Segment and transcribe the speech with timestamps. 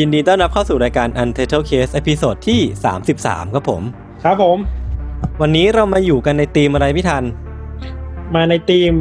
[0.00, 2.00] ยินดีต้อนรับเข้าสู่รายการ Untitled Case ตอ
[2.34, 2.60] นที่
[3.06, 3.82] 33 ครับผม
[4.24, 4.58] ครับผม
[5.40, 7.24] วันนี้เรามาอยู่กันในธีมอะไรพี่ธัญ
[8.34, 8.92] มาในทีม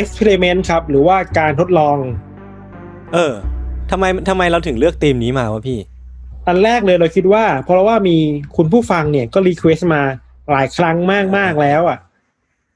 [0.00, 1.96] experiment ครับ หรือว่าการทดลอง
[3.14, 3.34] เออ
[3.90, 5.78] ทำไมทำไมเราถึงเลือกธีมนี้มาวะพี่
[6.46, 8.16] อันแรกเลยเราคิดว่า เพราะว่ามี
[8.56, 10.02] คุณผู้ฟังเนี่ยก็ request มา
[10.50, 11.98] หลายครั้งมากมากๆแล้วอะ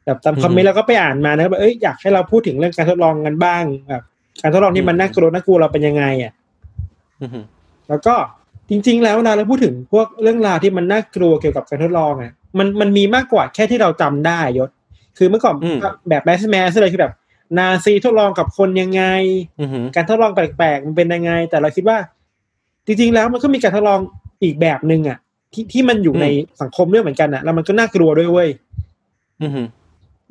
[0.04, 4.02] แบบตามคอมเมนต์เราก็ไปอ่านมานะแบบเอ้ยอยากให้เราพูดถึงเรื่องการทดลองกันบ้างแบบ
[4.42, 6.41] การทดลองที่มันน่ากลัวน่ากลัวเราเป็นยังไงอะอือหือ
[7.88, 8.14] แล้วก็
[8.70, 14.70] จริง ๆ แล้วเวลาเราพูดถึงพวกเรื่องราวที่มันน่ากลัวเกี่ยวกับการทดลองอะมันมันมีมากกว่าแค่ที่เราจำได้ยศ
[15.18, 15.54] คือเมื่อก่อน
[16.08, 17.12] แบบแมสแมสเลยคือแบบ
[17.58, 19.02] นาซีทดลองกับคนยังไง
[19.60, 21.98] อือหือการทดลองแปลกๆมันเป็นยังไง แต่เราคิดว่า
[22.86, 24.00] จริง ๆ แล้วมันก็มีการทดลอง
[24.42, 25.18] อีกแบบหนึ่งอะ
[25.52, 26.26] ที่ที่มันอยู่ใน
[26.60, 28.48] สังคมด้วยเหมือนกันอะ แล้วมันก็น่ากลัวด้วยเว้ย
[29.42, 29.66] อือหือ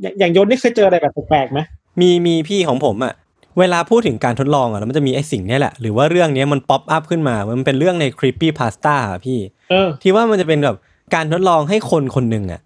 [0.01, 1.59] อย่างอย่างยชญ์นี่เคยเจออะไรแบบแปลกๆไหม
[2.01, 3.13] มีมีพี่ของผมอะ
[3.59, 9.39] เวลาพูดถึงการทดลองอะแล้วมันจะมีไอ้สิ่งเนี้ยแหละ หรือว่าเรื่องเนี้ยมัน pop up ขึ้นมา มันเป็นเรื่องใน creepy pasta อะพี่
[9.71, 10.77] เออที่ว่ามันจะเป็นแบบ
[11.15, 12.61] การทดลองให้คนคนหนึ่งอะ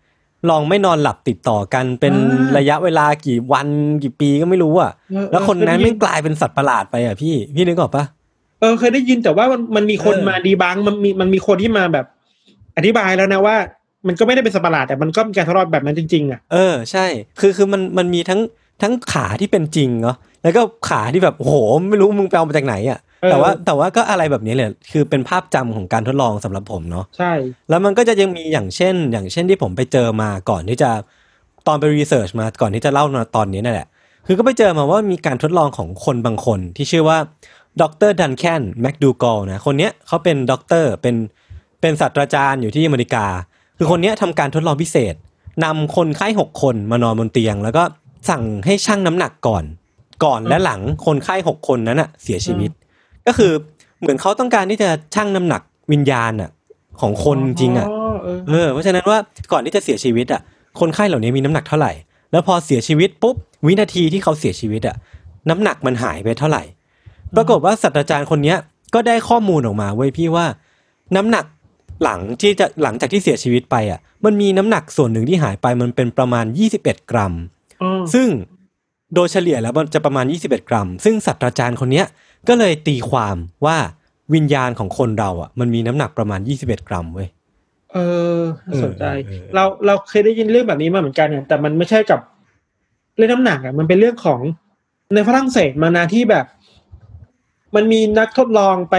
[0.49, 3.67] ลองไม่นอนหลับติดต่อกันเป็นอ่าระยะเวลากี่วัน
[4.03, 8.03] กี่ปีก็ไม่รู้อะเออแล้วคนนั้นเออไม่งกลายเป็นสัตว์ประหลาดไปอะพี่พี่นึกออกปะ
[8.61, 12.05] เออเคยได้ยินแต่ว่ามันมันมีคนเออมาดีบังมันมีมันมีคนที่มาแบบ
[12.77, 13.55] อธิบายแล้วนะว่า
[14.07, 17.05] มันก็ไม่ได้เป็นสัตว์ประหลาดแต่มันก็มีการทดลองแบบนั้นจริงๆอะเออใช่
[17.39, 18.39] คือคือมันมันมีทั้ง
[18.81, 21.55] ทั้งขาที่เป็นจริงเนาะแล้วก็ขาที่แบบโอ้โห
[21.89, 27.33] ไม่รู้มึงไปเอามาจากไหนอะเออแต่ว่าแต่ว่าก็อะไรแบบนี้เลยคือเป็นภาพจำของการทดลองสำหรับผมเนาะใช่
[27.69, 30.89] แล้วมันก็จะยังมีอย่างเช่น อย่างเช่นที่ผมไปเจอมาก่อนที่จะ
[31.67, 33.87] ตอนไปรีเสิร์ชมาก่อนที่จะเล่ามาตอนนี้นั่นแหละ
[34.27, 37.17] คือก็ไปเจอมาว่ามีการทดลองของคนบางคนที่ชื่อว่า
[37.81, 41.15] ดรดันแคนแมคดูกอลนะคนเนี้ยเขาเป็นด็อกเตอร์เป็น
[41.81, 43.25] เป็นศาสตราจารย์อยู่ที่อเมริกา
[43.77, 45.15] คือคนเนี้ยทำการทดลองพิเศษ
[45.63, 47.83] นำคนไข้หกคนมานอนบนเตียง แล้วก็
[48.29, 49.63] สั่งให้ชั่งน้ำหนักก่อน
[50.23, 52.71] ก่อนและหลังคนไข้หกคนนั้นอะเสียชีวิต
[53.27, 53.51] ก็คือ
[54.01, 56.49] เหมือนเขาต้องการที่จะชั่งน้ำหนักวิญญาณอะ
[57.01, 58.15] ของคนจริงอะเออ
[58.49, 59.19] เออเพราะฉะนั้นว่า
[59.51, 60.41] ก่อนที่จะเสียชีวิตอะ
[60.79, 61.91] คนไข้เหล่านี้มีน้ำหนักเท่าไหร่
[62.31, 63.35] แล้วพอเสียชีวิตปุ๊บ
[63.67, 64.95] วินาทีที่เขาเสียชีวิตอะ
[65.49, 66.63] น้ำหนักมันหายไปเท่าไหร่
[67.35, 68.57] ปรากฏว่าศาสตราจารย์คนเนี้ย
[68.93, 70.45] ก็ได้ข้อมูลออกมาเว้ยพี่ว่า
[71.15, 71.45] น้ำหนัก
[72.03, 76.45] หลังที่จะหลังจากที่เสียชีวิตไปอะ มันมีน้ำหนักส่วนหนึ่งที่หายไปมันเป็นประมาณ
[76.77, 77.54] 21 กรัมเออ
[78.13, 78.27] ซึ่ง
[79.15, 82.05] โดยเฉลี่ยแล้วมันจะประมาณ 21 กรัม ซึ่งศาสตราจารย์คนเนี้ย
[82.47, 83.77] ก็เลยตีความว่า
[84.33, 87.27] วิญญาณของคนเราอะ มันมีน้ำหนักประมาณ 21 กรัมเว้ย
[87.93, 87.97] เอ
[88.37, 92.19] อน่าสนใจเออเออเราเราเคยได้ยินเรื่องแบบนี้มาเหมือนกันเนี่ยแต่มันไม่ใช่กับ
[93.15, 94.39] เรื่องน้ำหนักอะมันเป็นเรื่องของ
[95.13, 96.45] ในฝรั่งเศสมานาที่แบบ
[97.75, 98.95] มันมีนักทดลองไป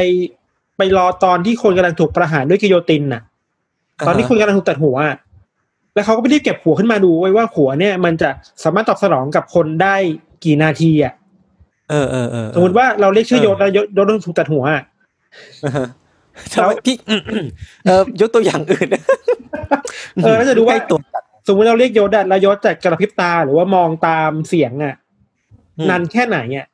[0.76, 3.22] ไปรอตอนที่คนกำลังถูกประหารด้วยกิโยตินน่ะ
[4.06, 5.16] ตอนที่คนกำลังถูกตัดหัวอะ
[5.96, 8.30] แล้วเขาก็ไม่ได้เก็บหัวขึ้นมาดูไว้ว่าหัวเนี่ย มันจะ
[8.64, 9.96] สามารถตอบสนองกับคนได้
[10.44, 11.12] กี่นาทีอะ
[11.90, 14.84] เออเออเออสมมติว่าเราเรียกชื่อเออโยศแล้วโยศโยศต้องถูกตัดหัวอะ
[15.64, 15.86] อ่าฮะ
[16.52, 16.96] ทำไมพี่
[17.84, 18.88] เออยกตัวอย่างอื่น
[20.22, 24.94] เออแล้วจะดูว่าใกล้ตัวจัดสมมติเราเรียกโยศอะแล้วโยศจะกระพริบตาหรือว่ามองตามเสียงอะ
[25.78, 26.66] อืมนานแค่ไหนอะ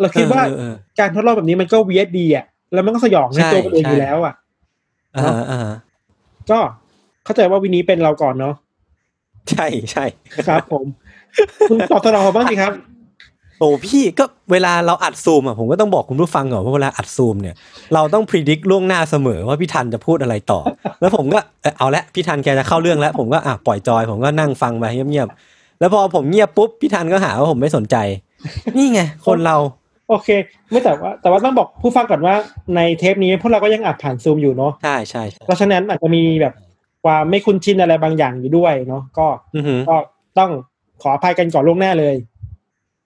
[0.00, 4.34] เราคิดว่าเออเออการทดลองแบบนี้มันก็เวียดดีอะแล้วมันก็สยองในใช่ตัวมันเองใช่อยู่แล้ว อะ
[5.14, 5.76] เอออ่าฮะอ่าฮะ
[6.50, 6.58] ก็
[7.24, 8.54] เข้าใจว่าวินนี้เป็นเราก่อนเนาะ
[9.50, 10.04] ใช่ใช่
[10.48, 10.86] ครับผม
[11.70, 12.72] คุณตอบสนองเราบ้างสิครับ
[13.58, 17.54] โอ้พี่ก็เวลาเราอัดซูมอะผมก็ต้องบอกคุณผู้ฟังก่อนว่าเวลาอัดซูมเนี่ย
[17.94, 20.60] เราต้องพิจิตล่วงหน้าเสมอว่าพี่ทันจะพูดอะไรต่อ
[21.00, 27.96] แล้วผมก็เออเอาละพี่ทันแกจะเข้าเรื่องแล้ว ผมก็อะปล่อยจอย ผมก็นั่งฟังไปเงียบๆแล้วพอผมเงียบปุ๊บพี่ทันก็หาว่าผมไม่สนใจ
[28.76, 29.56] นี่ไงคนเรา
[30.08, 30.28] โอเค
[30.70, 32.34] ไม่แต่ว่า แต่ว่าต้องบอกผู้ฟังก่อนว่า
[32.76, 36.54] ในเทปนี้พวกเราก็ยังอัดผ่านซูมอยู่เนาะใช่ใช่ใช่เพราะฉะนั้นอาจจะมีแบบ
[37.04, 39.96] ความไม่คุ้นชินอะไรบางอย่างอยู่ด้วยเนาะก็อือหือก็
[40.38, 40.50] ต้อง
[41.02, 42.16] ขออภัยกันก่อนล่วงหน้าเลย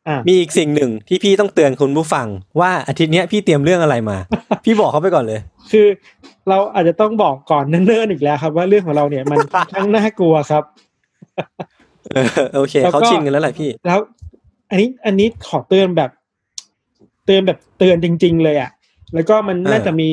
[0.08, 2.26] อ่ามีอีกสิ่งหนึ่งที่พี่ต้องเตือนคุณผู้ฟัง
[2.60, 4.16] ว่าอาทิตย์เนี้ยพี่เตรียมเรื่องอะไรมา
[4.64, 5.40] พี่บอกเขาไปก่อนเลย
[5.72, 5.86] คือ
[6.48, 10.64] เราอาจจะต้องบอกก่อนเนิ่นๆอีกแล้วครับ ว่าเรื่องของเราเนี่ยมันค่อนข้างน่ากลัวครับ
[12.12, 12.26] เออ
[12.56, 13.98] โอเคแล้วก็เขาชินกันแล้วแหละพี่ แล้ว
[14.70, 16.10] อันนี้อันนี้ขอเตือนแบบ
[17.26, 18.70] เตือนแบบเตือนจริง ๆ เลยอะ่ะ
[19.14, 20.08] แล้วก็มันเออน่าจะมี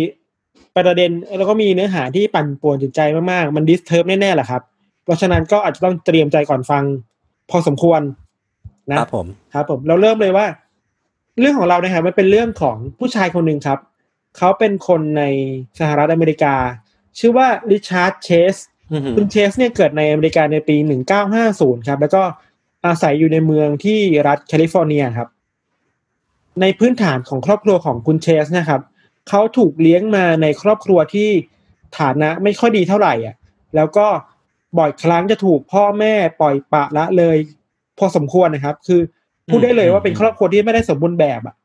[0.75, 2.99] ประเด็นแล้วก็มีเนื้อหาที่ปั่นป่วนจิตใจ
[3.31, 4.61] มากๆ มัน disturb แน่ๆแหละครับ
[5.03, 6.83] เพราะฉะนั้นก็อาจจะต้องเตรียมใจก่อนฟัง
[7.49, 8.01] พอสมควร
[8.89, 10.47] นะครับผมครับผมเราเริ่มเลยว่า
[11.39, 13.79] เรื่องของเรานะครับมันเป็นเรื่องของผู้ชายคนหนึ่งครับ
[14.37, 15.23] เขาเป็นคนใน
[15.79, 16.55] สหรัฐอเมริกา
[17.19, 18.55] ชื่อว่าริชาร์ดเชส
[18.91, 20.75] อือหือคุณเชสเนี่ยเกิดในอเมริกาในปี
[21.31, 22.21] 1950 ครับ แล้วก็
[22.85, 25.29] อาศัยอยู่ในเมืองที่รัฐแคลิฟอร์เนียครับ
[26.61, 28.81] ในพื้นฐานของครอบครัวของคุณเชสนะครับ
[29.29, 31.29] เขาถูกเลี้ยงมาในครอบครัวที่
[31.99, 33.35] ฐานะไม่ค่อยดีเท่าไหร่อะ
[33.75, 34.07] แล้วก็
[34.77, 37.37] บ่อยครั้งจะถูกพ่อแม่ปล่อยปละละเลย
[37.99, 39.01] พอสมควรนะครับ คือ
[39.47, 41.55] พูดได้เลยว่าเป็นครอบครัวที่ไม่ได้สมบูรณ์แบบอะ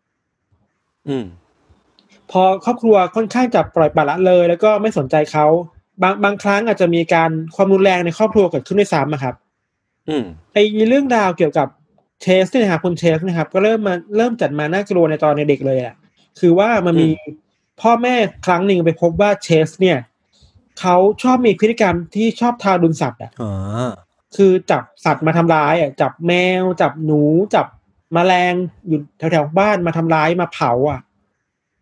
[1.08, 1.26] อืม
[2.30, 5.46] พอครอบครัวค่อนข้างจะปล่อยปละละเลย แล้วก็ไม่สนใจเขา
[6.02, 9.34] บางบางครั้งอาจจะมีการความรุนแรงในครอบครัวเกิดขึ้นด้วยซ้ำอะครับ
[10.08, 11.68] อืมไอ้เรื่องราวเกี่ยวกับ
[12.22, 15.96] เชสเนี่ยนะครับคุณเชสนะครับ ก็เริ่มมาเริ่มจัดมาน่ากลัวในตอนเด็กเลยแหละ
[16.40, 17.08] คือว่ามันมี
[17.80, 18.14] พ่อแม่
[18.46, 19.98] ครั้งหนึ่งไปพบว่าเชสเนี่ย
[20.80, 23.52] เขาชอบมีพฤติกรรมที่ชอบทารุณสัตว์อะอ๋อ
[24.36, 27.22] คือจับสัตว์มาทำร้ายอะจับแมว จับหนู
[27.54, 27.66] จับ
[28.14, 28.54] แมลง
[28.88, 31.00] อยู่แถวๆบ้านมาทำร้ายมาเผาอะ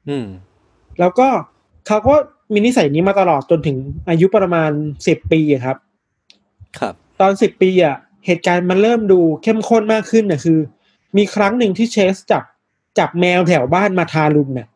[0.08, 0.26] อืม
[1.00, 1.28] แล้วก็
[1.86, 2.14] เขาก็
[2.52, 3.76] มีนิสัยนี้มาตลอดจนถึง
[4.08, 4.70] อายุประมาณ
[5.06, 5.76] สิบปีอะครับ
[6.78, 7.96] ครับ ตอนสิบปีอะ
[8.26, 10.58] เหตุการณ์มันเริ่มดูเข้มข้นมากขึ้นน่ะคือ
[11.16, 12.42] มีครั้งหนึ่งที่เชสจับ
[12.98, 14.75] จับแมวแถวบ้านมาทารุณเนี่ยอือห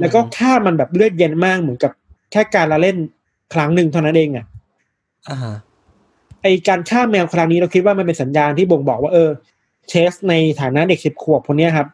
[0.00, 1.92] แล้วก็ฆ่ามันแบบเลือดเย็นมากเหมือนกับ
[2.32, 2.96] แค่การละเล่น
[3.54, 4.44] ครั้งหนึ่งเท่านั้นเองอะ
[5.28, 5.54] อ่าฮะ
[6.42, 9.30] ไอการฆ่าแมวครั้งนี้เราคิดว่ามันเป็นสัญญาณที่บ่งบอกว่าเออ
[9.88, 11.88] เชสในฐานะเด็กสิบขวบคนเนี้ยครับ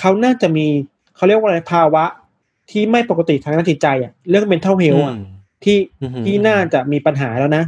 [0.00, 0.66] เขาน่าจะมี
[1.16, 2.04] เขาเรียกว่าอะไรภาวะ
[2.70, 5.24] ที่ไม่ปกติทางด้านจิตใจอะเรื่อง mental health อะอืม
[5.64, 7.64] ที่อือหือที่น่าจะมีปัญหาแล้วนะ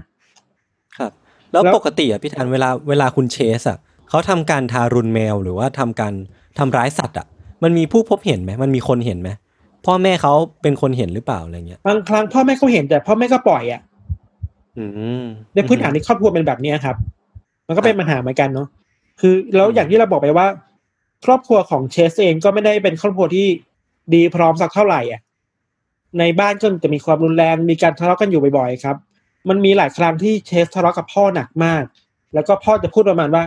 [0.98, 1.12] ครับ
[1.52, 3.78] แล้วแล้วปกติอะพี่ธันเวลาเวลาคุณเชสอะ
[4.08, 6.12] เขาทำการทารุณแมวหรือว่าทำการ
[6.58, 7.26] ทำร้ายสัตว์อะ
[7.62, 9.30] มันมีผู้พบเห็นไหมมันมีคนเห็นไหม
[9.88, 10.32] พ่อแม่เขา
[10.62, 13.80] เป็นคนเห็นหรือเปล่าอะไรเงี้ยบางครั้งพ่อแม่เขาเห็นแต่พ่อแม่ก็ปล่อยอะ
[14.78, 14.84] อื
[15.22, 15.24] ม
[15.54, 16.96] ในพื้นฐานในครอบครัวเป็นแบบเนี้ยครับ
[17.66, 18.68] มันก็เป็นปัญหาเหมือนกันเนาะ
[19.20, 20.46] คือแล้วอย่างที่เราบอกไปว่า
[21.24, 23.46] ครอบครัวของเชสเองก็ไม่ได้เป็นครอบครัวที่
[24.14, 25.20] ดีพร้อมสักเท่าไหร่อะ
[26.18, 28.96] ในบ้านก็จะมีความรุนแรงมีการทะเลาะกันอยู่บ่อยๆครับ
[29.48, 31.82] มันมีหลายครั้งที่เชสทะเลาะกับพ่อหนักมาก
[32.34, 33.42] แล้วก็พ่อจะพูดประมาณว่า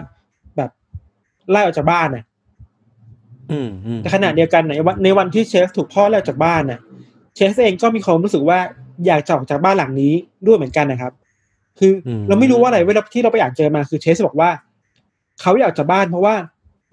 [0.57, 0.71] แบบ
[1.49, 2.30] ไล่ออกจากบ้านน่ะอืมอืม
[3.97, 6.79] แต่ขณะเดียวกันในวันในวันที่เชสถูกพ่อไล่ออกจากบ้านน่ะ
[7.35, 8.59] เชสเองก็มีความรู้สึกว่า
[9.07, 10.13] อยากจะออกจากบ้านหลังนี้
[10.47, 11.11] ด้วยเหมือนกันนะครับ
[11.79, 14.49] คืออเราไม่รู้ว่าอะไรเวลาที่เราไปอ่านเจอมาคือเชสบอกว่า
[15.41, 16.35] เขาอยากจากบ้านเพราะว่า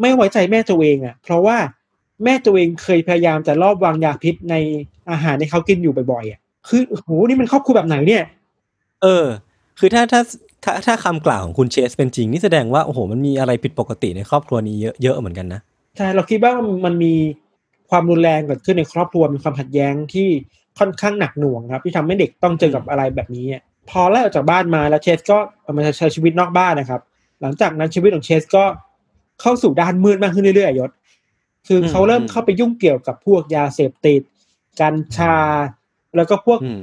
[0.01, 1.57] ไม่ไว้ใจแม่ตัวเองอะ เพราะว่า
[2.25, 4.55] แม่ตัวเองเคยพยายามจะลอบวางยาพิษใน
[5.11, 8.25] อาหารที่เขากินอยู่บ่อยๆอะ คือโหนี่มันครอบครัวแบบไหนเนี่ย
[9.03, 9.27] เออ
[9.79, 10.21] คือถ้าถ้า
[10.65, 15.61] ถ้าถ้าคำกล่าวของคุณเชสเป็นจริงนี่แสดงว่าโอ้โหมันมีอะไรผิดปกติในครอบครัวนี้เยอะเยอะเหมือนกันนะ
[15.99, 16.53] ใช่เราคิดว่า
[16.85, 17.15] มันมี
[17.91, 20.29] ความรุนแรงเกิดขึ้นในครอบครัวมีความขัดแย้งที่
[20.79, 25.39] ค่อนข้างหนักหน่วงครับ ที่ทำให้เด็กต้องเจอกับอะไรแบบนี้อะพอไล่ออกจากบ้านมาแล้วเชสก็
[25.77, 27.01] มาใช้ชีวิตนอกบ้านนะครับ
[27.41, 28.65] หลังจากนั้นชีวิตของเชสก็
[29.41, 30.91] เข้าสู่ด้านมืดมากขึ้นเรื่อยๆยศ
[31.67, 34.23] คือเขาเริ่มเข้าไปยุ่งเกี่ยวกับพวกยาเสพติด
[34.81, 35.37] กัญชา
[36.17, 36.83] แล้วก็พวกอืม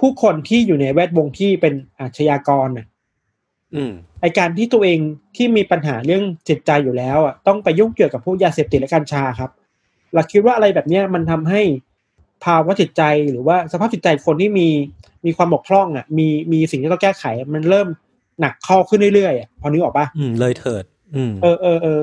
[0.00, 2.91] ผู้คนที่อยู่ในแวดวงที่เป็นอาชญากรน่ะอืม
[4.20, 4.98] ไอการที่ตัวเอง
[5.36, 9.50] ที่มีปัญหาเรื่องจิตใจอยู่แล้วอะต้องไปยุ่งเกี่ยวกับพวกยาเสพติดและกัญชาครับ
[10.14, 11.62] เราคิดว่าอะไรแบบเนี้ยมันทำให้
[12.44, 14.68] ภาวะจิตใจหรือว่าสภาพจิตใจคนที่มี
[15.26, 17.24] มีความบกพร่องอะมีมีสิ่งที่ต้องแก้ไข
[17.54, 17.88] มันเริ่ม
[18.40, 22.00] หนักข้อขึ้นเรื่อยๆอะพอนึกออกปะอืมเลยเถิด อืมเออเออเออ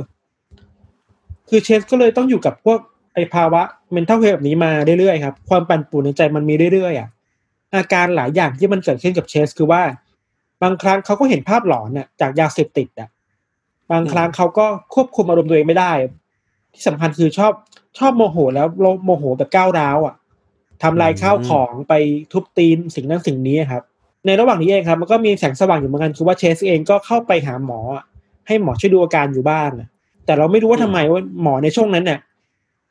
[1.50, 2.80] คือเชสก็เลยต้องอยู่กับพวก
[3.14, 3.62] ไอภาวะ
[3.96, 7.08] mental health แบบนี้มาเรื่อยๆครับ ความปั่นป่วนในใจมันมีเรื่อยๆอะ
[7.76, 9.82] อาการหลายอย่างที่มันเกิดขึ้นกับเชสคือว่า
[10.64, 13.10] บางครั้งเขาก็เห็นภาพหลอนน่ะจากยาเสพติดอะ
[13.92, 15.92] บางครั้งเขาก็ควบคุมอารมณ์ตัวเองไม่ได้
[16.74, 17.52] ที่สำคัญคือชอบ
[17.98, 18.68] ชอบโมโหแล้ว
[19.06, 20.16] โมโหแบบก้าวร้าวอะ
[20.84, 21.94] ทำลายข้าวของไป
[22.32, 23.84] ทุบตีนสิ่งนั้นสิ่งนี้ครับ
[24.26, 28.04] ในระหว่างนี้เองครับ มันก็มีแสงสว่างอยู่เหมือนกันคือว่าเชสเองก็เข้าไปหาหมออะ
[28.48, 29.88] ให้หมอช่วยดูอาการอยู่บ้างอะ
[30.26, 32.20] แต่เราไม่รู้ว่าทำไมว่าหมอในช่วงนั้นเนี่ย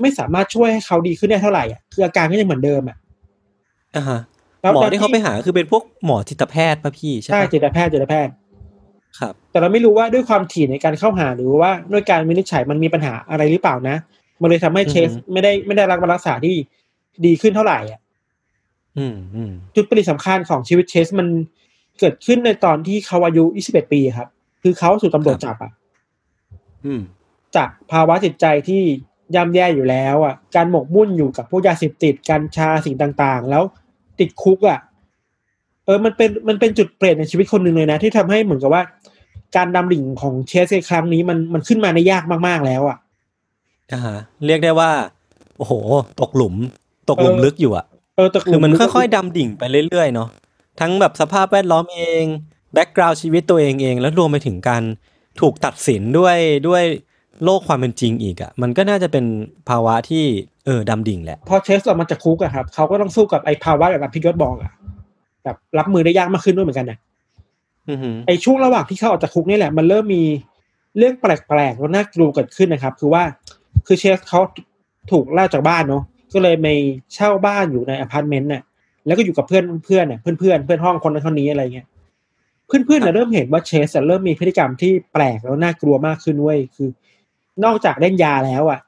[0.00, 2.96] ไม่สามารถช่วยให้เขาดีขึ้นได้เท่าไหร่อะคืออาการก็ยังเหมือนเดิมอะ
[3.96, 8.32] อ่าฮะแล้ว หมอแล้วที่เขาไปหาคือเป็นพวกหมอจิตแพทย์ป่ะพี่ใช่ใช่ปะจิตแพทย์จิตแพทย์
[9.18, 13.96] ครับ แต่เราไม่รู้ว่าด้วยความถี่ในการเข้าหาหรือว่าด้วยการวินิจฉัยมันมีปัญหาอะไรหรือเปล่านะ
[14.40, 16.54] มันเลยทำให้เชสอือฮึไม่ได้ไม่ได้รับการรักษาที่
[17.26, 18.00] ดีขึ้นเท่าไหร่อะ
[18.98, 21.28] อืมอืมจุดเปลี่ยนสำคัญของชีวิตเชสมัน
[21.98, 24.28] เกิดขึ้นในตอนที่เขาอายุ 21 ปีครับ
[24.62, 25.72] คือเขาถูกตำรวจจับอะ
[26.86, 27.02] อืม
[27.56, 28.82] จากภาวะจิตใจที่
[29.34, 33.62] ย่ำแย่อยู่แล้วอะ การหมกมุ่นอยู่กับพวกยาเสพติดกัญชาสิ่งต่าง ๆ แล้ว
[34.20, 34.80] ติดคุกอะ
[35.84, 38.82] เออมันเป็นมันเป็นจุดเปลี่ยนในชีวิตคนหนึ่งเลยนะ ที่ทำให้เหมือนกับว่า
[39.56, 42.98] การดำดิ่งของเชสในครั้งนี้มันมันขึ้นมาได้ยากมากๆแล้วอะ
[43.92, 44.90] อ่าฮะเรียกได้ว่า
[45.58, 45.72] โอ้โห
[46.20, 46.54] ตกหลุม
[47.10, 50.28] ตกหลุมเออลึกอยู่อะเออแต่คือมันค่อยๆดำดิ่งไปเรื่อยๆเนาะ
[50.80, 52.25] ทั้งแบบสภาพแวดล้อมเอง
[52.73, 54.82] background ชีวิตตัวเองเอง แล้วรวมไปถึงการ
[55.40, 56.37] ถูกตัดสินด้วย
[56.68, 56.82] ด้วย
[57.45, 59.25] โลกความเป็นจริงอีกอะมันก็น่าจะเป็น
[59.68, 60.25] ภาวะที่
[60.66, 64.73] เออดำดิ่งแหละพอเชสออกมาจากคุกอะครับเขาก็ต้องสู้กับไอ้ภาวะแบบพี่ยศบอกอะ
[65.45, 66.99] แบบรับมือได้ยากมากขึ้นด้วยเหมือนกันนะ
[67.88, 70.23] อือหือไอ้ช่วงระหว่างที่เขาออกจากคุกนี่แหละ มันเริ่มมี
[70.99, 73.23] เรื่องแปลกๆแล้วน่ากลัวเกิดขึ้นนะครับ คือว่า
[73.87, 74.40] คือเชสเขา
[75.11, 76.02] ถูกไล่จากบ้านเนาะ
[76.33, 76.66] ก็เลยไป
[77.14, 78.62] เช่าบ้านอยู่ในอพาร์ตเมนต์น่ะ
[79.07, 81.87] แล้วก็อยู่กับเพื่อนเพื่อนเนี่ยเพื่อนเพื่อนเพื่อนห้องคนนั้นคนนี้อะไรเงี้ย
[82.66, 86.88] เพื่อนเพื่อนๆน่ะเริ่มเห็นว่าเชสอะเริ่มมีพฤติกรรมที่แปลกแล้วน่ากลัวมากขึ้นเว้ยคือ
[87.64, 88.80] นอกจากเล่นยาแล้วอะ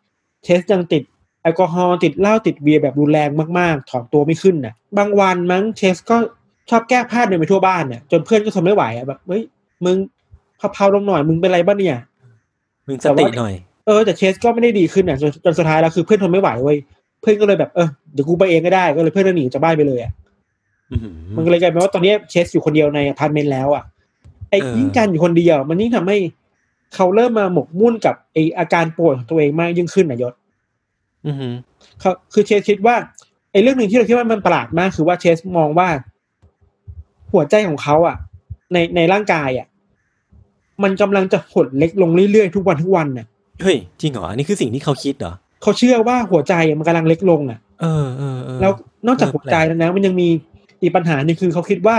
[0.45, 1.03] เชสยังติด
[1.43, 6.17] แอลกอฮอล์ติดเหล้าติดเบียร์แบบรุนแรงมากๆ ถอนตัวไม่ขึ้นน่ะบางวันมั้งเชสก็
[6.71, 9.43] ชอบแก้ผ้าเดินไปทั่วบ้านเนี่ยจนเพื่อนก็ทนไม่ไหวอะแบบเฮ้ย
[9.85, 9.97] มึง
[10.73, 11.97] เผาๆลงหน่อยมึงเป็นไรบ้างเนี่ย
[12.87, 13.55] มึงสติหน่อย
[13.87, 16.79] เออแต่เชสก็ไม่ได้ดีขึ้นอะจนจนสุดท้ายแล้วคือเพื่อนทนไม่ไหวเว้ย
[17.21, 20.13] เพื่อนก็เลยแบบเออเดี๋ยวกูไปเองก็ได้ก็เลยเพื่อนก็หนีจากบ้านไปเลยอะ
[20.91, 23.85] อื้อหือมันก็เลยกลายเป็นว่าตอนนี้เชสอยู่คนเดียวในอพาร์ตเมนต์แล้วอะ
[24.51, 26.17] ไอ้เออยิ่งการอยู่คนเดียว มันยิ่งทำให้
[26.95, 30.35] เขาเริ่มมาหมกมุ่นกับไออาการป่วยของตัวเองมากยิ่งขึ้นนะยศ
[31.27, 31.55] อือหือ
[32.01, 32.97] เขาคือเชสคิดว่า
[33.53, 35.89] ไอ้เรื่องหนึ่งที่เราคิดว่ามันประหลาดมาก คือว่าเชสมองว่า
[37.33, 38.17] หัวใจของเขาอะ
[38.73, 39.67] ในในร่างกายอะ
[40.83, 43.27] มันกำลังจะหดเล็กลงเรื่อยๆทุกวันทุกวันน่ะ
[43.63, 48.73] เฮ้ยจริงเหรออันนี้คือสิ่งที่เขาคิดเหรอเขาเชื่อว่าหัวใจมันกำลังเล็กลงอะ เออเออเออแล้ว
[49.07, 50.29] นอกจากเออหัวใจแล้วนะ มันยังมี
[50.83, 51.97] อีกปัญหาหนึ่งคือเขาคิดว่า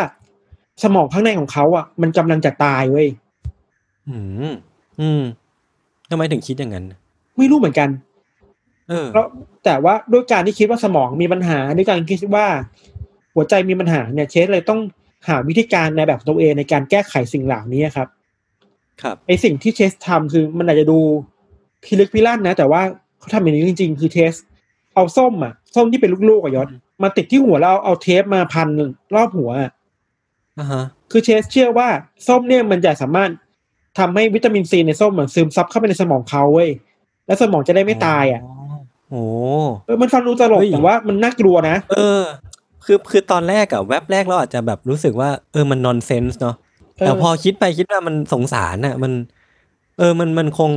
[0.83, 3.07] สมองข้างในของเขาอะ มันกำลังจะตายเว้ย
[4.99, 5.23] อืมอืม
[6.09, 6.85] ทำไมถึงคิดอย่างนั้น
[7.37, 7.89] ไม่รู้เหมือนกัน
[8.89, 9.27] เออเพราะ
[9.65, 12.47] แต่ว่าด้วยการที่คิดว่าสมองมีปัญหาด้วยการคิดว่า
[13.35, 14.79] หัวใจมีปัญหาเนี่ย เชสเลยต้อง
[15.27, 18.07] หาวิธีการในแบบของตัวเองในการแก้ไขสิ่งเหล่านี้ครับ
[19.01, 20.99] ครับไอสิ่งที่เชสทำคือมันอาจจะดู
[21.83, 22.81] พิลึกพิลั่นนะ แต่ว่า
[23.19, 24.35] เขาทำอย่างนี้จริง ๆ คือเชส
[24.95, 26.67] เอาส้มอะส้มที่เป็นลูกๆอะยศ
[27.03, 28.67] มาติดที่หัวแล้วเอาเอาเทปมาพัน
[29.15, 29.71] รอบหัวอะ
[30.59, 31.87] อ่าฮะคือเชสเชื่อว่า
[32.27, 33.29] ส้มเนี่ยมันจะสามารถ
[33.99, 36.69] ทำให้วิตามินซีในส้มอะซึมซับเข้าไปในสมองเขาเว้ย
[37.27, 38.41] แล้วสมองจะได้ไม่ตายอะ
[39.09, 39.23] โอ้
[39.85, 42.21] เออมันฟังดูตลกเฮ้ยแต่ว่ามันน่ากลัวนะเออ
[42.85, 46.55] คือคือตอนแรกอะแว็บแรกเราอาจจะแบบรู้สึกว่า เออมันนอนเซนส์เนาะ
[46.97, 49.11] เออแต่พอคิดไปคิดว่ามันสงสารอะมัน
[49.99, 50.71] เออมันมันคง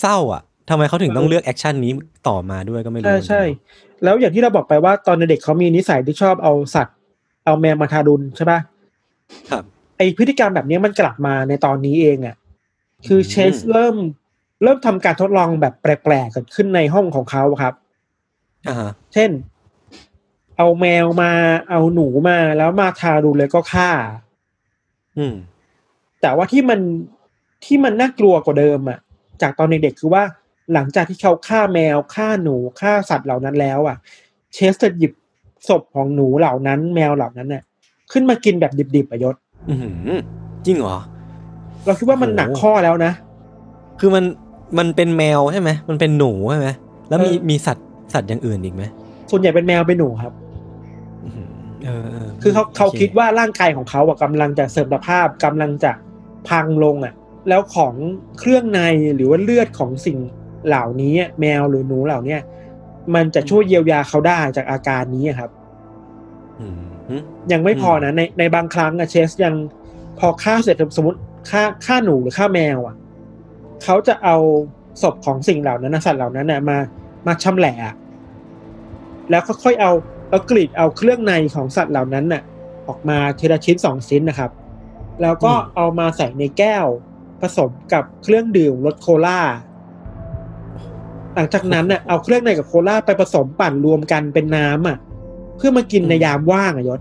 [0.00, 1.92] เศร้าอะทำไมเขาถึงต้องเลือกแอคชั่นนี้
[2.28, 3.42] ต่อมาด้วยก็ไม่รู้ ใช่ใช่
[4.04, 6.96] แล้วอย่างที่เราบอกไปว่าตอนเด็กเขามีนิสัยที่ชอบเอาสัตว์
[7.44, 8.58] เอาแมวมาทารุณใช่ปะ
[9.50, 9.64] ครับ
[10.00, 12.36] ไอพฤติกรรมแบบนี้มันกลับมาในตอนนี้เองอะ
[13.06, 13.96] คืออืมเชสเริ่ม
[14.62, 17.74] เริ่มทำการทดลองแบบแปลกๆเกิดขึ้นในห้องของเขาครับ
[18.68, 19.30] อ่าฮะเช่น
[20.56, 21.32] เอาแมวมา
[21.70, 23.90] เอาหนูมาแล้วมาทารุณเลยก็ฆ่า
[25.18, 25.34] อืม
[26.20, 26.80] แต่ว่าที่มัน
[27.64, 28.98] ที่มันน่ากลัวกว่าเดิมอะ
[29.42, 30.22] จากตอนเด็กๆคือว่า
[30.72, 33.96] หลังจากที่เขาฆ่าแมวฆ่าหนูฆ่าสัตว์เหล่านั้นแล้วอะ
[34.54, 35.12] เชสจะหยิบ
[35.68, 37.62] ศพของหนูเหล่านั้น แมวเหล่านั้นน่ะ
[38.12, 39.36] ขึ้นมากินแบบดิบๆอะยศ
[39.68, 40.10] อือหือ
[40.66, 40.98] จริงเหรอ
[41.86, 43.12] เราคิดว่ามันโอ้หนักข้อแล้วนะ
[44.00, 44.24] คือมัน
[44.78, 46.70] มันเป็นแมวใช่ไหมมันเป็นหนูใช่ไหม
[47.08, 48.82] แล้วมีเออมีสัตว์สัตว์อย่างอื่นอีกไหม
[49.30, 50.32] ส่วนใหญ่เป็นแมวเป็นหนูครับ
[51.24, 51.48] อื้อหือ
[51.84, 55.92] เออเออคือเขาโเขาคิดว่าร่างกายของเขาอะกำลังจะเสื่อมสภาพกำลังจะ
[56.48, 57.14] พังลงอะ
[57.48, 57.94] แล้วของ
[58.38, 58.80] เครื่องใน
[59.14, 60.18] หรือว่าเลือดของสิ่ง
[60.66, 62.40] เหล่านี้อะแมวหรือหนูเหล่าเนี้ย
[63.14, 65.59] มันจะช่วยเยียวยาเขาได้จากอาการนี้อะครับอืมหืม
[67.52, 69.54] ยังไม่พอนะในในบางครั้งอะเชสยัง
[70.18, 71.18] พอฆ่าเสร็จสมมติ
[71.50, 72.96] ฆ่าฆ่าหนูหรือฆ่าแมวอะ
[73.82, 74.36] เขาจะเอา
[75.02, 76.78] ศพของสิ่งเหล่านั้นนะสัตว์เหล่านั้นน่ะมา
[77.26, 77.94] มาชำแหละอะ
[79.30, 79.92] แล้วค่อยๆเอา
[80.30, 82.42] เอากรีดเอาเครื่องในของสัตว์เหล่านั้นน่ะ
[82.88, 84.50] ออกมาทีละชิ้นสองชิ้นนะครับ
[85.22, 86.86] แล้วก็เอามาใส่ในแก้ว
[87.40, 89.40] ผสมกับเครื่องดื่มรสโคลา
[91.34, 94.98] หลังจากนั้นน่ะเอาเครื่องในกับโคลาไปผสมปั่นรวมกันเป็นน้ำอะ
[95.60, 97.00] เพื่อมากินในยามว่างอะยศ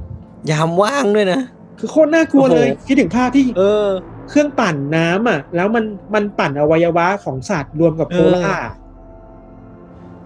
[0.51, 1.39] ยามว่างด้วยนะ
[1.79, 3.87] คือโคตรน่ากลัวเลยโอ้โหคิดถึงภาพที่ เออ
[4.29, 8.65] เครื่องปั่นน้ำอะ แล้วมันมันปั่นอวัยวะของสัตว์รวมกับโคลาเออ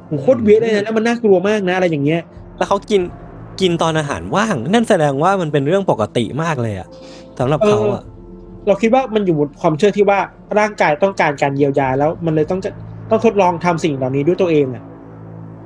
[0.07, 2.21] โหโคตรเวียดเลยนะแล้วมันน่ากลัวมากนะอะไรอย่างเงี้ย
[2.57, 3.01] แล้วเขากิน
[3.61, 6.87] กินตอนอาหารว่าง นั่นแสดงว่ามันเป็นเรื่องปกติมากเลยอะ
[7.39, 8.03] สำหรับเขาอะ
[8.67, 10.19] เราคิดว่ามันอยู่บนความเชื่อที่ว่า
[10.59, 12.71] ร่างกายต้องการการเยียวยาแล้วมันเลยต้องจะ
[13.09, 14.83] ต้องทดลองทำสิ่งเหล่านี้ด้วยตัวเองอะ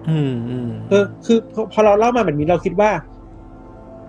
[0.09, 2.91] อืมอืมเออคือพอพอเราเล่ามาแบบนี้เราคิดว่า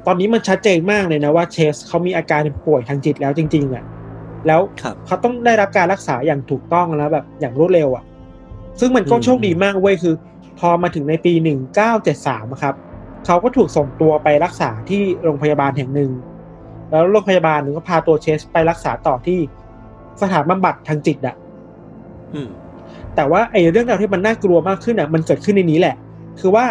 [0.06, 3.84] ตอนนี้มันชัดเจนมากเลยนะว่าเชสเขามีอาการป่วยทางจิตแล้วจริง ๆอะ
[4.46, 8.04] แล้วครับเขาต้องได้รับการรักษาอย่างถูกต้องแล้วแบบอย่างรวดเร็วอะ
[8.80, 10.14] ซึ่งมันก็อืมโชคดีมากเว้ยคือ
[10.58, 12.74] พอมาถึงในปีหนึ่งเก้าเจ็ดสามครับ
[13.26, 16.10] เขาก็ถูกส่งตัวไปรักษาที่โรงพยาบาลแห่งหนึ่ง
[16.90, 19.38] แล้วโรงพยาบาลหนึ่งก็พาตัวเชสไปรักษาต่อที่
[20.20, 21.36] สถานบำบัดทางจิตอะ
[22.34, 22.48] อืม
[23.18, 25.96] แต่ว่าไอ้เรื่องราวที่มันน่ากลัวมากขึ้นอะมันเกิดขึ้นในนี้แหละ
[26.40, 26.64] คือว่า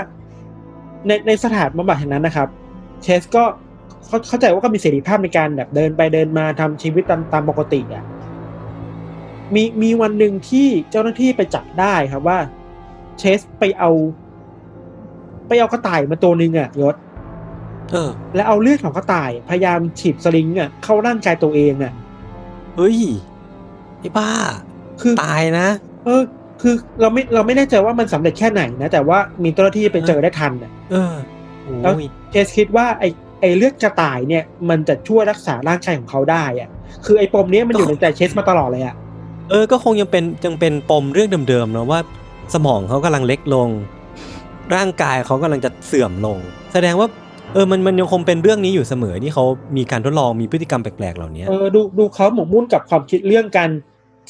[1.07, 2.47] ในในสถานบำบัดแห่งนั้นนะครับ
[3.03, 3.43] เชสก็
[4.07, 8.03] เข้าเข้าใจว่าก็มีเสรีภาพในการแบบเดินไปเดินมาทำชีวิตตามตามปกติอะ
[9.55, 12.39] มีมีวันหนึ่งที่เจ้าหน้าที่ไปจับได้ครับว่า
[13.19, 13.91] เชสไปเอา
[15.47, 16.95] ไปเอากระต่ายมาตัวหนึ่งอะยศ
[17.91, 21.93] เออ แล้วเอาเลือดของกระต่ายพยายามฉีดสลิงอะเข้าร่างกายตัวเองอะ
[22.75, 22.99] เฮ้ย
[23.99, 24.29] ไอ้บ้า
[25.01, 25.67] คือตายนะ
[26.07, 26.23] เออ
[26.61, 31.15] คือเราไม่เราไม่แน่ใจว่ามันสำเร็จแค่ไหนนะ แต่ว่ามีเจ้าหน้าที่ไปเจอได้ทันอะเออ
[31.83, 33.03] แล้วโอ้ยเคสคิดว่าไอ
[33.41, 36.69] ไอเลือดกระต่ายเนี่ย มันจะช่วยรักษาร่างกายของเขาได้อะ
[37.05, 38.95] คือไอปมเนี้ยมันอยู่ในใจเชสมาตลอดเลยอะ
[39.49, 41.99] เออ ก็คงยังเป็นยังเป็นปมเรื่องเดิมๆเนาะว่า
[42.53, 43.69] สมองเขากำลังเล็กลง
[44.75, 46.37] ร่างกายเขากำลังจะเสื่อมลง
[46.73, 47.07] แสดงว่า
[47.53, 49.45] เออ มันมันยังคงเป็นเรื่องนี้อยู่เสมอที่เขา
[49.77, 53.69] มีการทดลองมีพฤติกรรมแปลกๆเหล่านี้เออดูดูเขาหมกมุ่นกับความคิดเรื่องการ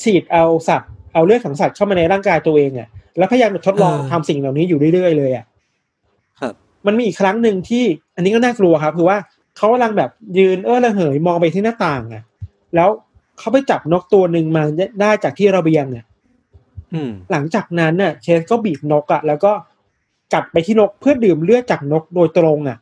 [0.03, 5.45] ฉีดเอาสัตว์ เอาเลือดของสัตว์เข้ามาในร่างกายตัวเองอะแล้วพยายามจะทดลองเออทำสิ่งเหล่านี้อยู่เรื่อยๆเลยอะ
[6.39, 6.53] ครับ
[6.88, 7.83] มันมีอีกครั้งหนึ่งที่
[8.15, 9.17] อันนี้ก็น่ากลัวครับ คือว่า
[9.57, 12.24] เขากำลังแบบยืนเออระเหยมองไปที่หน้าต่างอะ
[12.75, 12.89] แล้ว
[13.38, 14.63] เขาไปจับนกตัวหนึ่งมา
[15.01, 16.05] ได้จากที่ระเบียงอะ
[16.93, 19.51] อืมหลังจากนั้นน่ะ เชสก็บีบนกอะแล้วก็
[20.33, 22.77] กัดไปที่นกเพื่อดื่มเลือดจากนกโดยตรงอะ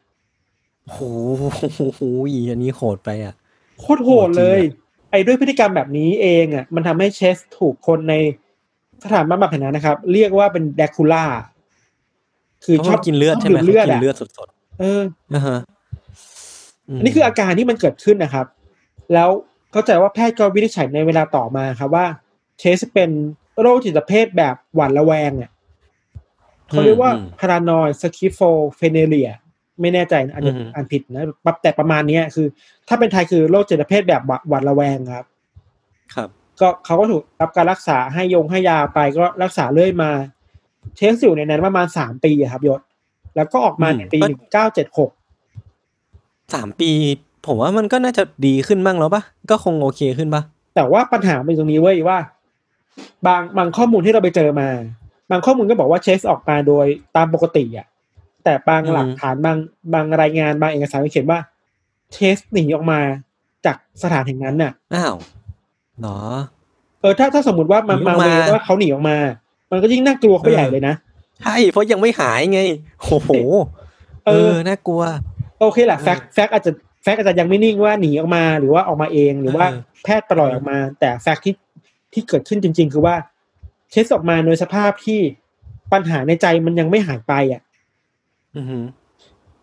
[0.84, 0.94] โอ้
[1.94, 2.02] โห
[2.50, 3.34] อันนี้โหดไปอะ
[3.80, 4.60] โคตรโหดเลย
[5.12, 8.14] ไอ้ด้วยพฤติกรรมแบบนี้เองอะมันทำให้เชสถูกคนใน
[9.04, 11.26] สถานบำบัดแห่งนั้นนะครับ เรียกว่าเป็นแดคูล่า
[12.66, 14.48] คือเขาชอบกินเลือดใช่ไหมดื่มเลือดเขากิอะนเลือดสด
[14.80, 15.58] เออๆนะฮะ
[16.98, 18.46] อันนี้คืออาการที่มันเกิดขึ้นนะครับ
[19.14, 19.30] แล้ว
[19.72, 22.06] เข้าใจว่าแพทย์ก็วินิจฉัยในเวลาต่อมาครับว่า
[22.60, 23.10] เชสเป็น
[23.60, 25.52] โรคจิตเภทแบบหวาดระแวงเนี่ย
[26.70, 28.40] เขาเรียกว่าอืมพารานอยสคิโฟ
[28.78, 29.30] เฟเนเลีย
[29.82, 32.48] ไม่แน่ใจนะอาจจะอืมอ่านผิดนะแบบแต่ประมาณเนี้ยคือ
[32.88, 35.26] ถ้าเป็นไทยคือโรคจิตเภทแบบหวาดระแวงครับ
[36.16, 36.30] ครับ
[36.62, 40.12] ก็เขาก็ถูกรับการรักษาให้ยงให้ยาไปก็รักษาเรื่อยมา
[40.96, 42.82] เชสอยู่ในนั้นประมาณสามปีอะครับยศ
[43.36, 45.12] แล้วก็ออกมาในปีอืมหนึ่งเก้าเจ็ดหก
[46.54, 46.92] สามปี
[47.46, 50.42] ผมว่ามันก็น่าจะดีขึ้นบ้างแล้วปะก็คงโอเคขึ้นปะ
[50.76, 52.20] แต่ว่าปัญหาเป็นตรงนี้เว้ยว่า
[53.28, 54.70] บางบางข้อมูลที่เราไปเจอมา
[55.32, 56.86] บางข้อมูลก็บอกว่าเชสออกมาโดย
[57.16, 57.88] ตามปกติอะ
[58.46, 59.58] แต่บางหลักฐานบาง
[59.94, 61.40] บางรายงานบางเอกสารก็เขียนว่า
[62.14, 63.00] เชสหนีออกมา
[63.66, 65.16] จากสถานแห่งนั้นน่ะอ้าว
[66.00, 66.20] เหรอ
[67.02, 69.18] เออถ้าถ้าสมมติว่ามันหนีอมาอกมาเวว่าเขาหนีออกมา
[69.72, 70.96] มันก็ยิ่งน่ากลัวเข้าไปเออใหญ่เลยนะ
[71.42, 72.60] ใช่เพราะยังไม่หายไง
[73.02, 73.32] โอ้โห
[74.26, 75.02] เอเอออน่ากลัว
[75.60, 76.72] โอเคแหละแฟกแฟกอาจจะ
[77.04, 81.56] แฟกอาจจะยังไม่นิ่งว่าหนีออกมาหรือว่าออกมาเองหรือว่าเออแพทย์ปล่อยออกมา แต่แฟกที่
[82.14, 83.16] ที่เกิดขึ้นจริง ๆ คือว่า
[83.92, 85.20] เชสออกมาโดยสภาพที่
[85.94, 87.65] ปัญหาในใจมันยังไม่หายไปอะอือหือ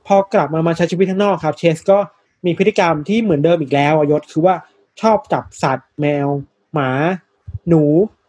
[0.06, 1.98] พอกลับมามาใช้ชีวิตข้างนอกครับ เชสก็
[2.46, 4.54] มีพฤติกรรมที่เหมือนเดิมอีกแล้วอะยศคือว่า
[5.00, 6.26] ชอบจับสัตว์แมว
[6.74, 6.90] หมา
[7.68, 7.82] หนู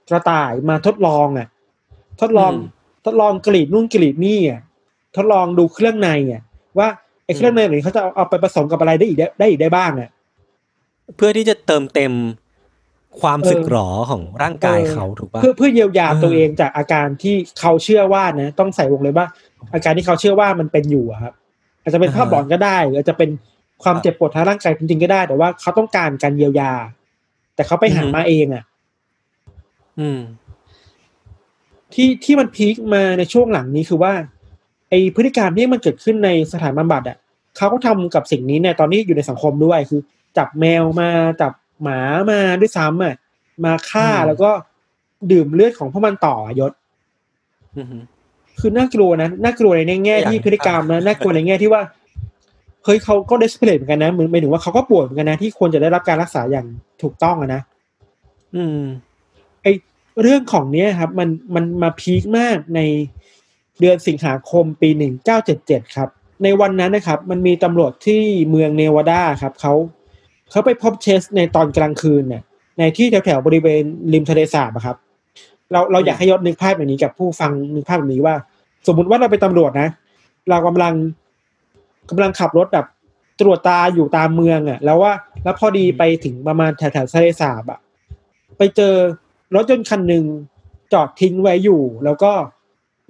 [0.10, 1.48] กระต่ายมาทดลองอะ
[2.22, 2.70] ทดลองอืม
[3.06, 4.62] ทดลองกรีดนู่นกรีดนี่อะ
[5.16, 6.42] ทดลองดูเครื่องในอะ
[6.78, 6.88] ว่า
[7.26, 10.10] ไอ้เครื่องในเหล่านี้เขาจะเอาเอาไปผสมกับอะไรได้อีกได้ได้อีกได้บ้างอะ
[11.16, 12.14] เพื่อที่จะเติมเต็ม
[13.22, 19.26] ความเออสึกหรอของร่างกายเขาถูกปะเพื่อเพื่อเยียวยาเออตัวเองจากอาการที่เขาเชื่อว่านะต้องใส่วงเลยว่า
[19.74, 21.34] อาการที่เขาเชื่อว่ามันเป็นอยู่อะครับ
[21.82, 23.30] อาจจะเป็นภาพหลอนก็ได้หรืออาจจะเป็น
[23.84, 26.72] ความเจ็บปวดทางร่างกายจริงๆก็ได้ แต่ว่าเขาต้องการการเยียวยา
[27.56, 28.64] แต่เขาไปหามาเองอะ
[30.00, 30.20] อืม
[31.94, 34.14] ที่ที่มันพีคมาในช่วงหลังนี้คือว่า
[34.90, 37.18] ไอพฤติกรรมที่มันเกิดขึ้นในสถานบำบัดอะ
[37.58, 40.02] เขาก็ทำกับสิ่งนี้เนี่ยตอนนี้อยู่ในสังคมด้วยคือ
[40.38, 41.10] จับแมวมา
[41.42, 43.16] จับ หมามาด้วยซ้ำอะ
[43.66, 44.52] มาฆ่าอืมแล้วก็
[45.32, 46.72] ดื่มเลือดของพวกมันต่ออะยศ
[47.78, 48.04] อือหือ
[48.60, 51.82] คือน่ากลัวนะน่ากลัวในแง่ที่อยากพฤติกรรมนะน่ากลัวในแง่ที่ว่า
[52.86, 56.66] เฮ้ยเขาก็เดสเพลตเหมือนกันนะเหมือนหมายถึงว่าเขาก็ป่วยเหมือนกันนะที่ควรจะได้รับการรักษาอย่าง
[57.02, 57.62] ถูกต้องอะนะ
[58.56, 58.80] อืม
[59.64, 59.68] ไอ
[60.22, 62.80] เรื่องของเนี้ยครับ มันมันมาพีคมากใน
[63.80, 66.10] เดือนสิงหาคมปีหนึ่งเก้าเจ็ดเจ็ดครับ
[66.44, 69.74] ในวันนั้นนะครับ มันมีตำรวจที่เมืองเนวาดาครับเขา
[70.54, 72.44] เขาไปพบเชสในตอนกลางคืนเนี่ย
[72.80, 74.98] ในที่แถวๆบริเวณริมทะเลสาบครับ
[75.72, 78.36] เราเราอยากให้ยศนึกภาพแบบนี้กับผู้ฟังนึกภาพแบบนี้ว่า
[78.88, 79.90] สมมุติว่าเราเป็นตำรวจนะ
[80.50, 80.94] เรากำลัง
[82.10, 82.86] กำลังขับรถแบบ
[83.42, 85.14] ตรวจตาอยู่ตามเมืองอะแล้วว่า
[85.44, 87.80] แล้วพอดีไปถึงประมาณแถวๆทะเลสาบอะ
[88.58, 88.94] ไปเจอ
[89.56, 90.24] รถยนต์คันหนึ่ง
[90.94, 92.32] จอดทิ้งไว้อยู่ แล้วก็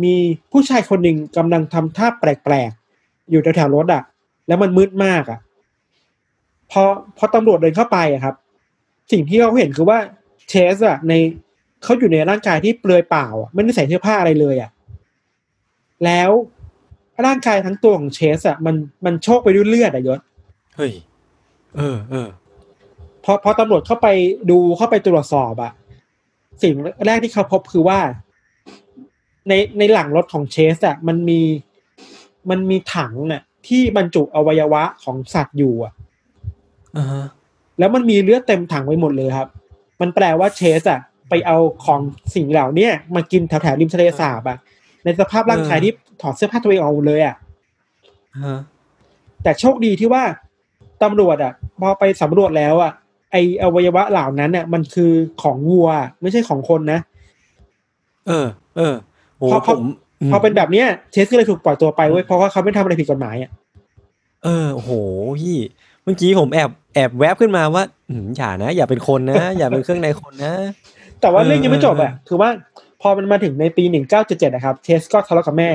[0.03, 0.15] มี
[0.51, 4.03] ผู้ชายคนหนึ่งกำลังทำท่าแปลกๆอยู่แถวๆรถอะ
[4.47, 5.39] แล้วมันมืดมากอะ
[6.73, 6.83] พอ
[7.17, 8.36] พอตำรวจเดินเข้าไปอะครับ
[9.12, 9.99] สิ่งที่เขาเห็นคือว่า
[10.49, 11.13] เชสอะใน
[11.83, 14.69] เขาอยู่ในร่างกายที่เปลือยเปล่าอะไม่ได้ใส่เสื้อผ้าอะไรเลยอะ
[16.05, 16.29] แล้ว
[17.25, 20.19] ร่างกายทั้งตัวของเชสอะมันมันโชกไปด้วยเลือดอะยศ
[20.77, 20.91] เฮ้ย
[21.77, 22.27] เออเออ
[23.23, 24.07] พอพอตำรวจเข้าไป
[24.49, 25.71] ดูเข้าไปตรวจสอบอะ
[26.63, 26.73] สิ่ง
[27.05, 27.99] แรกที่เขาพบคือว่า
[29.47, 31.41] ในในหลังรถของเชสอะมันมี
[32.49, 36.02] มันมีถังน่ะ ที่บรรจุอวัยวะของสัตว์อยู่อะอ่าฮะ
[37.79, 39.47] แล้วมันมีเลือดเต็มถังไปหมดเลยครับ
[40.01, 41.99] มันแปลว่าเชสอะไปเอาของ
[42.36, 44.58] สิ่งเหล่าเนี้ยมากินแถวแถวๆริมทะเลสาบอะ
[45.03, 47.36] ในสภาพร่างกายที่ถอดเสื้อผ้าตัวเองออกหมดเลยอะ
[48.43, 48.60] ฮะ
[49.43, 50.23] แต่โชคดีที่ว่า
[51.03, 52.91] ตำรวจอะพอไปสำรวจแล้วอะ
[53.32, 55.89] ไออวัยวะเหล่านั้นเนี่ยมันคือของวัว
[56.21, 56.99] ไม่ใช่ของคนนะ
[58.27, 58.95] เออ เออ
[59.38, 59.79] โอ้เพราะผม
[60.29, 63.51] มพอเป็นแบบเนี้ยเชสก็เลยถูกปล่อยตัวไปเว้ยเพราะว่าเขาไม่ทำอะไรผิดกฎหมายอะ
[64.43, 64.91] เออโอ้โห
[65.39, 65.58] พี่
[66.03, 70.53] เมื่อกี้ผมแอบแอบแวบขึ้นมาว่าอืมอย่านะ อย่าเป็นคนนะ อย่าเป็นเครื่องในคนนะ
[71.21, 72.49] แต่ว่าเออเรื่องยังไม่จบอะเออคือว่า
[73.01, 75.69] พอมันมาถึงในปีหนึ่งเก้าเจ็ดเจ็ดนะครับเชสก็ทะเลาะกับแม่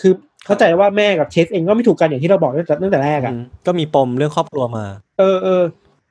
[0.00, 0.12] คือ
[0.46, 4.84] เข้าใจว่าแม่กับเชสเองก็ไม่ถูกกันอย่างที่เราบอกตั้งแต่ตั้งแต่แรกอะอืมก็มีปมเรื่องครอบครัวมา
[5.18, 5.62] เออเออ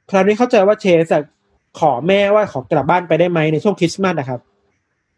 [0.09, 1.23] คราวนี้เข้าใจว่าเชสอะ
[1.79, 4.39] ขอแม่ว่าขอกลับบ้านไปได้ไหมในช่วงคริสต์มาสนะครับ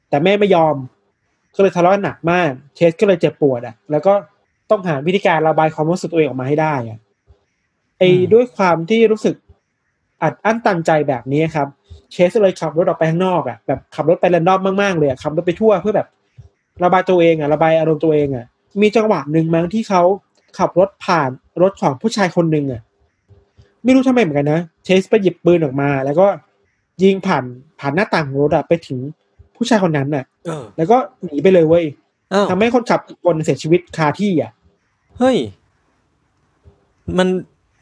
[0.09, 0.75] แต่แม่ไม่ยอม
[1.55, 4.13] ก็เลยทะเลาะกันหนักมาก เชสก็เลยเจ็บปวดอะแล้วก็
[4.69, 6.99] ต้องหาวิธีการระบายความรู้สึกตัวเองออกมาให้ได้อะ
[8.01, 9.35] ไอ้อืมด้วยความที่รู้สึก
[10.23, 11.67] อัดอั้นตันใจแบบนี้ครับ
[12.11, 16.07] เชสเลยขับรถออกไปข้างนอกอะแบบขับรถไปแรนดอมมากๆเลยอะขับรถไปทั่วเพื่อแบบ
[16.83, 18.45] ระบายตัวเองอะระบายอารมณ์ตัวเองอะ
[18.81, 20.01] มีจังหวะหนึ่งมั้งที่เขา
[20.57, 21.29] ขับรถผ่าน
[21.61, 22.81] รถของผู้ชายคนหนึ่งอะ
[23.83, 26.27] ไม่รู้ทำไมเหมือนกันนะเชสไปหยิบปืนออกมา แล้วก็
[27.03, 27.43] ยิงผ่าน
[27.79, 28.99] ผ่านหน้าต่างของรถอะไปถึง
[29.55, 31.85] ผู้ชายคนนั้นน่ะเออแล้วก็หนีไปเลยเว้ย
[32.33, 34.51] อ้าวทำให้คนขับอีกคนเสียชีวิตคาที่อะ
[35.17, 35.37] เฮ้ย
[37.17, 37.27] มัน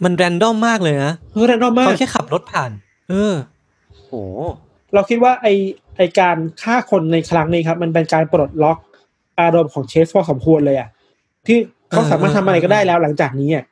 [0.03, 2.71] มันแรนดอมมากเลยนะเฮ้ยแรนดอมมากเขาแค่ขับรถผ่าน
[3.09, 3.33] เออ
[4.05, 4.13] โห
[4.93, 5.47] เราคิดว่าไอ
[5.97, 8.77] ไอการฆ่าคนในครั้งนี้ครับ มันเป็นการปลดล็อก
[9.39, 10.89] อารมณ์ของเชสพอสมควรเลยอะ
[11.47, 11.57] ที่
[11.91, 13.65] เขาสามารถทำอะไรก็ได้แล้วหลังจากนี้อะ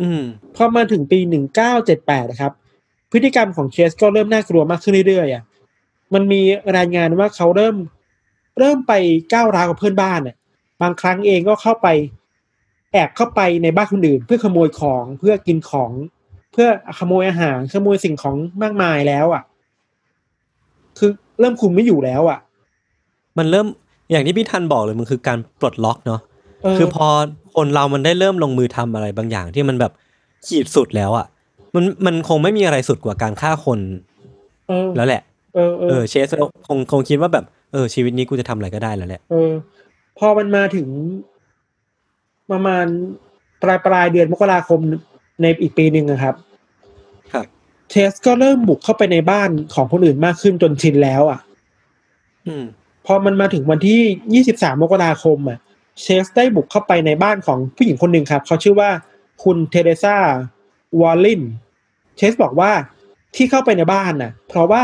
[0.00, 0.22] อืม
[0.56, 2.52] พอมาถึงปีหนึ่งเก้าเจ็ดแปดนะครับ
[3.12, 5.42] พฤติกรรมของเชสก็เริ่มน่ากลัวมากขึ้นเรื่อยๆอะ
[6.14, 6.40] มันมี
[6.76, 7.76] รายงานว่าเขาเริ่ม
[8.58, 8.92] เริ่มไป
[9.32, 10.36] ก้าวร้าวกับเพื่อนบ้านอะ
[10.82, 11.88] บางครั้งเองก็เข้าไป
[12.94, 15.90] แอบเข้าไปในบ้านคนอื่น เพื่อขโมยของเพื่อกินของ
[16.52, 19.42] เพื่อขโมยอาหารขโมยสิ่งของมากมายแล้วอะ
[20.98, 22.38] คือเริ่มคุมไม่อยู่แล้วอะ
[23.38, 23.66] มันเริ่ม
[24.10, 26.20] อย่างที่พี่ทันบอกเลยมันคือการปลดล็อกเนาะ
[26.62, 27.06] เออคือพอ
[27.56, 29.92] คนเรามันได้เริ่มลงมือทำอะไรบางอย่างที่มันแบบ
[30.46, 31.26] ขีดสุดแล้วอะ่ะ
[31.74, 33.78] มันมันคงไม่มีอะไรสุดกว่าการฆ่าคน
[34.68, 35.22] เออแล้วแหละ
[35.54, 36.28] เออเอเอออเชส
[36.66, 39.52] คงคงคิดว่าแบบเออชีวิตนี้กูจะทำอะไรก็ได้แล้วแหละเออ
[40.18, 40.86] พอมันมาถึง
[42.50, 42.86] ประมาณ
[43.62, 44.80] ปลายปลายเดือนมกราคม
[45.42, 46.34] ในอีกปีหนึ่งนะครับ
[47.32, 47.46] ครับ
[47.90, 51.40] เชสก็เริ่มบุกเข้าไปในบ้านของคนอื่นมากขึ้นจนชินแล้ว อะ
[52.46, 52.64] อืม
[53.06, 55.58] พอมันมาถึงวันที่23มกราคมอะ
[56.00, 58.90] เชสได้บุกเข้าไปในบ้านของผู้หญิงคนหนึ่งครับ เขาชื่อว่า
[59.44, 60.16] คุณเทเรซา
[61.00, 61.42] วอลลิน
[62.16, 62.70] เชสบอกว่า
[63.36, 64.82] ที่เข้าไปในบ้านน่ะ เพราะว่า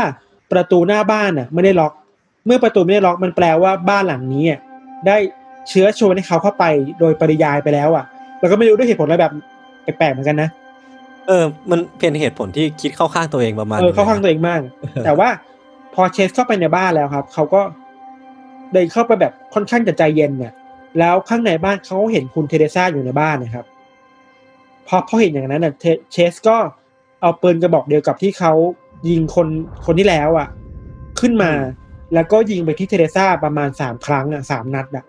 [0.51, 1.93] ประตูหน้าบ้านน่ะ ไม่ได้ล็อก
[2.45, 4.59] เมื่อประตูไม่ได้ล็อกมันแปลว่าบ้านหลังนี้อะ
[5.07, 5.17] ได้
[5.69, 6.65] เชื้อชวนให้เขาเข้าไป
[6.99, 8.05] โดยปริยายไปแล้วอะ
[8.39, 9.33] แล้วก็ไม่รู้ด้วยเหตุผลอะไรแบบ
[9.83, 10.49] แปลกๆเหมือนกันนะ
[11.27, 14.61] เออ มันเป็นเหตุผลที่คิดเข้าข้างตัวเองประมาณเออเข้าข้างตัวนึเองมาก
[15.05, 15.29] แต่ว่า
[15.93, 17.61] พอเชสเข้าไปในบ้านแล้วครับ เขาก็
[18.71, 20.53] เดินเข้าไปแบบค่อนข้างจะใจเย็นเนี่ย
[20.99, 23.65] แล้วข้างในบ้านเขาเห็นคุณเทเรซ่าอยู่ในบ้านนะครับ
[24.87, 26.57] พอพอเห็นอย่างนั้นน่ะเทเชสก็
[27.21, 28.53] เอาปืนกระบอกเดียวกับที่เขา
[29.09, 29.47] ยิงคน
[29.85, 30.47] คนที่แล้วอะ
[31.19, 31.51] ขึ้นมา
[32.13, 35.05] แล้วก็ยิงไปที่เทเรซ่าประมาณสามครั้งอะสามนัดอะ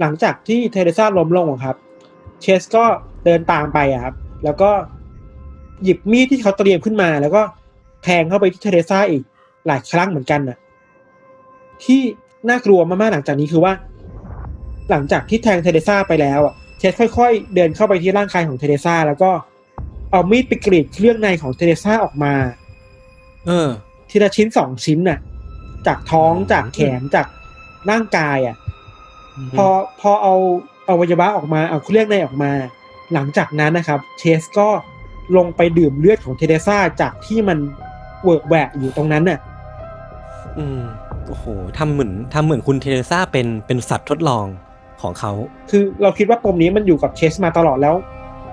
[0.00, 1.76] หลังจากที่เทเรซ่าล้มลงอะครับ
[2.40, 2.84] เชสก็
[3.24, 4.70] เดินตามไปอะครับ แล้วก็
[5.82, 7.42] หยิบมีดที่เขาเตรียมขึ้นมา แล้วก็
[8.04, 9.22] แทงเข้าไปที่เทเรซ่าอีก
[9.66, 10.58] หลายครั้งเหมือนกันน่ะ
[11.84, 12.00] ที่
[12.48, 13.72] น่ากลัวมากๆหลังจากนี้คือว่า
[14.90, 19.30] หลังจากที่แทงเทเรซ่าไปแล้วอะเชสค่อย ๆ เดินเข้าไปที่ร่างกายของเทเรซ่าแล้วก็
[20.10, 22.34] เอามีดไปกรีดเครื่องในของเทเรซ่าออกมา
[23.46, 23.68] เออ
[24.10, 25.18] ทีละชิ้นสองชิ้นน่ะ
[25.86, 27.26] จากท้องจากแขนจาก
[27.90, 28.56] ร่างกายอะ
[29.56, 29.66] พอ
[30.00, 30.34] พอเอา
[30.86, 32.52] เอาวัยวะออกมาเอาเครื่องในออกมา
[33.12, 34.68] หลังจากนั้นนะครับ เชสก็
[35.36, 37.58] ลงไปดื่มเลือดของเทเรซ่าจากที่มัน
[38.24, 39.38] เหวอะแหวะอยู่ตรงนั้นน่ะ
[40.58, 40.80] อืม
[41.26, 41.44] โอ้โห
[41.78, 44.46] ทำเหมือนทำเหมือนคุณเทเรซ่าเป็นเป็นสัตว์ทดลอง
[45.02, 45.32] ของเขา
[45.70, 47.94] คือเราคิดว่าปมนี้มันอยู่กับเชสมาตลอดแล้ว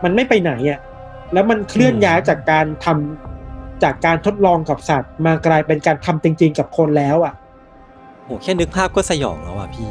[0.03, 0.79] มันไม่ไปไหนอะ
[1.33, 7.33] แล้วมันเคลื่อนย้ายจากการทำจากการทดลองกับสัตว์ มากลายเป็นการทำจริง ๆ กับคนแล้วอะ
[8.23, 9.89] โหแค่นึกภาพก็สยองแล้วอะพี่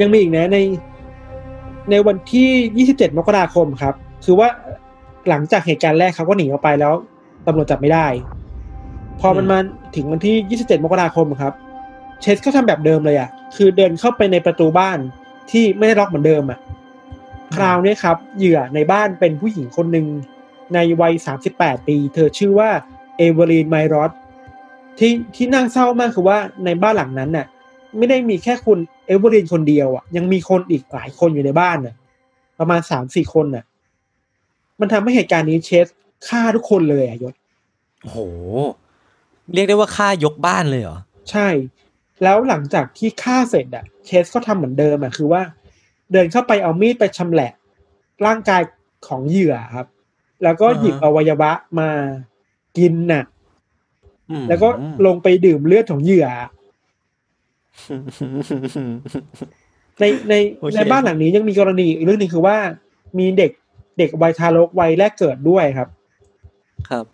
[0.00, 0.58] ยังมีอีกนะใน
[1.90, 4.48] ในวันที่ 27 มกราคมครับ คือว่า
[5.28, 6.94] หลังจากเหตุการณ์แรกเขาก็หนีออกไปแล้ว
[7.46, 8.06] ตำรวจจับไม่ได้
[9.20, 9.58] พอมันมา
[9.96, 11.52] ถึงวันที่ 27 มกราคมครับ
[12.20, 14.98] เชสก็ทำแบบเดิมเลยอะ คือเดินเข้าไปในประตูบ้าน
[15.50, 16.58] ที่ไม่ได้ล็อกเหมือนเดิมอะ
[17.56, 20.06] คราวนี้ครับ เหยื่อในบ้านเป็นผู้หญิงคนหนึ่ง
[20.74, 21.12] ในวัย
[21.52, 22.70] 38 ปี เธอชื่อว่า
[23.16, 24.10] เอเวอรีนไมรอส
[24.98, 27.46] ที่ที่น่าเศร้ามากคือว่าในบ้านหลังนั้นน่ะ
[27.98, 31.94] ไม่ได้มีแค่คุณเอเวอรีนคนเดียวอะ ยังมีคนอีกหลายคนอยู่ในบ้านน่ะ
[32.58, 33.64] ประมาณสามสี่คนน่ะ
[34.80, 35.86] มันทำให้เหตุการณ์นี้เชส
[36.28, 37.34] ฆ่าทุกคนเลยอะยศ
[38.02, 38.18] โอ้โห
[39.52, 40.98] เรียกได้ว่าฆ่ายกบ้านเลยเหรอ
[41.30, 41.48] ใช่
[42.22, 45.42] แล้วหลังจากที่ฆ่าเสร็จอะเชสก็ทำเหมือนเดิมอะคือว่า
[46.12, 47.52] เดินเข้าไปเอามีดไปชำแหละ
[48.26, 48.62] ร่างกาย
[49.06, 49.86] ของเหยื่อครับ
[50.42, 51.90] แล้วก็หยิบอ่าฮะอวัยวะมา
[52.78, 53.24] กินน่ะ
[54.30, 54.68] อืมแล้วก็
[55.06, 56.26] ลงไปดื่มเลือดของเหยื่อ
[60.00, 62.56] ในในโอเคในบ้านหลังนี้ยังมีกรณีอีกเรื่องหนึงคือว่า
[63.18, 63.50] มีเด็ก
[63.98, 65.88] เด็กวัยทารกวัยแรกเกิดด้วยครับ
[66.88, 67.04] ครับ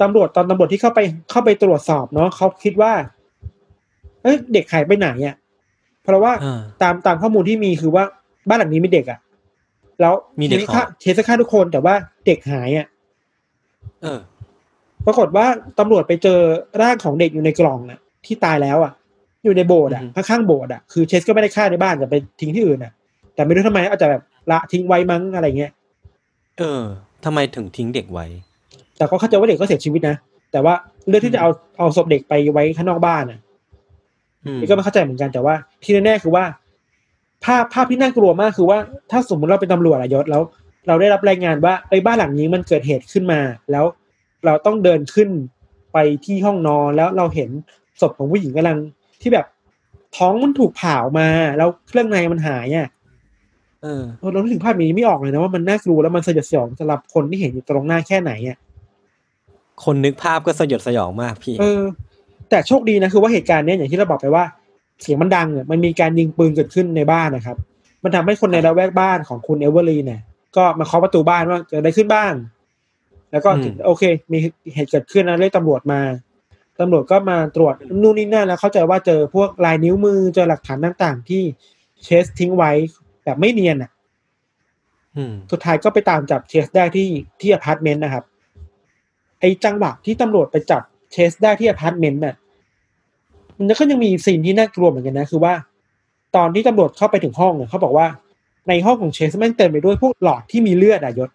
[0.00, 1.00] ตำรวจตอนตำรวจที่เข้าไป
[1.30, 2.92] เข้าไปตรวจสอบเนาะเขาคิดว่า
[4.22, 5.36] เอ้ยเด็กหายไปไหนอะ
[6.02, 8.04] เพราะว่าอ่าตามตามข้อมูลที่มีคือว่า
[8.48, 9.18] บ้านหลังนี้มีเด็กอะ
[10.00, 11.94] แล้วมีเด็กเคสฆ่าเหรอเคสฆ่าทุกคนแต่ว่า
[12.26, 12.86] เด็กหายอะ
[14.02, 14.20] เออ
[15.06, 15.46] ปรากฏว่า
[15.78, 16.38] ตำรวจไปเจอ
[16.82, 18.92] ร่างของเด็กอยู่ในกล่องน่ะ ที่ตายแล้วอะ
[19.44, 22.92] อยู่ในโบสถ์อะอือฮึข้างๆโบสถ์อะคือเชสก็ไม่ได้ฆ่าในบ้านแต่ไปทิ้งที่อื่นอะ
[23.34, 25.72] แต่ไม่รู้ทำไมอาจจะแบบละทิ้งไว้มั้งอะไรเงี้ย
[26.58, 26.82] เออ
[27.24, 28.26] ทำไมถึงทิ้งเด็กไว้
[28.96, 30.16] แต่ก็เข้าใจว่าเด็กก็เสียชีวิตนะ
[30.52, 30.74] แต่ว่า
[31.08, 33.38] เรื่องที่จะเอาเอาศพเด็กไปไว้ข้างนอกบ้านอะ
[34.44, 36.44] อืมนี่ก็ไม่เข้าใจเหมือนกันแต่ว่าที่แน่ๆคือว่า
[37.44, 38.78] ภาพภาพที่น่ากลัวมากคือว่า
[39.10, 40.42] ถ้าสมมติเราเป็นตำรวจอะยศแล้ว
[40.86, 43.84] เราได้รับรายงานว่าไอ้ยบ้านหลังนี้มันเกิดเหตุขึ้นมา แล้ว
[44.44, 45.28] เราต้องเดินขึ้น
[45.92, 47.50] ไปที่ห้องนอนแล้วเราเห็น
[48.00, 48.78] ศพของผู้หญิงกำลัง
[49.20, 49.46] ที่แบบ
[50.16, 52.88] ท้องมันถูกผ่าออกมา แล้วเครื่องในมันหายอะ
[53.82, 54.02] เออ
[54.32, 58.58] เรานึกถึงภาพนี้ไม่ออกเลยนะว่ามันน่ากลัวแล้วมันสยดสยองสำหรับคนที่เห็นอยู่ตรงหน้าแค่ไหนอะ
[59.84, 61.82] คนนึกภาพก็สยดสยองมากพี่ เออ
[62.50, 64.44] แต่โชคดีนะคือว่าเหตุการณ์เนี้ยอย่างที่เราบอกไปว่า
[65.02, 67.56] เสียงมันดังเนี่ยมันมีการยิงปืนเกิดขึ้นในบ้านนะครับ
[68.02, 70.20] มันทำให้คนในละแวกบ้านของคุณเอเวอร์ลีนเนี่ย
[70.56, 72.32] ก็มาเคาะประตูบ้านว่าเกิดอะไรขึ้นบ้าง
[73.32, 74.02] แล้วก็อืมถึงโอเค
[74.32, 74.38] มี
[74.74, 76.00] เหตุเกิดขึ้นนะเรียกตำรวจมา
[76.80, 81.42] ตำรวจก็มาตรวจนู่นนี่นั่นแล้วเข้าใจว่าเจอพวกลายนิ้วมือเจอหลักฐานต่างๆ ที่
[82.04, 82.70] เชสทิ้งไว้
[83.24, 83.90] แบบไม่เนียนอะ
[85.16, 87.08] อืมสุดท้ายก็ไปตามจับเชสได้ที่
[87.40, 88.24] ที่อพาร์ตเมนต์นะครับ
[89.40, 92.34] ไอ้จังหวะที่ตำรวจไปจับเชสได้ที่อพาร์ตเมนต์น่ะ
[93.58, 95.54] มันก็ยังมี scene ที่น่ากลัวเหมือนกันนะ คือว่า
[96.36, 98.06] ตอนที่ตำรวจเข้าไปถึงห้องเนี่ยเขาบอกว่า
[98.68, 101.30] ในห้องของเชสแม่งเต็มไปด้วยพวกหลอดที่มีเลือดอะยศ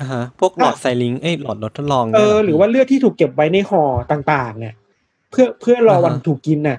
[0.00, 3.82] อ่าฮะ พวกหลอด syringe เอ้ยหลอดทดลองเอยหรือว่าเลือดที่ถูกเก็บไว้ในห่อ
[4.12, 4.74] ต่างๆ เนี่ย
[5.30, 6.78] เพื่อเพื่อรอวันถูกกินน่ะ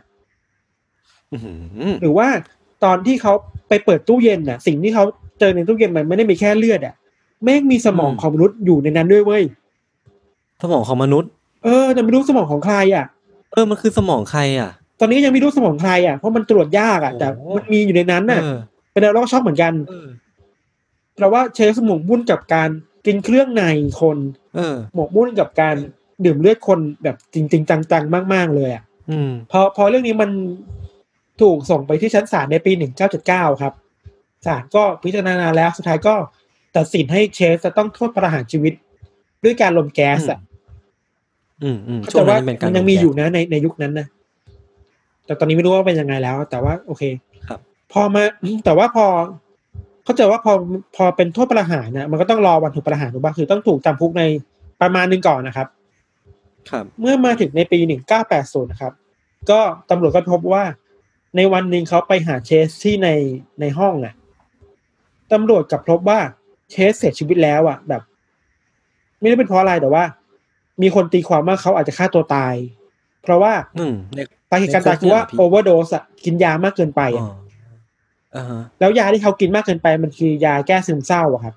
[1.32, 1.54] อื้อหื
[1.90, 2.28] อหรือว่า
[2.84, 3.34] ตอนที่เขา
[3.70, 5.04] ไปเปิดตู้เย็นน่ะ สิ่งที่เขา
[5.40, 6.94] เจอในตู้เย็นมันไม่ได้มีแค่เลือดอะ
[7.44, 9.44] แม่งมีสมองของมนุษย์อยู่ในนั้นด้วยเว้ย
[10.62, 11.30] สมองของมนุษย์
[11.64, 13.06] เออแต่ไม่รู้สมองของใครอะ
[13.54, 18.58] เออมันคือสมองใครอะ ตอนนี้ยังไม่รู้สมองใครอะเพราะมันตรวจยากอะ โอ้แต่มันมีอยู่ในนั้นน่ะ เออ
[18.92, 20.08] เป็นแล้วก็ช็อกเหมือนกันเออ
[21.16, 22.70] เพราะว่าเชฟหมกมุ่นกับการ
[23.06, 23.64] กินเครื่องใน
[24.02, 24.18] คน
[24.56, 25.76] เออหมกมุ่นกับการ
[26.26, 30.30] ดื่มเลือดคนแบบจริง ๆ จังๆ มาก ๆ เลยอะอืมพอพอเรื่องนี้มัน
[31.42, 32.72] ถูกส่งไปที่ชั้นศาลในปี
[33.18, 33.74] 1979ครับ
[34.46, 36.16] ศาลก็พิจารณาแล้วสุดท้ายก็
[36.78, 38.74] ตัดสินให้เชฟจะต้องโทษประหารชีวิต
[39.44, 40.40] ด้วยการลมแก๊สอะ
[41.64, 44.08] อืมอืมเข้าช่ใจวงนั้ว่านเป็นการมันยังมีลแก๊สอยู่นะในในยุคนั้นนะ
[45.26, 47.04] แต่ตอนนี้ไม่รู้ว่าเป็นยังไงแล้ว แต่ว่าโอเค
[47.48, 47.60] ครับ
[47.92, 48.24] พอมา
[48.66, 49.06] แต่ว่าพอ
[50.08, 50.54] เข้าใจว่าพอ
[50.96, 54.24] พอเป็นโทษประหารนะมันก็ต้องรอวันถูกประหารถูกป่ะคือต้องถูกจำคุกใน
[54.82, 55.68] ประมาณหนึ่งก่อนนะครับ
[56.70, 57.80] ครับ เมื่อมาถึงในปี
[58.26, 58.94] 1980นะครับ
[59.50, 60.64] ก็ตำรวจก็พบว่า
[61.36, 63.10] ในวันหนึ่งเขาไปหาเชสที่ใน
[63.62, 64.14] ในห้องน่ะ
[65.34, 66.20] ตำรวจกลับพบว่า
[66.72, 68.02] เชสเสียชีวิตแล้วอะแบบ
[69.20, 70.04] ไม่ได้เป็นเพราะอะไรแต่ว่า
[70.82, 72.54] มีคนตีความว่าเขาอาจจะฆ่าตัวตาย
[73.24, 77.47] เพราะว่าอืมในสาเหตุการตายคือว่าในคุกเนี่ยโอเวอร์โดสอะกินยามากเกินไปอ๋อะออ่าฮะ
[78.80, 81.56] แล้วยาที่เขากินมากเกินไปมันคือยาแก้ซึมเศร้าอะครับ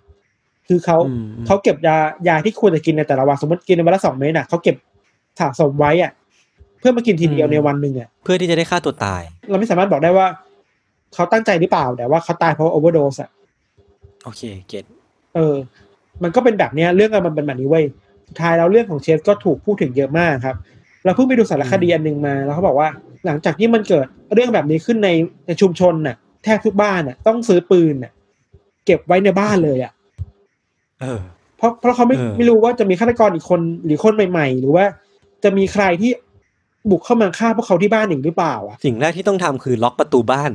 [0.69, 1.97] คือเขาอืมเขาเก็บยา
[2.29, 4.77] ยาที่ควรจะกินในแต่ละวันสมมติกินในวันละสองเม็ดน่ะเขาเก็บ
[5.41, 6.13] สะสมไว้อะ
[6.81, 10.27] เพื่อมากินทีเดียวในวันหนึ่งอะเพื่อที่จะได้ฆ่าตัวตาย เราไม่สามารถบอกได้ว่า
[11.15, 13.31] เขาตั้งใจหรือเปล่าแต่ว่าเขาตายเพราะโอเวอร์โดสอะ
[14.25, 14.85] โอเคเก็ต
[15.35, 15.55] เออ
[16.23, 17.85] มันก็เป็นแบบเนี้ยเรื่องมันเป็นแบบนี้เว้ย
[18.29, 20.57] สุดท้ายแล้วเรื่องของเชฟก็ถูกพูดถึงเยอะมากครับ
[21.05, 22.89] เราเพิ่งไปดูสารคดีอันหนึ่งมา แล้วเขาบอกว่า
[23.27, 25.09] หลังจากที่มันเกิดเรื่องแบบนี้ขึ้นใน
[25.47, 28.13] ในชุมชนน่ะ แทบทุกบ้านน่ะ ต้องซื้อปืนน่ะ
[28.87, 29.93] เก็บไว้ในบ้านเลยอะ
[31.01, 31.21] เออ
[31.59, 34.85] เพราะเพราะเขาไม่เออไม่รู้ว่าจะมีฆาตกรอีกคนหรือคนใหม่ ๆ หรือว่า
[35.45, 36.11] จะมีใครที่
[36.91, 40.53] บุกเข้ามาฆ่าพวกเขาที่บ้านอีกหรือเปล่าอะสิ่งแรกที่ต้องทำคือล็อกประตูบ้าน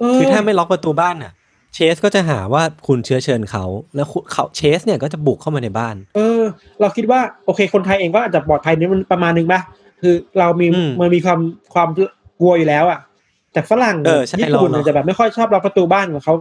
[0.00, 1.32] เออคือถ้าไม่ล็อกประตูบ้านน่ะ
[1.74, 3.64] เชสก็จะหาว่าคุณเชื้อเชิญเขา
[3.94, 6.40] แล้วคุณเขาเชสเนี่ยก็จะบุกเข้ามาในบ้าน เออ
[6.80, 9.60] เราคิดว่าโอเค คนไทยเองก็อาจจะปลอดภัยในมันประมาณนึงป่ะ
[10.00, 11.40] คือเรามีอืมมันมีความ
[11.74, 11.88] ความ
[12.40, 12.98] กลัวอยู่แล้วอะ
[13.52, 16.34] แต่ฝรั่งเออใช่ญี่ปุ่นเราเนอะอาจจะแบบไม่ค่อยชอบล็อกประตูบ้านของเขา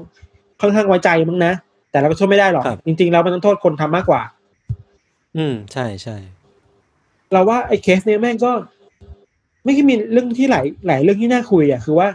[0.61, 1.53] ค่อนข้างไว้ใจมั้งนะ
[1.91, 4.21] แต่เราก็ช่วยไม่ได้หรอกครับจริงๆแล้วมันต้องโทษคนทำมากกว่า
[5.37, 6.17] อืมใช่ใช่
[7.31, 8.51] เราว่าไอ้เคสเนี้ยแม่งก็
[9.63, 12.07] ไม่คิดมีเรื่องที่หลายหลายเรื่องที่น่าคุยอะคือว่า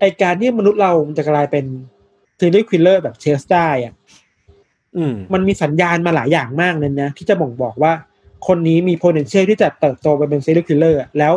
[0.00, 1.64] ไอการที่มนุษย์เราจะกลายเป็น
[2.38, 3.94] serial killer แบบเชสได้อะ
[4.96, 7.92] อืมมันมีสัญญาณมาหลายอย่างมากเลยนะที่จะบ่งบอกว่า
[8.46, 11.32] คนนี้มี potential ที่จะเติบโตไปเป็น serial killer อะแล้ว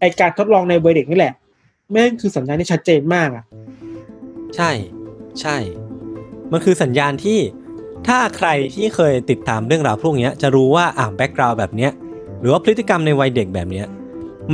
[0.00, 1.34] ไอการทดลองในวัยเด็กนี่แหละ
[1.92, 3.44] แม่งคือสัญญาณที่ชัดเจนมากอะ
[4.56, 4.70] ใช่
[5.40, 5.56] ใช่
[6.52, 7.38] มันคือสัญญาณที่
[8.08, 11.90] ถ้าใครที่เคยติดตามเรื่องราวพวกเนี้ยจะรู้ว่าอ่า background แบบเนี้ย
[12.40, 13.86] หรือว่าพฤติกรรมในวัยเด็กแบบเนี้ย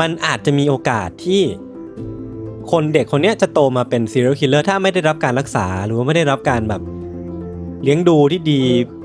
[0.01, 1.43] มันอาจจะมีโอกาสที่
[2.71, 6.83] คนเด็กคนเนี้ยจะโตมาเป็น serial killer ถ้าไม่ได้รับการรักษาหรือว่าไม่ได้รับการแบบ
[7.83, 8.63] เลี้ยงดูที่ดี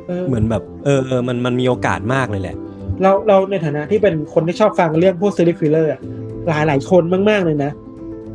[0.07, 2.55] เออเหมือนแบบเออเออมันมันมีโอกาสมากเลยแหละ
[3.01, 5.99] เราเราในฐานะที่เป็นคนที่ชอบฟังเรื่องพวก serial killer อะ
[6.47, 7.71] หลายหลายคนมาก ๆ เลยนะ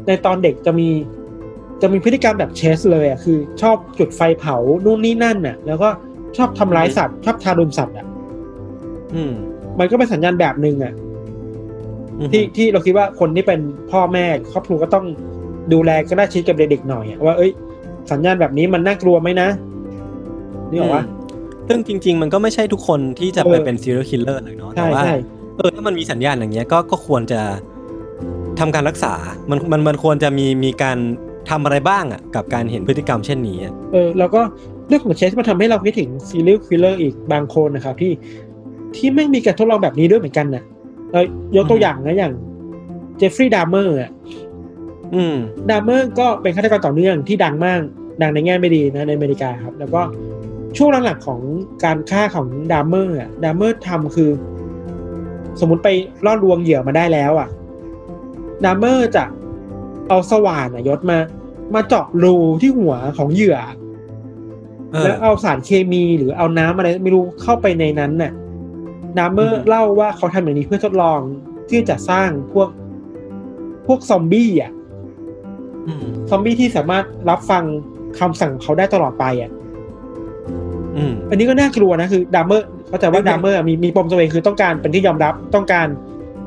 [0.07, 0.88] ในตอนเด็กจะมี
[1.83, 5.88] จะมีพฤติกรรมแบบเชสเลยอะคือ ชอบจุดไฟเผานู่นนี่นั่นน่ะ แล้วก็
[6.37, 8.07] ชอบทำร้ายสัตว์ ชอบทารุณสัตว์อะ
[9.14, 9.33] อืม
[9.79, 10.92] มันก็เป็นสัญญาณแบบหนึ่งอะ
[12.19, 15.07] อืมที่ที่เราคิดว่าคนที่เป็นพ่อแม่ครอบครัวก็ต้อง
[15.73, 17.51] ดูแลก็ได้ชิดกับเด็กๆหน่อยอะว่าเอ้ย
[18.11, 19.49] สัญญาณแบบนี้มันน่ากลัวไหมนะ
[20.71, 25.16] นี่บอกว่าอืมซึ่งจริง ๆ มันก็ไม่ใช่ทุกคนที่จะไปเออเป็น serial killer เลยเนาะใช่แต่ว่าใช่
[25.57, 27.40] เออถ้ามันมีสัญญาณอย่างเงี้ยก็ก็ควรจะ
[28.61, 29.14] ทำการรักษา
[29.51, 30.99] มันมันมันควรจะมีมีการ
[31.51, 34.40] ทำอะไรบ้างอะกับการเห็นพฤติกรรมเช่นนี้อะเออแล้วก็
[34.88, 38.12] เรื่องของเชสมันทำให้เราคิดถึง serial killer อีกบางคนนะครับที่
[38.97, 40.62] ที่แม่งมีการทดลองแบบนี้ด้วยเหมือนกันนะ
[41.12, 41.25] เออ
[41.57, 42.33] ยกตัวอย่างนะอย่าง
[43.19, 44.11] เจฟฟรีย์ดามเมอร์อะ
[45.14, 45.37] อืม
[45.71, 47.81] ดามเมอร์ก็เป็นฆาตกรต่อเนื่องที่ดังมาก
[48.23, 50.01] ดังในแง่ไม่ดีนะในอเมริกาครับ แล้วก็
[50.77, 51.40] ช่วงหลังๆของ
[51.85, 54.31] การฆ่าของดามเมอร์อะดามเมอร์ทำคือ
[55.61, 55.88] สมมติไป
[56.27, 57.49] ล่อลวงเหยื่อมาได้แล้วอะ
[58.64, 59.25] ดามเมอร์จะ
[60.09, 61.19] เอาสว่านอะยศมา
[61.75, 63.59] มาเจาะรูที่หัวของเหยื่อ
[64.92, 68.33] เออแล้วเอาสารเคมีหรือเอาน้ำอะไรไม่รู้เข้าไปในนั้นน่ะ
[69.19, 71.19] ดามเมอร์อืมเล่าว่าเขาทำอย่างนี้เพื่อทดลอง
[71.71, 72.69] ที่จะสร้างพวก
[73.87, 74.73] พวกซอมบี้อะ
[75.87, 77.64] อืมซอมบี้ที่สามารถรับฟัง
[78.19, 79.51] คำสั่งของเขาได้ตลอดไปอะ
[80.97, 85.87] อืมอันนี้ก็น่ากลัวนะคือดามเมอร์เข้าใจว่าดามเมอร์มีมีปมตัวเองคือต้องการเป็นที่ยอมรับต้องการ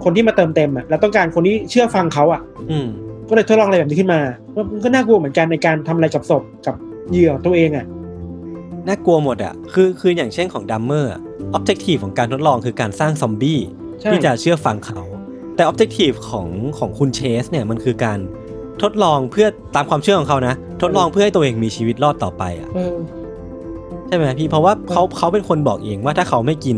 [0.04, 2.88] คนที่มาเติมเต็มอะแล้วต้องการคนที่เชื่อฟังเขาอะ อืม
[3.30, 4.22] ก็เลยทดลองอะไรแบบนี้ขึ้นมา
[4.72, 6.76] มันก็น่ากลัวเหมือนกันในการทำอะไรกับศพกับ
[7.12, 7.86] เหยื่อของตัวเองอะ
[8.88, 11.16] น่ากลัวหมดอะคือคืออย่างเช่นของดัมเมอร์อ
[11.54, 13.60] อบเจกตีฟของการทดลองคือการสร้างซอมบี้
[14.02, 15.02] ใช่ที่จะเชื่อฟังเขา
[15.56, 18.20] แต่ออบเจกตีฟของของคุณเชสเนี่ยมันคือการ
[18.82, 22.96] ทดลองเพื่อตามความเชื่อของเขานะ ทดลองเพื่อให้ตัวเองมีชีวิตรอดต่อไปอะเออ
[24.08, 26.78] ใช่ไหมพี่เพราะว่าเขาเขาเป็นคนบอกเองว่าถ้าเขาไม่กิน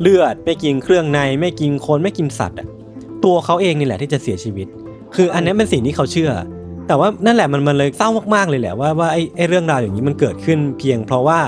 [0.00, 2.68] เลือด ไม่กินเครื่องใน ไม่กินคนไม่กินสัตว์อะ
[3.24, 4.66] ตัวเขาเองนี่แหละที่จะเสียชีวิต
[5.14, 6.30] คืออันนี้เป็นสิ่งที่เขาเชื่อ
[6.86, 11.40] แต่ว่านั่นแหละมันมันเลยเศร้ามากๆเลยแหละว่าว่าไอ้ไอ้เรื่องราวอย่างนี้มันเกิดขึ้นเพียงเพราะว่า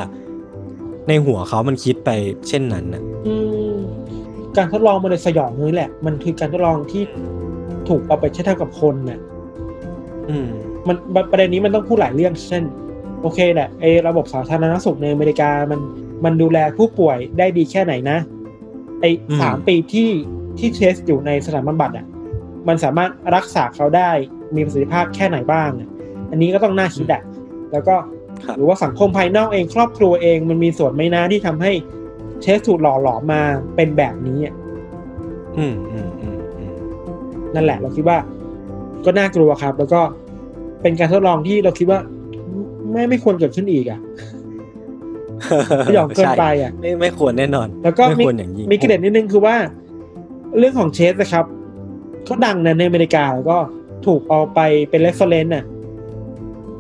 [1.08, 2.11] ในหัวเขามันคิดไป
[2.48, 3.34] เช่นนั้นน่ะอื
[3.72, 3.76] ม
[4.56, 7.02] การทดลองมันเลยสยองนี่แหละ มันคือการทดลองที่
[7.88, 9.18] ถูกเอาไปใช้ทำกับคนน่ะ
[10.28, 10.48] อืม
[10.88, 10.96] มัน
[11.30, 12.64] ประเด็นนี้มันต้องพูดหลายเรื่อง เช่น
[13.22, 15.80] โอเคแหละไอ้ระบบสาธารณสุขในอเมริกามัน
[16.24, 18.18] มันดูแลผู้ป่วยได้ดีแค่ไหนนะ
[19.00, 20.11] ไอ้อืมสามปีที่
[20.58, 22.06] ที่เทสอยู่ในสถานบำบัดอะ
[22.68, 24.11] มันสามารถรักษาเขาได้
[24.54, 25.88] มีประสิทธิภาพแค่ไหนบ้างอะ
[26.30, 27.22] อันนี้ก็ต้องน่าคิดอะ
[27.72, 27.94] แล้วก็
[28.44, 31.72] ครับหรือว่าสังคมภายนอกเองครอบครัวเองมันมีส่วนไหมนะที่ทำให้
[32.42, 33.42] เชสถูกหล่อหลอมมา
[33.76, 34.54] เป็นแบบนี้อะ
[35.58, 36.74] อืมอืมอืมอืม
[37.54, 38.18] นั่นแหละ เราคิดว่า
[39.04, 40.00] ก็น่ากลัวครับ แล้วก็
[40.82, 42.00] เป็นการทดลองที่เราคิดว่า
[42.92, 44.00] ไม่ไม่ควรเกิดขึ้นอีกอะ
[45.88, 49.57] สยองเกินไปอะไม่ไม่ควรแน่นอน แล้วก็ไม่มีควรอย่างยิ่งมีเกร็ดนิดนึงคือว่า
[50.59, 51.44] เรื่องของเชสนะครับ
[52.29, 53.59] ก็ดังนะในอเมริกาแล้วก็
[54.07, 55.64] ถูกเอาไปเป็น reference น่ะ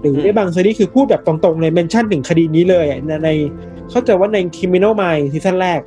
[0.00, 3.30] หรือในบางซีรีส์คือพูดแบบตรงๆเลย mention ถึงคดีนี้เลยอะในใน
[3.90, 5.80] เข้าใจว่าใน Criminal Minds ซีซั่นแรก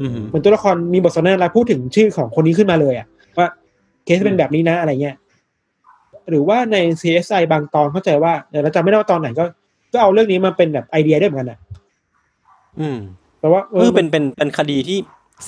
[0.00, 3.06] อืมเหมือนตัวละครมีบทสนทนาพูดถึงชื่อของคนนี้ขึ้นมาเลยอะ
[3.38, 3.48] ว่า
[4.04, 5.16] เคสเป็นแบบนี้นะอะไรเงี้ย
[6.30, 9.44] หรือว่าใน CSI บางตอนเข้าใจว่าเดี๋ยวเราจำไม่ได้ว่าตอนไหนก็
[9.92, 11.59] ก็เอาเรื่องนี้มาเป็นแบบไอเดียได้เหมือนกันนะ
[12.80, 12.98] อืม
[13.40, 14.98] แต่ว่าเออเป็นเป็นเป็นคดีที่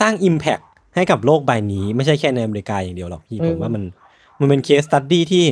[0.01, 0.63] สร้าง Impact
[0.95, 3.83] ให้กับโลกใบนี้ ไม่ใช่แค่ในอเมริกาอย่างเดียวหรอกพี่ผมว่ามัน
[4.41, 5.45] มันเป็นเคสตัดดี้ที่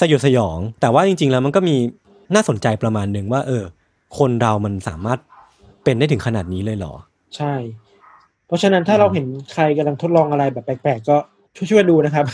[0.00, 1.76] สยดสยอง แต่ว่าจริง ๆ แล้วมันก็มี
[2.34, 3.64] น่าสนใจประมาณหนึ่งว่า เออ
[4.18, 5.18] คนเรามันสามารถ
[5.84, 6.92] เป็นได้ถึงขนาดนี้เลยเหรอ
[7.36, 7.54] ใช่
[8.46, 11.16] เพราะฉะนั้นถ้าเราเห็นใครกำลังทดลองอะไรแบบแปลกๆ ก็
[11.70, 12.26] ช่วยๆดูนะครับ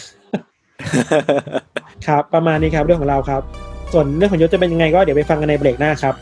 [2.06, 3.42] ครับ ประมาณนี้ครับเรื่องของเราครับ
[3.92, 6.14] ส่วนเรื่องของยศจะเป็นยังไงก็เดี๋ยวไปฟังกันในเบรกหน้าครับ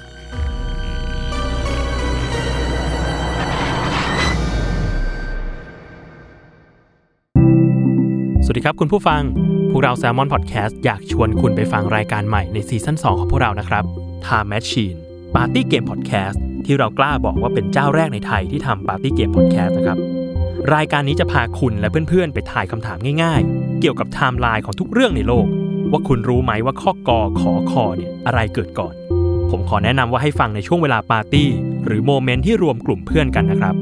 [8.53, 9.23] วัสดีครับคุณผู้ฟัง
[9.71, 13.85] พวกเรา Salmon Podcast อยากชวนคุณไปฟังรายการใหม่ในซีซั่น2 ของพวกเรานะครับ
[14.27, 14.99] Time Machine
[15.35, 19.99] Party Game Podcast ที่เรากล้าบอกว่าเป็นเจ้าแรกในไทยที่ทำ Party Game Podcast นะครับ
[20.75, 25.47] รายการนี้จะพาคุณและเพื่อนๆ ไปทายคำถามง่ายๆ เกี่ยวกับไทม์ไลน์ของทุกเรื่องในโลก
[25.93, 28.95] ว่าคุณรู้ไหมว่าข้อกอขอคอเนี่ยอะไรเกิดก่อน
[29.51, 31.49] ผมขอแนะนำว่าให้ฟังในช่วงเวลาปาร์ตี้
[31.85, 33.75] หรือ moment ที่รวมกลุ่มเพื่อนกันนะครับ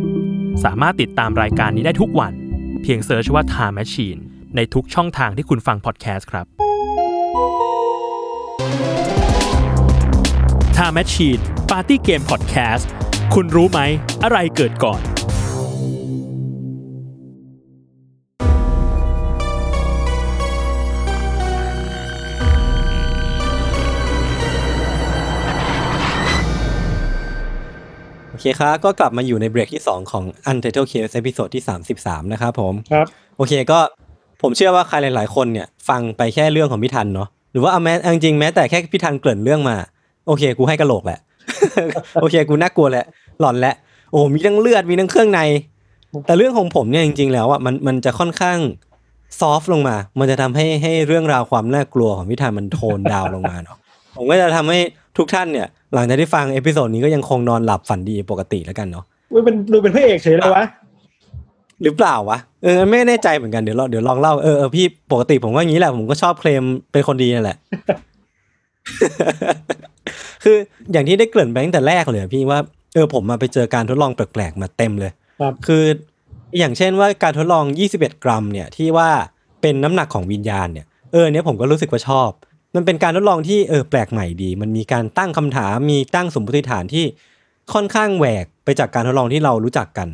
[0.64, 2.33] สามารถติดตามรายการนี้ได้ทุกวัน
[2.83, 4.21] เพียง search ว่า Time Machine
[4.57, 6.46] ในทุกช่องทางที่คุณฟังพอดแคสต์ครับ
[10.76, 11.40] Time Machine
[11.70, 12.84] Party Game Podcast
[13.34, 13.80] คุณรู้ไหม
[14.22, 15.01] อะไรเกิดก่อน
[28.30, 31.64] โอเคครับก็กลับมาอยู่ในเบรกที่ 2 ของ Untitled Case ตอนที่
[31.96, 33.80] 33 นะครับผม ครับ โอเคก็
[34.43, 39.76] ผมเชื่อว่าใครหลาย ๆ คนเนี่ยฟังไปแค่เรื่องของพี่ทันเนาะหรือว่าเอาแม้เอาจริงแม้แต่แค่พี่ทันเกริ่นเรื่องมา
[40.26, 41.18] โอเค กูให้กระโหลกแหละ
[42.20, 43.05] โอเค กูน่ากลัวแหละ
[43.41, 43.74] หลอนแหละ
[44.11, 45.41] โอ้มีทั้งเลือดมีทั้งเครื่องใน
[46.26, 48.59] แต่เรื่องของผมเนี่ยจริง ๆ แล้วอะมันมันจะค่อนข้าง
[49.41, 53.76] soft ลงมา มันจะทำให้ให้เรื่องราวความน่ากลัวของพี่ทันมัน tone down ลงมาเนาะ
[54.16, 54.78] ผมก็จะทำให้
[55.18, 60.64] ทุกท่านเนี่ย หลังจากที่ฟัง episode นี้ก็ยังคงนอนหลับฝันดีปกติแล้วกันเนาะอุ้ยเป็นดูเป็นพระเอกเฉยเลยวะ
[61.83, 67.57] หรือเปล่าวะเออไม่แน่ใจเหมือนกันเดี๋ยวเราเดี๋ยวลองเล่าเออเออพี่ปกติผมก็อย่างนี้แหละผมก็ชอบเคลมเป็นคนดีนั่นแหละ
[70.45, 70.57] คือ
[70.93, 72.59] อย่างที่ได้เกริ่นไปตั้งแต่แรกเลยอะพี่ว่า
[72.95, 75.85] เออผมมาไปเจอการทดลองแปลกๆมาเต็มเลยครับคือ
[76.59, 77.64] อย่างเช่นว่าการทดลอง
[77.95, 79.09] 21 กรัมเนี่ยที่ว่า
[79.61, 82.31] เป็นน้ำหนักของวิญญาณเนี่ยเออเนี่ยผมก็รู้สึกว่าชอบ
[82.74, 87.05] มันเป็นการทดลองที่เออแปลกใหม่ดี มันมีการตั้งคำถามมีตั้งสมมติฐานที่
[87.72, 90.09] ค่อนข้างแหวกไปจากการทดลองที่เรารู้จักกัน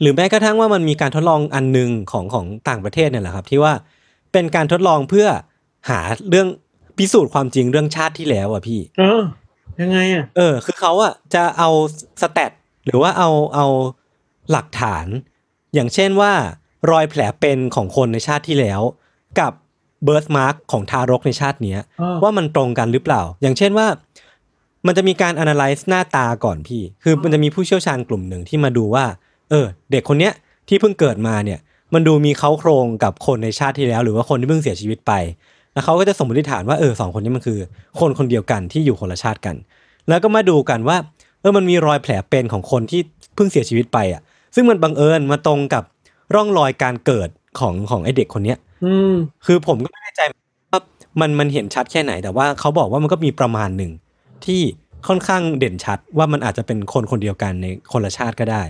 [0.00, 3.72] หรือแม้กระทั่งว่ามันมีการทดลองอันหนึงของของต่างประเทศเนี่ยแหละครับ ที่ว่า
[4.32, 5.26] เป็นการทดลองเพื่อ
[5.90, 6.48] หาเรื่อง
[6.98, 9.22] พิสูจน์ความจริงเรื่องชาติที่แล้วอะพี่ เออ
[9.80, 11.68] ยังไงอะ เออ คือเขาอะจะเอา
[12.22, 12.52] สแตท
[12.84, 13.66] หรือว่าเอาเอา
[14.50, 15.06] หลักฐาน
[15.74, 16.32] อย่างเช่นว่า
[16.90, 18.80] รอยแผลเป็นของคนในชาติที่แล้ว
[19.40, 19.52] กับ
[20.04, 23.86] เบิร์ m มาร์กของทารกในชาติเนี้ยอ่าว่ามันตรงกันหรือเปล่า อย่างเช่นว่า
[24.86, 29.04] มันจะมีการ analyze หน้าตาก่อนพี่ คือมันจะมีผู้เชี่ยวชาญกลุ่มหนึ่งที่มาดูว่า
[29.50, 30.32] เออ เด็กคนเนี้ย
[30.68, 31.58] ที่เพิ่งเกิดมาเนี่ย
[31.94, 35.12] มันดูมีเขาโครงกับคนในชาติที่แล้ว หรือว่าคนที่เพิ่งเสียชีวิตไป
[35.72, 37.58] แล้วเขาก็จะสมมติฐานว่าเออสองคนนี้มันคือ
[38.00, 39.56] คนคนเดียวกันที่อยู่คนละชาติกัน
[40.08, 40.96] แล้วก็มาดูกันว่า
[41.40, 43.00] เออมันมีรอยแผลเป็นของคนที่
[43.34, 44.22] เพิ่งเสียชีวิตไปอะ
[44.54, 45.84] ซึ่งมันบังเอิญมาตรงกับ
[46.34, 47.28] ร่องรอยการเกิด
[47.58, 49.14] ของของไอเด็กคนเนี้ย อืม
[49.46, 50.20] คือผมก็ไม่แน่ใจ
[50.70, 50.80] ว่า
[51.20, 53.92] มันมันเห็นชัดแค่ไหน แต่ว่าเขาบอกว่ามันก็มีประมาณหนึ่ง
[54.44, 54.60] ที่
[55.08, 58.62] ค่อนข้างเด่นชัดว่ามันอาจจะเป็นคนคนเดียวกันในคนละชาติก็ได้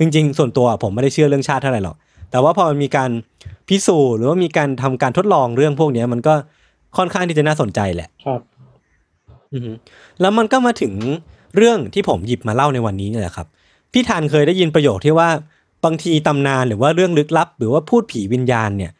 [0.00, 1.96] จริง ๆ ส่วนตัวผมไม่ได้เชื่อเรื่องชาติเท่าไหร่หรอก
[2.30, 3.10] แต่ว่าพอมันมีการ
[3.68, 6.34] พิสูจน์หรือว่ามีการทำการทดลองเรื่องพวกเนี้ย มันก็
[6.96, 8.40] ค่อนข้างที่จะน่าสนใจแหละครับ
[9.52, 9.72] อือฮึ
[10.20, 10.92] แล้วมันก็มาถึง
[11.56, 13.46] เรื่องที่ผมหยิบมาเล่าในวันนี้เนี่ยแหละครับ
[13.92, 15.28] พี่ธันเคยได้ยินประโยคที่ว่า
[15.84, 18.92] บางทีตำนานหรือว่าเรื่องลึกลับ หรือว่าพูดผีวิญญาณเนี่ย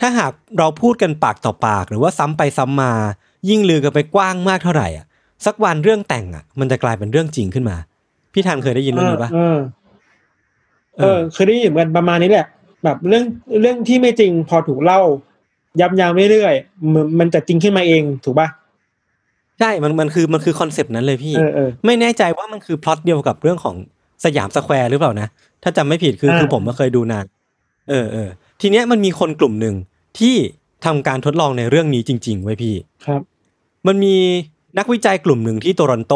[0.00, 2.92] ถ้าหากเราพูดกันปากต่อปาก หรือว่าซ้ำไปซ้ำมา
[3.48, 5.06] ยิ่งลือกันไปกว้างมากเท่าไหร่อะ
[5.46, 7.76] สักวันเรื่องแต่งอะ มันจะกลายเป็นเรื่องจริงขึ้นมา
[8.32, 9.30] พี่ธันเคยได้ยินเรื่องนี้ปะ
[10.98, 12.46] เออเออเคยได้ยินเหมือนกันประมาณนี้แหละ
[12.84, 13.24] แบบเรื่อง
[13.60, 15.00] เรื่องที่ไม่จริงพอถูกเล่า
[15.80, 18.48] ย้ำๆเรื่อยๆมันมันจะจริงขึ้นมาเองถูกป่ะ
[19.60, 23.74] ใช่มันมันคือมันคือคอนเซปต์นั้นเลยพี่เออเออไม่แน่ใจว่ามันคือพล็อตเดียวกับเรื่องของ
[24.24, 25.28] สยามสแควร์หรือเปล่านะ
[25.62, 27.24] ถ้าจำไม่ผิดคืออ่าคือผมก็เคยดูนาน
[27.90, 28.28] เออเออ
[28.60, 29.74] ทีเนี้ยมันมีคนกลุ่มหนึ่ง
[30.18, 30.34] ที่
[30.84, 32.74] ทำการทดลองในเรื่องนี้จริง ๆ ไว้ยพี่
[33.06, 33.20] ครับ
[33.86, 34.16] มันมี
[34.78, 36.14] นักวิจัยกลุ่มหนึ่งที่โตรอนโต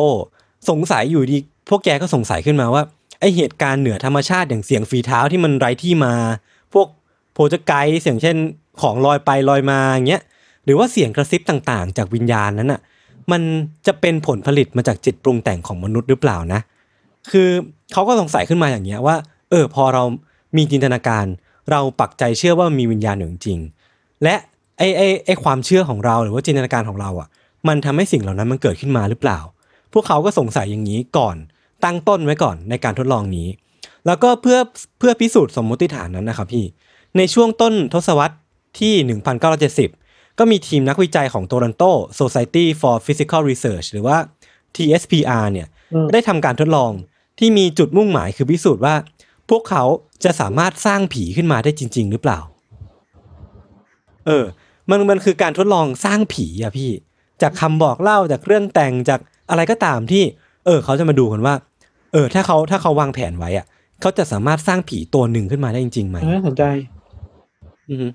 [0.70, 2.82] สงสัยอยู่ดี พวกแกก็สงสัยขึ้นมาว่า
[3.20, 6.14] ไอเหตุการณ์เหนือธรรมชาติอย่างเสียงฝีเท้าที่มันไร้ที่มา
[6.72, 6.88] พวก
[7.32, 8.36] โพจไกด์เสียงเช่น
[8.80, 10.22] ของลอยไปลอยมาอย่างเงี้ย
[10.64, 12.80] หรือว่าเสียงกระซิบต่างๆ จากวิญญาณนั้นอะ
[13.32, 13.42] มัน
[13.86, 16.60] จะเป็นผลผลิตมาจากจิตปรุงแต่งของมนุษย์หรือเปล่านะ
[17.30, 17.48] คือ
[17.92, 19.16] เขาก็สงสัยขึ้นมาอย่างเงี้ยว่า
[19.50, 20.02] เออพอเรา
[20.56, 21.24] มีจินตนาการ
[21.70, 23.58] เราปักใจเชื่อว่ามีวิญญาณอยู่จริง
[24.22, 24.34] และ
[24.78, 27.28] ไอไอไอความเชื่อของเราหรือว่าจินตนาการของเราอะ
[27.68, 29.38] มันทำให้สิ่งเหล่านั้นมันเกิดขึ้นมาหรือเปล่า
[29.92, 31.36] พวกเขาก็สงสัยอย่างนี้ก่อน
[31.84, 33.48] ตั้งต้นไว้ก่อนในการทดลองนี้
[34.06, 34.58] แล้วก็เพื่อ
[34.98, 36.64] เพื่อพิสูจน์สมมติฐานนั้นนะครับพี่
[37.16, 38.36] ในช่วงต้นทศวรรษ
[38.80, 38.94] ที่
[39.66, 44.16] 1970 ก็มีทีมนักวิจัยของ Toronto Society for Physical Research หรือว่า
[44.76, 46.92] TSPR เนี่ยอืมได้ทำการทดลอง
[47.38, 48.94] ที่มีจุดมุ่งหมายคือพิสูจน์ว่า
[49.50, 49.84] พวกเขา
[50.24, 52.38] จะสามารถสร้างผีขึ้นมาได้จริง ๆ หรือเปล่า
[54.26, 54.44] เออ
[54.90, 56.90] มันมันคือการทดลองสร้างผีอะพี่
[57.42, 59.20] จากคำบอกเล่าจากเรื่องแต่งจาก
[59.50, 60.24] อะไรก็ตามที่
[60.66, 61.54] เออเขาจะมาดูกันว่า
[62.12, 63.66] เออ ถ้าเขาถ้าเขาวางแผนไว้อะ
[64.00, 66.64] เขาจะสามารถสร้างผีตัวหนึ่งขึ้นมาได้จริงๆไหมน่าสนใจ
[67.90, 68.06] อือฮึ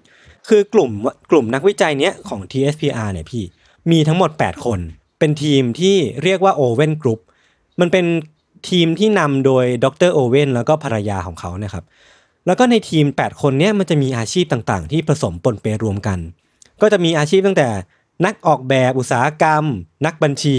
[0.48, 0.92] คือกลุ่ม
[1.32, 3.44] กลุ่มนักวิจัยเนี้ยของ TSPR เนี่ยพี่
[3.92, 4.80] มีทั้งหมด 8 คน
[5.20, 7.20] เป็นทีมที่เรียกว่า Owen Group
[7.80, 8.06] มันเป็น
[8.70, 11.84] ทีมที่นำโดยดรโอเวนแล้วก็ภรรยาของเขานะครับ
[12.46, 16.20] แล้วก็ในทีม 8 คนเนี้ยมันจะมีอาชีพต่างๆ ที่ผสมปนเปรวมกัน
[16.82, 17.70] ก็จะมีอาชีพตั้งแต่
[18.26, 19.64] นักออกแบบอุตสาหกรรม
[20.06, 20.58] นักบัญชี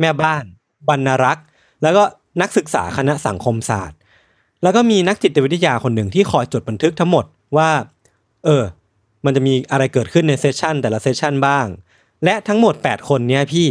[0.00, 0.44] แม่บ้าน
[0.88, 1.46] บรรณรักษ์
[1.82, 2.02] แล้วก็
[2.40, 3.98] นักศึกษาคณะสังคมศาสตร์
[4.62, 7.24] แล้วก็มีนักจิตวิทยาคนหนึ่งที่คอยจดบันทึกทั้งหมด
[7.56, 7.70] ว่า
[8.44, 8.64] เออ
[9.24, 11.66] มันจะมีอะไรเกิดขึ้นใน session แต่ละ session บ้าง
[12.24, 13.68] และทั้งหมด 8 คนเนี้ยพี่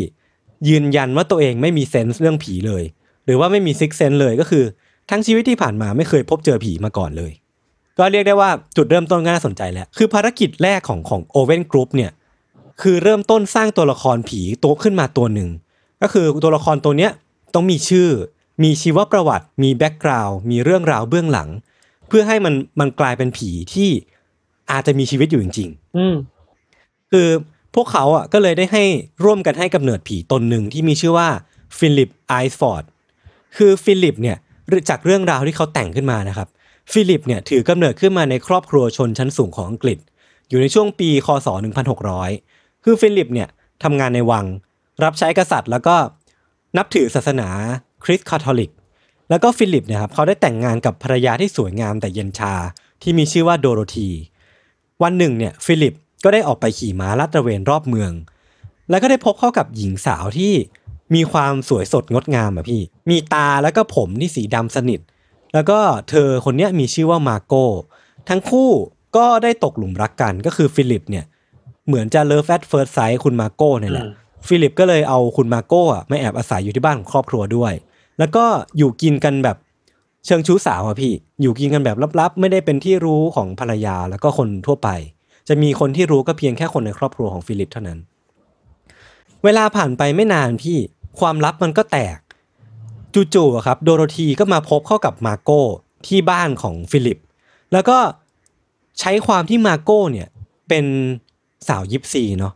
[0.70, 2.84] ยืนยันว่าตัวเองไม่มี sense เรื่องผีเลย
[3.26, 4.64] หรือว่าไม่มี sixth sense เลยก็คือ
[5.10, 7.32] ทั้งชีวิตที่ผ่านมาไม่เคยพบเจอผีมาก่อนเลย
[7.97, 12.12] ก็เรียกได้ว่าจุดเริ่มต้นก็น่าสนใจแล้ว คือภารกิจแรกของของโอเวนกรุ๊ปเนี่ย
[12.82, 15.49] คือเริ่มต้นสร้างตัวละครผีตัวขึ้นมาตัวหนึ่ง
[16.02, 17.12] ก็คือตัวละครตัวเนี้ย
[17.54, 18.10] ต้องมีชื่อ
[18.64, 21.50] มีชีวประวัติ มี background มีเรื่องราวเบื้องหลัง
[22.08, 23.89] เพื่อให้มันมันกลายเป็นผีที่
[24.72, 27.28] อาจจะมีชีวิตอยู่จริงอืมๆคือ
[27.76, 28.84] พวกเขาอะก็เลยได้ให้
[29.24, 31.30] ร่วมกันให้กำเนิดผีตนหนึ่งที่มีชื่อว่า
[31.78, 32.84] ฟิลิปไอส์ฟอร์ด
[33.58, 34.38] คือฟิลิปเนี่ย
[34.89, 36.47] จากเรื่องราวที่เขาแต่งขึ้นมานะครับ
[36.91, 39.97] ฟิลิปเนี่ยถือกำเนิดขึ้นมาในครอบครัวชนชั้นสูงของอังกฤษ
[40.50, 41.47] อยู่ในช่วงปีคศ
[42.16, 43.47] 1600 คือฟิลิปเนี่ย
[43.84, 44.45] ทำงานในวัง
[45.04, 45.95] รับใช้กษัตริย์ แล้วก็
[46.78, 47.47] นับถือศาสนา
[48.04, 48.72] คริสต์คาทอลิก
[49.30, 52.54] แล้วก็ฟิลิปเนี่ยครับเขาได้แต่งงานกับภรรยาที่สวยงามแต่เย็นชา
[53.02, 54.10] ที่มีชื่อว่าโดโรธี
[55.04, 55.93] วันหนึ่งเนี่ยฟิลิป
[56.24, 58.12] ก็ได้ออกไปขี่ม้าลาดตระเวนรอบเมือง
[58.89, 60.54] แล้วก็ได้พบเข้ากับหญิงสาวที่
[61.16, 65.00] มีความสวยสดงดงามอะพี่ มีตาแล้วก็ผมที่สีดำสนิท
[65.54, 65.80] แล้วก็
[66.10, 67.66] เธอคนนี้มีชื่อว่ามาโก้
[68.30, 68.70] ทั้งคู่
[69.18, 71.26] ก็ได้ตกหลุมรักกันก็คือฟิลิปเนี่ย
[71.88, 74.08] เหมือนจะ love at first sight คุณมาโก้เนี่ยแหละ
[74.48, 77.74] ฟิลิปก็เลยเอาคุณมาโก้มาแอบอาศัยอยู่ที่บ้านของครอบครัวด้วย
[78.20, 78.46] แล้วก็
[78.78, 79.58] อยู่กินกันแบบ
[80.26, 84.90] เชิงชู้สาวอะพี่ อยู่กินกันแบบลับๆ ไม่ได้เป็นที่รู้ของภรรยาแล้วก็คนทั่วไป
[85.48, 88.00] จะมีคนที่รู้ก็เพียงแค่คนในครอบครัวของฟิลิปเท่านั้น
[89.44, 90.78] เวลาผ่านไปไม่นานพี่
[91.20, 92.18] ความลับมันก็แตก
[93.34, 95.62] จู่ๆอะครับ โดโรธีก็มาพบเข้ากับมาโก้
[96.08, 97.18] ที่บ้านของฟิลิป
[97.74, 97.98] แล้วก็
[99.00, 100.28] ใช้ความที่มาโก้เนี่ย
[100.70, 100.86] เป็น
[101.68, 102.54] สาวยิปซีเนาะ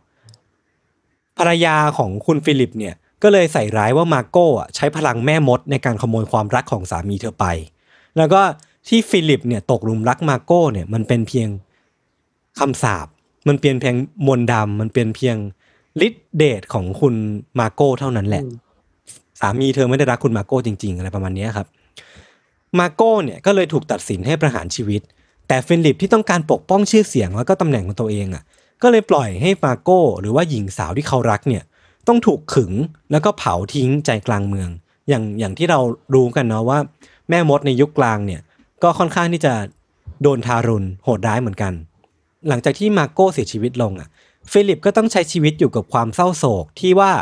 [1.38, 7.46] ภรรยาของคุณฟิลิปเนี่ยก็เลยใส่ร้ายว่ามาโก้อะใช้พลังแม่มดในการขโมยความรักของสามีเธอไป
[8.16, 8.40] แล้วก็
[8.88, 11.48] ที่ฟิลิปเนี่ยตกหลุมรักมาโก้เนี่ยมันเป็นเพียง
[12.58, 13.06] คำสาป
[13.48, 15.36] มันเป็นเพียงมนต์ดำมันเป็นเพียง
[16.06, 17.14] ฤทธิเดชของคุณ
[17.58, 18.44] มาโก้เท่านั้นแหละ
[19.40, 21.66] สามีเธอไม่ได้รักคุณมาโก้จริง ๆ อะไรประมาณเนี้ยครับ
[22.78, 25.02] มาโก้เนี่ยก็เลยถูกตัดสินให้ประหารชีวิต
[25.48, 28.42] แต่ฟิลิปที่ต้องการปกป้องชื่อเสียงแล้วก็ตำแหน่งของตัวเองอะ
[28.82, 31.62] ก็เลยปล่อยให้มาโก้หรือว่าหญิงสาวที่เขารักเนี่ย
[32.08, 32.72] ต้องถูกขึง
[33.10, 34.68] แล้วก็เผาทิ้งใจกลางเมือง
[35.08, 35.80] อย่างอย่างที่เรา
[36.14, 36.78] รู้กันเนาะว่า
[37.28, 38.40] แม่มดในยุคกลางเนี่ย
[38.82, 39.54] ก็ค่อนข้างที่จะ
[40.22, 41.72] โดนทารุณโหดร้ายเหมือนกัน
[42.48, 44.08] หลังจากที่มาโก้เสียชีวิตลงอะ
[44.50, 47.12] ฟิลิปก็ต้องใช้ชีวิตอยู่กับความเศร้าโศกที่ว่า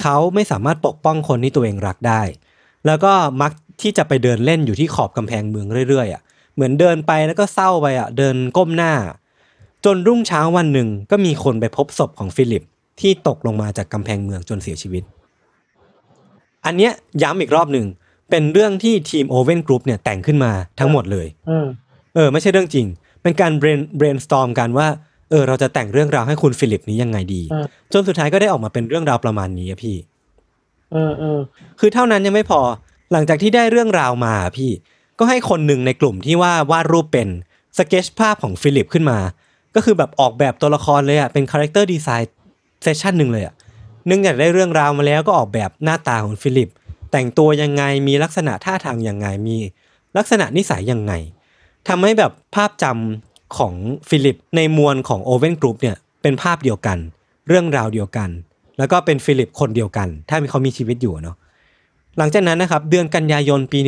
[0.00, 2.22] เขาไม่สามารถปกป้องคนที่ตัวเองรักได้
[2.86, 6.22] แล้วก็มักที่จะไปเดินเล่นอยู่ที่ขอบกำแพงเมืองเรื่อยๆอะ
[6.54, 8.92] เหมือนเดินไปแล้วก็เศร้าไปอะเดินก้มหน้า
[9.84, 12.62] จนรุ่งเช้าวันหนึ่งก็มีคนไปพบศพของฟิลิป
[13.00, 15.02] ที่ตกลงมาจากกำแพงเมืองจนเสียชีวิต
[16.64, 17.86] อันเนี้ยย้ำอีกรอบหนึ่ง
[18.30, 21.66] เป็นเรื่องที่ทีมโอเว่นกรุ๊ปเนี่ยแต่งขึ้นมาทั้งหมดเลยอืม
[22.14, 22.86] เออ ไม่ใช่เรื่องจริง
[23.22, 24.88] เป็นการ brain brainstorm กันว่า
[25.30, 29.96] เออเราจะแต่งเรื่องราวให้คุณฟิลิปนี้ยังไงดีอ่าจนสุดท้ายก็ได้ออกมาเป็นเรื่องราวประมาณนี้อะพี่
[30.92, 31.38] เออเออ
[31.80, 32.60] คือเท่านั้นยังไม่พอ
[33.12, 34.70] หลังจากที่ได้เรื่องราวมาอะพี่
[35.18, 37.28] ก็ให้คนหนึ่งในกลุ่มที่ว่าวาดรูปเป็น
[37.78, 39.18] สเกจภาพของฟิลิปขึ้นมา
[39.74, 43.54] ก็คือแบบออกแบบตัวละครเลยอะเป็น character design session หนึ่งเลยอะ
[44.06, 46.70] เนื่องจากได้เรื่องราวมาแล้วก็ออกแบบหน้าตาของฟิลิป
[47.12, 49.56] แต่งตัวยังไงมีลักษณะท่าทางยังไงมี
[50.16, 51.12] ลักษณะนิสัยยังไง
[51.88, 53.74] ทำให้แบบภาพจำของ
[54.08, 56.98] ฟิลิปในมวลของโอเว่นกรุ๊ปเนี่ยเป็นภาพเดียวกัน
[57.48, 58.30] เรื่องราวเดียวกัน
[58.78, 61.36] แล้วก็เป็นฟิลิปคนเดียวกัน ถ้าเขามีชีวิตอยู่เนาะ
[62.18, 63.78] หลังจากนั้นนะครับเดือนกันยายนปี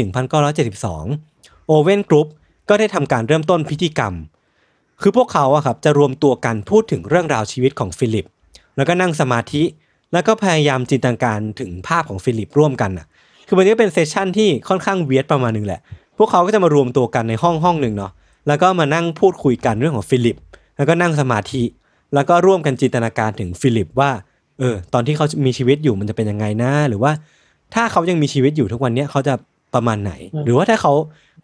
[0.80, 2.26] 1972 โอเว่นกรุ๊ป
[2.68, 4.14] ก็ได้ทำการเริ่มต้นพิธีกรรม
[5.03, 8.26] คือพวกเขาอะครับจะรวมตัวกันพูดถึงเรื่องราวชีวิตของฟิลิป
[8.76, 9.62] แล้วก็นั่งสมาธิ
[10.12, 13.07] แล้วก็พยายามจินตนาการถึงภาพของฟิลิปร่วมกันอะ
[13.47, 15.80] คือมันจะเป็น session ที่ค่อนข้าง weird ประมาณนึงแหละ
[16.18, 18.12] พวกเขาก็จะมารวมตัวกันในห้องห้องหนึ่งเนาะ
[18.49, 20.36] แล้วก็มานั่งพูดคุยกันเรื่องของฟิลิป
[20.76, 21.62] แล้วก็นั่งสมาธิ
[22.14, 24.11] แล้วก็ร่วมกันจินตนาการถึงฟิลิปว่า
[24.59, 27.12] เออ ตอนที่เขามีชีวิตอยู่มันจะเป็นยังไงนะหรือว่า
[27.74, 29.34] ถ้าเขายังมีชีวิตอยู่ทุกวันเนี้ยเขาจะ
[29.74, 30.12] ประมาณไหน
[30.44, 30.92] หรือว่าถ้าเขา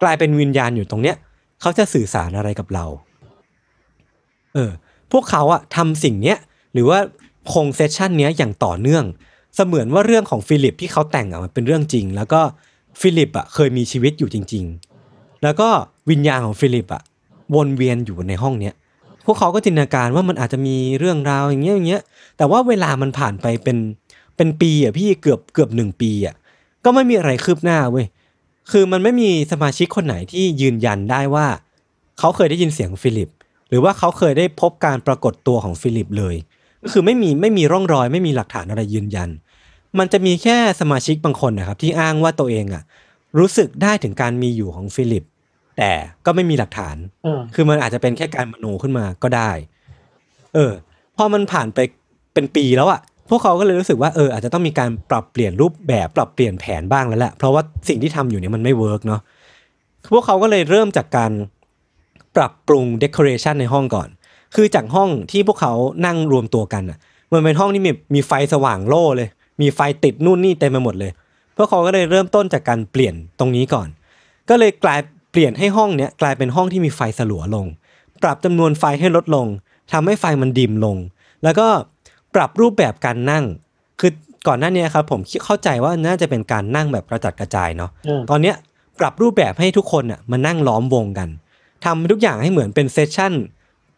[0.03, 1.17] กลายเป็นวิญญาณอยู่ตรงเนี้ย
[1.61, 2.85] เขาจะสื่อสารอะไรกับเรา
[4.55, 4.71] เออ
[5.13, 6.39] พวกเขาอะทำสิ่งเนี้ย
[6.73, 6.99] หรือว่า
[7.53, 9.05] คง session เนี้ยอย่างต่อเนื่อง
[9.55, 12.41] เสมือนว่าเรื่องของฟิลิปที่เขาแต่งอะมันเป็นเรื่องจริง แล้วก็
[13.01, 14.65] ฟิลิปอะเคยมีชีวิตอยู่จริง
[15.05, 15.69] ๆ แล้วก็
[16.11, 17.03] วิญญาณของฟิลิปอะ
[17.55, 18.75] วนเวียนอยู่ในห้องเนี้ย
[19.25, 22.03] พวกเขาก็จินตนาการว่ามันอาจจะมีเรื่องราวอย่างเงี้ยอย่างเงี้ย
[22.37, 23.79] แต่ว่าเวลามันผ่านไปเป็น
[24.37, 26.35] เป็นปีอะพี่เกือบเกือบหนึ่งปีอะ
[26.85, 28.07] ก็ไม่มีอะไรคืบหน้าเว้ย
[28.71, 31.47] คือมันไม่มีสมาชิกคนไหนที่ยืนยันได้ว่า
[32.19, 33.29] เขาเคยได้ยินเสียงฟิลิป
[33.73, 36.35] หรือว่าเขาเคยได้พบการปรากฏตัวของฟิลิปเลย
[36.83, 39.31] ก็คือไม่มีไม่มีร่องรอย ไม่มีหลักฐานอะไรยืนยัน
[39.99, 42.83] มันจะมีแค่สมาชิกบางคนนะครับ ที่อ้างว่าตัวเองอะ
[43.39, 45.25] รู้สึกได้ถึงการมีอยู่ของฟิลิป
[45.79, 45.93] แต่
[46.27, 46.97] ก็ไม่มีหลักฐาน
[47.27, 49.51] อ่าคือมันอาจจะเป็นแค่การมโนขึ้นมาก็ได้
[50.55, 50.73] เออ
[51.17, 51.79] พอมันผ่านไป
[52.35, 53.01] เป็นปีแล้วอะ
[53.31, 59.21] พวกเขาก็เลยรู้สึกว่าเอออาจจะต้องมีการปรับเปลี่ยนรูปแบบปรับเปลี่ยนแผนบ้างแล้วแหละเพราะว่าสิ่งที่ทำอยู่เนี่ยมันไม่ work เนาะ
[60.13, 61.33] พวกเขาก็เลยเริ่มจากการ
[62.37, 64.09] ปรับปรุงเด o อเรชันในห้องก่อน
[64.55, 65.73] คือจากห้องที่พวกเขา
[66.07, 66.99] นั่งรวมตัวกันอะ
[67.33, 69.29] มันเป็นห้องที่มีมีไฟสว่างโล่เลย
[69.61, 71.13] มีไฟติดนู่นนี่เต็มไปหมดเลย
[71.57, 73.89] พวกเขาก็เลยเริ่มต้นจากการเปลี่ยนตรงนี้ก่อน
[74.49, 75.01] ก็เลยกลาย
[75.33, 77.67] เปลี่ยนให้ห้องเนี้ยกลายเป็นห้องที่มีไฟสลัวลง
[78.23, 79.47] ปรับจำนวนไฟให้ลดลง
[79.93, 80.97] ทำให้ไฟมันดิมลง
[81.45, 81.67] แล้วก็
[82.35, 83.45] ปรับรูปแบบการนั่ง
[84.01, 84.13] คือ
[84.49, 88.57] ก่อนหน้านี้ครับผมคิดเข้าใจว่าน่าจะเป็นการนั่งแบบกระจัดกระจายเนาะอ่าตอนเนี้ย
[89.01, 91.29] ปรับรูปแบบให้ทุกคนอะมานั่งล้อมวงกัน
[91.85, 93.33] ทำทุกอย่างให้เหมือนเป็น session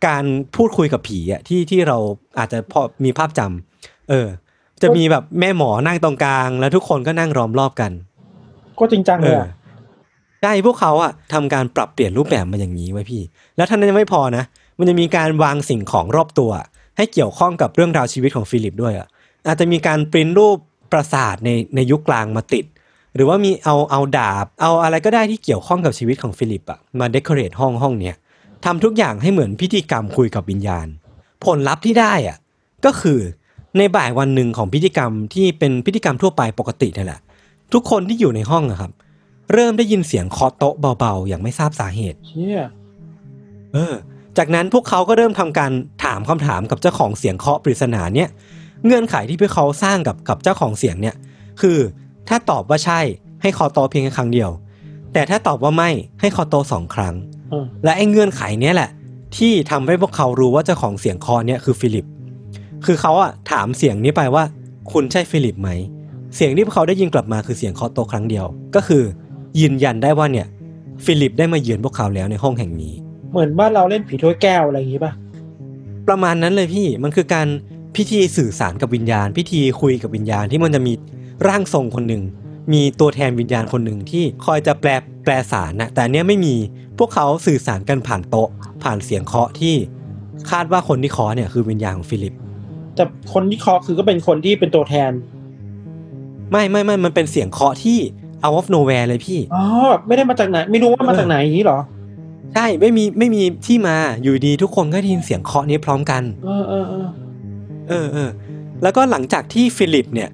[0.06, 0.24] การ
[0.56, 1.98] พูดคุยกับผีอะที่ที่เรา
[2.38, 4.28] อาจจะพอมีภาพจำเออ
[4.82, 7.92] จะมีแบบแม่หมอนั่งตรงกลาง แล้วทุกคนก็นั่งล้อมรอบกัน
[8.78, 9.48] ก็จริงจังเอเลยออะ
[10.42, 13.22] ใช่พวกเขาอะทำการปรับเปลี่ยนรูปแบบมาอย่างนี้เว้ยพี่
[13.56, 14.44] แล้วเท่านั้นยังไม่พอนะ
[14.78, 16.50] มันจะมีการวางสิ่งของรอบตัว
[16.96, 19.08] ให้เกี่ยวข้องกับเรื่องราวชีวิตของฟิลิปด้วยอะ
[19.46, 20.56] อาจจะมีการปริ้นรูป
[20.92, 22.64] ปราสาทในในยุคกลางมาติด
[23.14, 28.16] หรือว่ามีเอาเอาดาบ เอาอะไรก็ได้ที่เกี่ยวข้องกับชีวิตของฟิลิปอะมา decorate ห้องห้องเนี้ย
[28.64, 30.86] ทำทุกอย่างให้เหมือนพิธีกรรมคุยกับวิญญาณ
[31.44, 32.38] ผลลัพธ์ที่ได้อะ
[32.84, 33.20] ก็คือ
[33.78, 37.20] ในบ่ายวันหนึ่งของพิธีกรรมที่เป็นพิธีกรรมทั่วไปปกตินั่นแหละ
[37.72, 38.92] ทุกคนที่อยู่ในห้องอะครับ
[39.52, 42.62] เริ่มได้ยินเสียงเคาะโต๊ะเบาๆ อย่างไม่ทราบสาเหตุเชี่ย
[43.74, 43.94] เออ
[44.38, 45.72] จากนั้นพวกเขาก็เริ่มทำการ
[46.04, 48.28] ถามคำถามกับเจ้าของเสียงเคาะปริศนาเนี่ย
[48.86, 51.16] เงื่อนไขที่พวกเขาสร้างกับกับเจ้าของเสียงเนี่ย
[51.60, 51.78] คือ
[52.28, 53.00] ถ้าตอบว่าใช่
[53.42, 54.50] ให้เคาะโต๊ะเพียงแค่ครั้งเดียว
[55.12, 57.14] แต่ถ้าตอบว่าไม่ให้เคาะโต๊ะสองครั้ง
[57.52, 58.90] อ่าและไอ้เงื่อนไขเนี้ยแหละ
[59.36, 62.06] ที่ทำให้พวกเขารู้ว่าเจ้าของเสียงเคาะเนี่ยคือฟิลิป
[62.84, 64.44] คือเขาอะถามเสียงนี้ไปว่า
[64.92, 65.70] คุณใช่ฟิลิปไหม
[66.36, 68.44] เสียงที่พวกเขาได้ยินกลับมาคือเสียงเคาะโต๊ะครั้งเดียว
[68.74, 69.02] ก็คือ
[69.60, 70.46] ยืนยันได้ว่าเนี่ย
[71.04, 72.94] ฟิลิปได้มาเยือนพวกเขาแล้วในห้องแห่งนี้
[73.32, 75.12] เหมือนบ้านเราเล่นผีถ้วยแก้วอะไรอย่างงี้ป่ะ
[76.08, 77.46] ประมาณนั้นเลยพี่มันคือการ
[77.96, 80.92] พิธีสื่อสารกับวิญญาณ พิธีคุยกับวิญญาณที่มันจะมี
[81.46, 82.22] ร่างทรงคนหนึ่ง
[82.72, 84.90] มีตัวแทนวิญญาณคนหนึ่งที่คอยจะแปล
[85.24, 86.54] แปลสารนะแต่อันเนี้ยไม่มี
[86.98, 88.48] พวกเขาสื่อสารกันผ่านโต๊ะ
[88.82, 89.74] ผ่านเสียงเคาะที่
[90.50, 92.34] คาดว่าคนที่เคาะเนี่ยคือวิญญาณของฟิลิป
[92.94, 95.10] แต่คนที่เคาะคือก็เป็นคนที่เป็นตัวแทน
[96.50, 97.98] ไม่ไม่ไม่มันเป็นเสียงเคาะที่
[98.44, 101.78] out of nowhere เลยพี่อ๋อแบบไม่ได้มาจากไหน ไม่รู้ว่ามาจากไหนอย่างนี้เหรอ
[102.54, 107.08] ใช่ไม่มีไม่มีที่มาอยู่ดีทุกคนก็ได้ยินเสียงเคาะนี้พร้อมกัน เออเออเออ
[107.88, 108.30] เออเออ
[108.82, 110.30] แล้วก็หลังจากที่ฟิลิปเนี่ย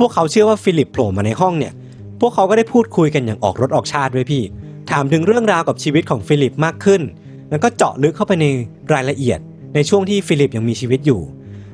[0.00, 1.72] พวกเขาเชื่อว่าฟิลิปโผล่มาในห้องเนี่ย
[2.20, 4.42] พวกเขาก็ได้พูดคุยกันอย่างออกรสออกชาติด้วยพี่
[4.90, 7.02] ถามถึงเรื่องราวกับชีวิตของฟิลิปมากขึ้น
[7.50, 8.46] แล้วก็เจาะลึกเข้าไปใน
[8.92, 9.38] รายละเอียด
[9.74, 11.20] ในช่วงที่ฟิลิปยังมีชีวิตอยู่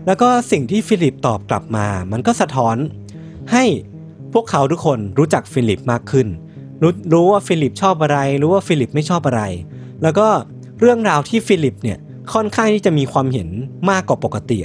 [0.07, 2.77] แล้วก็สิ่งที่ฟิลิปตอบกลับมา มันก็สะท้อน
[3.53, 3.65] ให้
[4.33, 6.27] พวกเขาทุกคนรู้จักฟิลิปมากขึ้น
[6.83, 9.43] รู้รู้ว่าฟิลิปชอบอะไร รู้ว่าฟิลิปไม่ชอบอะไร
[10.03, 10.27] แล้วก็
[10.81, 11.99] เรื่องราวที่ฟิลิปเนี่ย
[12.33, 13.49] ค่อนข้างที่จะมีความเห็น
[13.91, 14.59] มากกว่าปกติ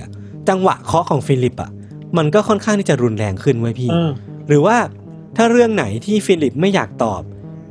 [0.50, 1.72] จังหวะเคาะของฟิลิปอะ
[2.18, 4.12] มันก็ค่อนข้างที่จะรุนแรงขึ้นเว้ยพี่เออ
[4.48, 4.78] หรือว่า
[5.38, 7.22] ถ้าเรื่องไหนที่ฟิลิปไม่อยากตอบ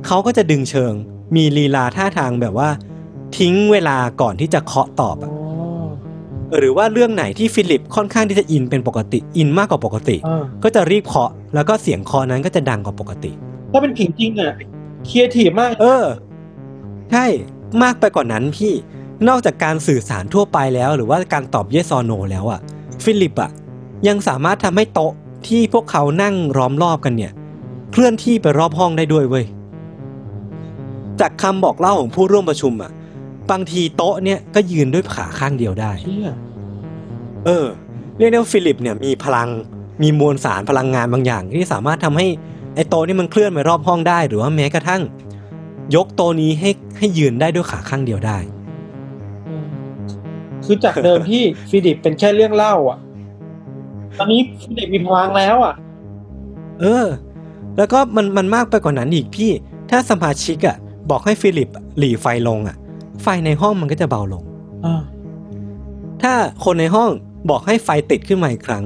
[0.05, 0.93] เขาก็จะดึงเชิง
[1.35, 2.69] มีลีลาท่าทางแบบว่า
[3.37, 5.31] ทิ้งเวลาก่อนที่จะเคาะตอบอ๋อะ
[6.51, 13.31] อหรือว่าเรื่องไหนที่ฟิลิปค่อนข้างที่จะอินเป็นปกติอินมากกว่าปกติเออก็จะรีบเคาะ แล้วก็เสียงเคาะนั้นก็จะดังกว่าปกติ
[13.71, 14.53] ถ้าเป็นผีจริงอะ
[15.07, 16.05] ครีเอทีฟมาก เออ
[17.11, 17.25] ใช่
[17.83, 18.73] มากไปกว่านั้นพี่
[19.27, 22.59] นอกจากการสื่อสารทั่วไปแล้ว หรือว่าการตอบ yes or no แล้วอะ
[23.03, 23.51] ฟิลิปอะ
[24.07, 25.13] ยังสามารถทำให้โต๊ะ
[25.47, 27.31] ที่พวกเขานั่งล้อมรอบกันเนี่ย
[27.91, 29.45] เคลื่อนที่ไปรอบห้องได้ด้วยเว้ย
[31.19, 32.91] จากคำบอกเล่าของผู้ร่วมประชุมอะ
[33.51, 36.33] บางทีโต๊ะเนี่ยก็ยืนด้วยขาข้างเดียวได้เชี่ย
[37.45, 37.65] เออ
[38.17, 39.49] เรียกได้ว่าฟิลิปเนี่ยมีพลัง
[40.01, 42.27] มีมวลสารพลังงานบางอย่าง ที่สามารถทำให้
[42.75, 45.01] ไอ้โต๊ะนี่มันเคลื่อนไปรอบห้องได้ หรือว่าแม้กระทั่ง
[45.95, 48.37] ยกโต๊ะนี้ให้ให้ยืนได้ด้วยขาข้างเดียวได้
[49.45, 49.65] เออ
[50.65, 52.99] คือจากเดิมที่ฟิลิปเป็นแค่เรื่องเล่าอะ
[54.17, 55.75] ตอนนี้ฟิลิปมีพลังแล้วอะ
[56.79, 57.05] เออ
[57.77, 59.51] แล้วก็มันมันมากไปกว่านั้นอีกพี่
[59.89, 60.77] ถ้าสมาชิกอะ
[61.09, 62.77] บอกให้ฟิลิปหรี่ไฟลงอะ
[63.23, 64.43] ไฟในห้องมันก็จะเบาลง
[64.85, 65.01] อ่า
[66.21, 66.33] ถ้า
[66.65, 67.09] คนในห้อง
[67.49, 68.83] บอกให้ไฟติดขึ้นมาอีกครั้ง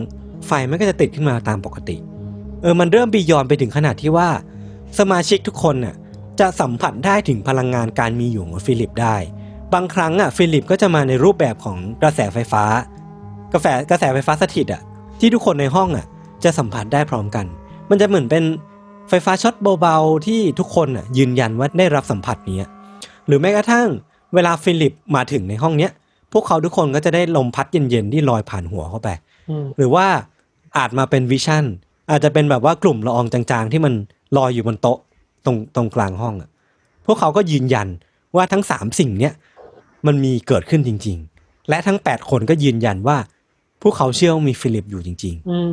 [0.47, 1.97] ไฟมันก็จะติดขึ้นมาตามปกติ
[2.61, 4.29] เออมันเริ่ม beyond ไปถึงขนาดที่ว่า
[4.99, 5.95] สมาชิกทุกคนน่ะ
[6.39, 9.15] จะสัมผัสได้ถึงพลังงานการมีอยู่ของฟิลิปได้
[9.73, 12.63] บางครั้งอะฟิลิปก็จะมาในรูปแบบของกระแสไฟฟ้า
[13.53, 14.81] กระแสกระแสไฟฟ้าสถิตอะ
[15.25, 16.05] ที่ทุกคนในห้องอะ
[16.43, 17.45] จะสัมผัสได้พร้อมกัน
[17.89, 18.43] มันจะเหมือนเป็น
[19.09, 22.67] ไฟฟ้าช็อตเบาๆ ที่ทุกคนอะยืนยันว่าได้รับสัมผัสนี้
[23.27, 23.87] หรือแม้กระทั่ง
[24.33, 25.91] เวลาฟิลิปมาถึงในห้องเนี้ย
[26.33, 29.09] พวกเขาทุกคนก็จะได้ลมพัดเย็นๆที่ลอยผ่านหัวเข้าไป
[29.49, 30.05] อืมหรือว่า
[30.77, 31.65] อาจมาเป็น vision
[32.11, 33.93] อาจจะเป็นแบบว่ากลุ่มละอองจางๆ ที่มัน
[34.37, 34.99] ลอยอยู่บนโต๊ะ
[35.45, 36.49] ตรงตรงกลางห้องอะ
[37.05, 37.87] พวกเขาก็ยืนยัน
[38.35, 39.33] ว่าทั้งสามสิ่งเนี้ย
[40.07, 43.17] มันมีเกิดขึ้นจริง ๆ และทั้งแปดคนก็ยืนยันว่า
[43.83, 45.71] พวกเขาเชื่อว่ามีฟิลิปอยู่จริงอืม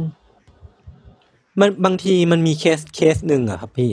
[0.79, 3.91] ๆมันบางทีมันมี case case หนึ่งอะครับพี่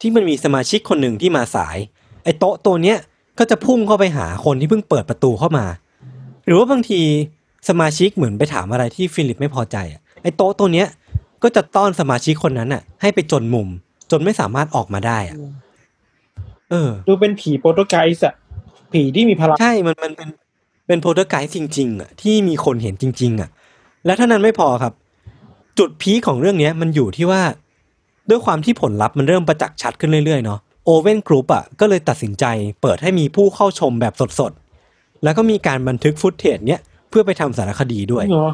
[0.00, 1.76] ที่มันมีสมาชิกคนหนึ่งที่มาสาย
[2.24, 2.98] ไอ้โต๊ะตัวเนี้ย
[3.38, 5.66] ก็จะพุ่งเข้าไปหาคนที่เพิ่งเปิดประตูเข้ามา
[6.44, 7.00] หรือว่าบางที
[7.68, 10.86] สมาชิกเหมือนไปถามอะไรที่ฟิลิปไม่พอใจอะไอ้โต๊ะตัวเนี้ย
[11.42, 13.68] ก็จะต้อนสมาชิกคนนั้นอะให้ไปจนมุม
[14.10, 15.36] จนไม่สามารถออกมาได้อะ
[16.70, 18.34] เออ ดูเป็นผี poltergeist อะ
[18.92, 20.28] ผีที่มีพลัง ใช่ มันมันเป็น
[20.86, 23.50] เป็น poltergeist จริง ๆอะที่มีคนเห็นจริง ๆอะ
[24.08, 24.92] และเท่านั้นไม่พอครับ
[25.78, 27.42] จุด peak ของเรื่องเนี้ยมันอยู่ที่ว่า
[28.30, 32.44] ด้วยความที่ผลลัพธ์มันเริ่มประจักษ์ชัดขึ้นเรื่อยๆเนาะ Owen Group อะก็เลยตัดสินใจ
[32.82, 38.50] เปิดให้มีผู้เข้าชมแบบสดๆ แล้วก็มีการบันทึก footage เนี้ยเพื่อไปทำสารคดีด้วยเหรอ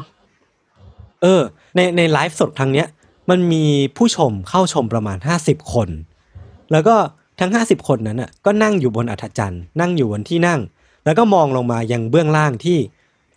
[1.21, 1.41] เออ
[1.75, 2.87] ในในไลฟ์สดครั้งเนี้ย
[3.29, 3.63] มันมี
[3.97, 5.89] ผู้ชมเข้าชมประมาณห้าสิบคน
[6.71, 6.95] แล้วก็
[7.39, 10.59] ทั้งห้าสิบคนนั้นอะก็นั่งอยู่บนอัฒจันทร์นั่งอยู่บนที่นั่ง
[11.05, 12.77] แล้วก็มองลงมายังเบื้องล่างที่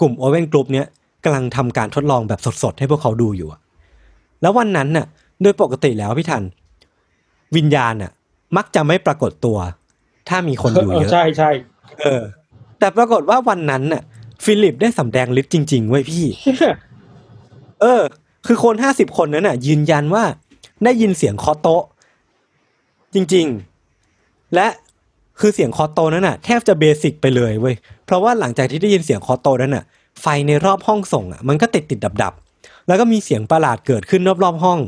[0.01, 0.87] กลุ่ม Owen Group เนี้ย
[1.29, 3.61] กำลังทำการทดลองแบบสดๆ ให้พวกเขาดูอยู่อะ
[4.43, 5.07] แล้ววันนั้นน่ะ
[5.43, 6.43] โดยปกติแล้วพี่ทัน
[7.57, 8.13] วิญญาณน่ะ
[8.57, 9.59] มักจะไม่ปรากฏตัว
[10.29, 11.51] ถ้ามีคนอยู่เออเยอะอะใช่ใช่
[12.01, 12.23] เออ
[12.79, 14.03] แต่ปรากฏว่าวันนั้นน่ะ
[14.45, 16.25] ฟิลิปได้สำแดงฤทธิ์จริงๆเว้ยพี่
[17.81, 18.03] เออ
[18.47, 20.25] คือคนห้าสิบคนนั้นน่ะ ยืนยันว่า
[20.85, 21.83] ได้ยินเสียงเคาะโต๊ะ
[23.15, 23.47] จริง
[24.01, 24.69] ๆ และ
[25.41, 27.75] คือเสียงเคาะโต๊ะนั้นน่ะ แทบจะ basic ไปเลยเว้ย
[28.05, 29.85] เพราะว่าหลังจากที่ได้ยินเสียงเคาะโต๊ะนั้นน่ะ
[30.21, 34.79] ไฟในรอบห้องส่งอะมันก็ติดติดดับดับๆแล้วก็มีเสียงประหลาดเกิดขึ้นรอบๆห้อง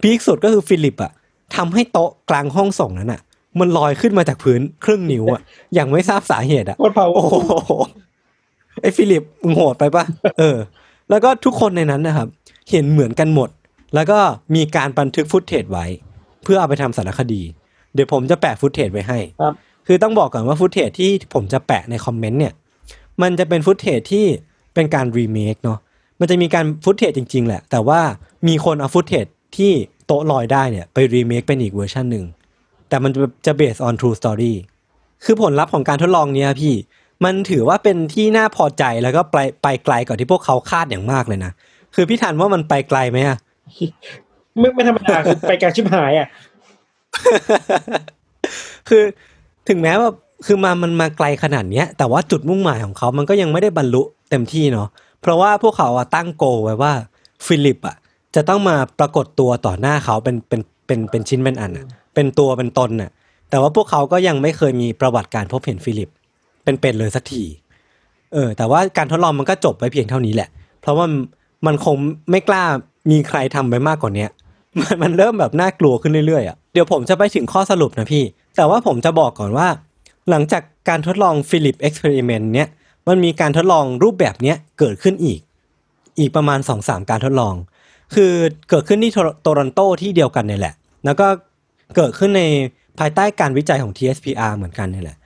[0.00, 1.12] peak สุดก็คือฟิลิปอะ
[1.56, 3.20] ทำให้โต๊ะกลางห้องส่งนั้นอะ
[3.58, 5.40] มันลอยขึ้นมาจากพื้นครึ่งนิ้วอะ
[5.74, 7.34] อย่างไม่ทราบสาเหตุอะโคตรเผาโอ้โห
[8.82, 10.04] ไอ้ฟิลิปมึงโหดไปปะ
[10.38, 10.56] เออ
[11.10, 12.28] แล้วก็ทุกคนในนั้นนะครับ
[12.70, 13.50] เห็นเหมือนกันหมด
[13.94, 14.18] แล้วก็
[14.54, 15.86] มีการบันทึก footage ไว้
[16.42, 17.42] เพื่อเอาไปทำสารคดี
[17.94, 19.54] เดี๋ยวผมจะแปะ footage ไว้ให้ครับ
[19.86, 22.52] คือต้องบอกก่อนว่า footage ที่ผมจะแปะในคอมเมนต์เนี่ย
[23.22, 24.26] มันจะเป็น footage ที่
[24.74, 25.78] เป็นการรีเมคเนาะ
[26.20, 28.00] มันจะมีการ footage จริง ๆ แหละ แต่ว่า
[28.48, 29.26] มีคนเอา footage
[29.56, 29.72] ที่
[30.06, 32.24] โต๊ะลอยได้เนี่ยไปรีเมคเป็นอีกเวอร์ชันหนึ่ง
[32.88, 34.54] แต่มันจะจะ based on true story
[35.24, 36.74] คือผลลัพธ์ของการทดลองเนี้ยพี่
[37.24, 41.52] มันถือว่าเป็นที่น่าพอใจแล้วก็ไปไปไกลกว่าที่พวกเขาคาดอย่างมากเลยนะ
[41.94, 43.38] คือพี่ทันว่ามันไปไกลไหมอะ
[44.58, 46.28] ไม่ไม่ธรรมดาคือไปไกลชิบหายอะ
[48.88, 49.02] คือ
[49.68, 50.10] ถึงแม้ว่า
[50.46, 54.02] คือมามันมาไกลขนาดเนี้ย แต่ว่าจุดมุ่งหมายของเขามันก็ยังไม่ได้บรรลุ
[54.32, 54.88] เต็มที่เนาะ
[55.20, 56.92] เพราะว่าพวกเขาอะตั้ง goal ไว้ว่า
[57.46, 57.96] ฟิลิปอะ
[58.34, 63.10] จะต้องมาปรากฏตัวต่อหน้าเขาเป็นเป็นเป็นเป็นชิ้นเป็นอันอะเป็นตัวเป็นตนน่ะ
[63.50, 66.08] แต่ว่าพวกเขาก็ยังไม่เคยมีประวัติการพบเห็นฟิลิป
[66.64, 67.42] เป็นๆเลยสักที
[68.32, 70.48] เออ แต่ว่าการทดลองมันก็จบไปเพียงเท่านี้แหละ
[70.80, 71.06] เพราะว่า
[71.66, 71.94] มันคง
[72.30, 72.64] ไม่กล้า
[73.10, 74.26] มีใครทำไปมากกว่าเนี้
[74.80, 78.24] มันมันเริ่มแบบน่ากลัวขึ้นเรื่อยๆอะเดี๋ยวผมจะไปถึงข้อสรุปนะพี่
[78.56, 79.68] แต่ว่าผมจะบอกก่อนว่า
[80.30, 82.68] หลังจากการทดลองฟิลิป experiment เนี้ย
[83.08, 85.40] มันมีการทดลองรูปแบบเนี้ยเกิดขึ้นอีก
[86.18, 87.54] อีกประมาณ2อสามการทดลอง
[88.14, 88.32] คือ
[88.70, 90.74] เกิดขึ้นที่โทรโตรอนโตที่เดียวกันเนี่ยแหละ
[91.04, 91.26] แล้วก็
[91.96, 92.42] เกิดขึ้นใน
[92.98, 95.16] ภายใต้การวิจัยของ TSPR เหมือนกันนี่แหละ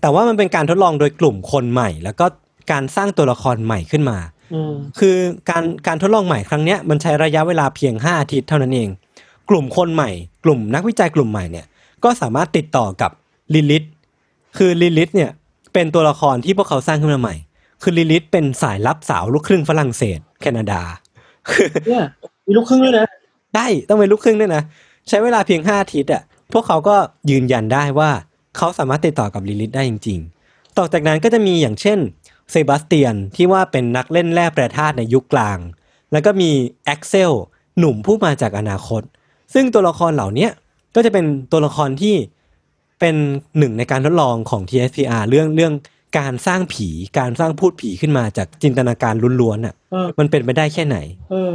[0.00, 2.26] แต่ว่ามันเป็นการทดลองโดยกลุ่มคนใหม่ แล้วก็
[2.72, 4.18] การสร้างตัวละครใหม่ขึ้นมา
[4.54, 5.16] อืมคือ
[5.50, 8.88] การการทดลองใหม่ครั้งเนี้ยมันใช้ระยะเวลาเพียง 5 อาทิตย์เท่านั้นเอง
[9.50, 10.10] กลุ่มคนใหม่
[10.44, 11.66] กลุ่มนักวิจัยกลุ่มใหม่เนี่ย
[12.04, 13.10] ก็สามารถติดต่อกับ
[13.54, 13.84] ลิลิต
[14.56, 15.30] คือลิลิตเนี่ย
[15.76, 17.34] เป็นตัวละครที่พวกเขาสร้างขึ้นมาใหม่
[17.82, 20.80] คือลิลิตเป็นสายลับสาวลูกครึ่งฝรั่งเศส แคนาดา
[21.86, 22.04] เนี่ย
[22.46, 23.06] มีลูกครึ่งด้วยนะ
[23.54, 24.62] ใช่ต้องเป็นลูกครึ่งด้วยนะ
[25.08, 26.22] ใช้เวลาเพียง5อาทิตย์อะ
[26.52, 26.96] พวกเขาก็
[27.30, 28.10] ยืนยันได้ว่า
[28.56, 30.18] เขาสามารถติดต่อกับลิลิตได้จริง
[30.48, 31.98] ๆ ต่อจากนั้นก็จะมีอย่างเช่น
[32.50, 35.58] เซบาสเตียนที่ว่าเป็นนักเล่นแร่แปรธาตุในยุคกลาง
[36.12, 36.50] แล้วก็มี
[36.84, 37.32] แอ็กเซล
[37.78, 39.02] หนุ่มผู้มาจากอนาคต
[39.54, 40.50] ซึ่งตัวละครเหล่าเนี้ย
[40.94, 42.14] ก็จะเป็นตัวละครที่
[43.00, 43.16] เป็น
[43.58, 45.74] หนึ่งในการทดลองของ TSPR เรื่องเรื่อง
[46.18, 46.88] การสร้างผี
[47.18, 50.98] การสร้างภูตผีขึ้นมาจากจินตนาการล้วนๆอะเออมันเป็นไปได้แค่ไหน
[51.30, 51.52] เออ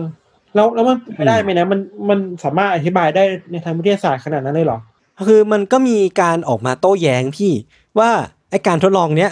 [0.56, 1.80] แล้วแล้วมันเป็นไปได้ไหมนะมัน
[2.10, 4.80] มันสามารถอธิบายได้ในทางวิทยาศาสตร์ขนาดนั้นเลยเหรอ
[5.28, 7.54] คือมันก็มีการออกมาโต้แย้งพี่
[8.00, 8.10] ว่า
[8.50, 9.32] ไอการทดลองเนี้ย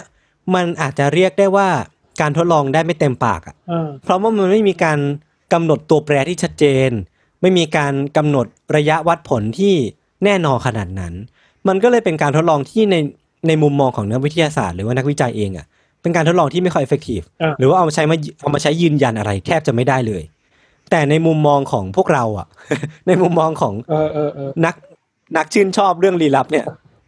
[0.54, 1.68] มันอาจจะเรียกได้ว่า
[2.20, 4.98] การทดลองได้ไม่เต็มปากอะเออเพราะว่ามันไม่มีการ
[5.52, 6.90] กำหนดตัวแปรที่ชัดเจน
[7.40, 8.46] ไม่มีการกำหนด
[8.76, 9.74] ระยะวัดผลที่
[10.24, 11.14] แน่นอนขนาดนั้น
[11.68, 12.96] มันก็เลยเป็นการทดลองที่ใน
[13.48, 15.66] ในมุมมองของนักวิทยาศาสตร์หรือว่านักวิจัยเองอะ
[16.02, 20.22] เป็นการทดลองที่ไม่ค่อย effective อะหรือว่าเอามาใช้มาเอามาใช้ยืนยันอะไรแทบจะไม่ได้เลย
[20.90, 22.46] แต่ในมุมมองของพวกเราอะ
[23.06, 24.74] ในมุมมองของเออเออเออนัก
[25.36, 26.64] นักชื่นชอบเรื่องลี้ลับเนี่ย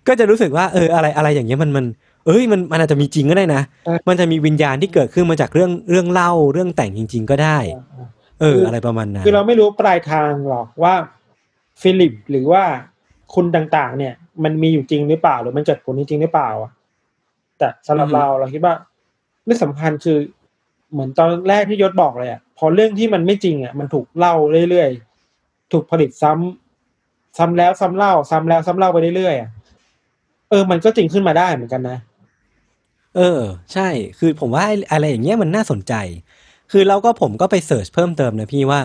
[0.09, 1.85] ก็จะรู้สึกว่าเอออะไรอะไรอย่างเงี้ยมันมัน
[2.27, 3.63] เอ้ยมันมันอาจจะมีจริงก็ได้นะ
[4.09, 7.59] มันจะมีวิญญาณที่เกิดขึ้นมาจากเรื่องเรื่องเล่าเรื่องแต่งจริง ๆ ก็ได้
[8.41, 10.95] เออ อะไรประมาณนั้นคือเราไม่รู้ปลายทางหรอกว่า
[11.81, 12.63] ฟิลิปหรือว่า
[13.35, 16.71] คุณต่างๆ เนี่ย มันมีอยู่จริงหรือเปล่า หรือมันเกิดผลจริงๆหรือเปล่าอะ
[17.59, 18.75] แต่สำหรับอือฮึเราเราคิดว่า
[19.45, 20.19] เรื่องสำคัญคือ
[20.93, 24.35] เหมือนตอนแรกที่ยศบอกเลยอะพอเรื่องที่มันไม่จริงอะมันถูกเล่า
[24.71, 29.51] เรื่อยๆถูกผลิตซ้ำซ้ำแล้วซ้ำเล่า ซ้ำแล้วซ้ำเล่าไปเรื่อยๆอะ
[30.51, 31.99] เออ มันก็จริงขึ้นมาได้เหมือนกันนะ
[33.17, 33.41] เออ
[33.73, 35.95] ใช่ คือผมว่าไอ้อะไรอย่างเงี้ยมันน่าสนใจ
[36.73, 38.81] คือเราก็ผมก็ไปเสิร์ชเพิ่มเติมนะพี่ว่า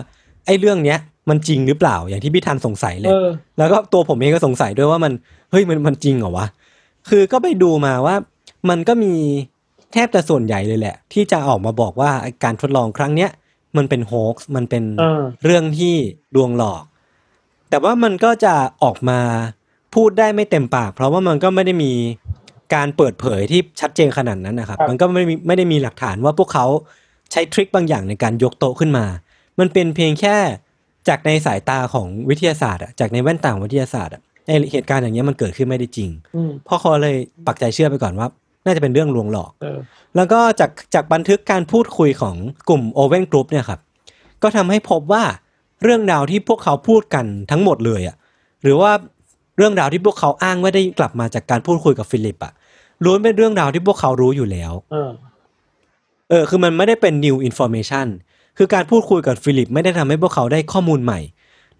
[0.46, 0.98] ไอ้เรื่องเนี้ย
[1.30, 5.12] มันจริงหรือเปล่าอย่างที่พี่ทันสงสัยเลเอยอแล้วก็ตัวผมเองก็สงสัยด้วยว่ามัน
[5.50, 6.46] เฮ้ยมันมันจริงเหรอวะ
[7.08, 8.16] คือก็ไปดูมาว่า
[8.68, 9.12] มันก็มี
[9.92, 13.30] แทบจะส่วนใหญ่เลยแหละ ที่จะออกมาบอกว่าไอ้การทดลองครั้งเนี้ย
[13.76, 15.94] มันเป็นโฮกส์มันเป็นเออเรื่องที่
[16.36, 16.82] ลวงหลอก
[17.70, 19.20] แต่ว่ามันก็จะออกมา
[19.94, 21.92] พูดได้ไม่เต็มปาก เพราะว่ามันก็ไม่ได้มี
[22.74, 26.66] การเปิดเผยที่ชัดเจนขนาดนั้นนะครับครับมันก็ไม่มีไม่ได้มีหลักฐานว่าพวกเขา
[27.32, 29.04] ใช้ trick บางอย่างในการยกโต๊ะขึ้นมา
[29.58, 30.36] มันเป็นเพียงแค่
[31.08, 38.26] จากในสายตาของวิทยาศาสตร์อะจากในแว่นตาของวิทยาศาสตร์อะไอเหตุการณ์อย่างเงี้ยมันเกิดขึ้นไม่ได้จริงอืมพวกเขาเลยปักใจเชื่อไปก่อนว่า
[38.64, 39.78] น่าจะเป็นเรื่องลวงหลอกเออ
[40.16, 42.34] แล้วก็จากจากบันทึกการพูดคุยของ
[42.68, 43.80] กลุ่ม o อเว่นกรุ๊ปเนี่ยครับ
[44.42, 45.24] ก็ทำให้พบว่า
[45.82, 48.16] เรื่องราวที่พวกเขาพูดกันทั้งหมดเลยอะ่ะ
[48.62, 48.92] หรือว่า
[49.56, 52.52] เรื่องราวที่พวกเขาอ้างว่าได้กลับมาจากการพูดคุยกับฟิลิปอะ่ะ
[53.04, 55.10] ล้วนเป็นเรื่องราวที่พวกเขารู้อยู่แล้วเออ
[56.30, 58.06] เออคือมันไม่ได้เป็น new information
[58.58, 61.20] คือการพูดคุยกับฟิลิปไม่ได้ทำให้พวกเขาได้ข้อมูลใหม่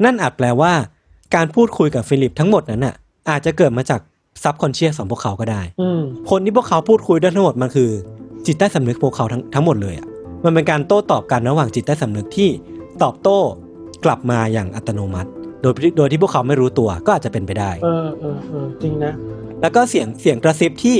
[0.04, 0.72] นั่นอาจแปลว่า
[1.34, 2.94] การพูดคุยกับฟิลิปทั้งหมดนั้นน่ะ
[3.30, 4.00] อาจจะเกิดมาจาก
[4.42, 6.00] subconscious ของพวกเขาก็ได้อืม
[6.30, 7.90] คนที่พวกเขาพูดคุยด้วยทั้งหมดมันคือ
[8.46, 10.06] จิตใต้สำนึกพวกเขาทั้งทั้งหมดเลยอะ
[10.44, 12.50] มันเป็นการโต้ตอบกันระหว่างจิตใต้สำนึกที่
[13.02, 13.38] ตอบโต้
[14.04, 15.30] กลับมาอย่างอัตโนมัติ
[15.62, 19.12] โดยโดยที่พวกเขาไม่รู้ตัวก็อาจจะเป็นไปได้ เออเออเออจริงนะ
[19.60, 20.96] แล้วก็เสียงเสียงกระซิบที่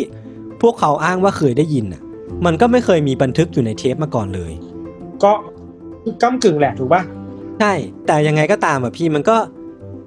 [0.62, 2.02] พวกเขาอ้างว่าเคยได้ยินอะ
[2.46, 4.52] มันก็ไม่เคยมีบันทึกอยู่ในเทปมาก่อนเลย
[5.24, 5.32] ก็
[6.22, 7.02] ก้ากึ่งแหละถูกป่ะ
[7.60, 7.72] ใช่
[8.06, 9.36] แต่ยังไงก็ตามอะพี่มันก็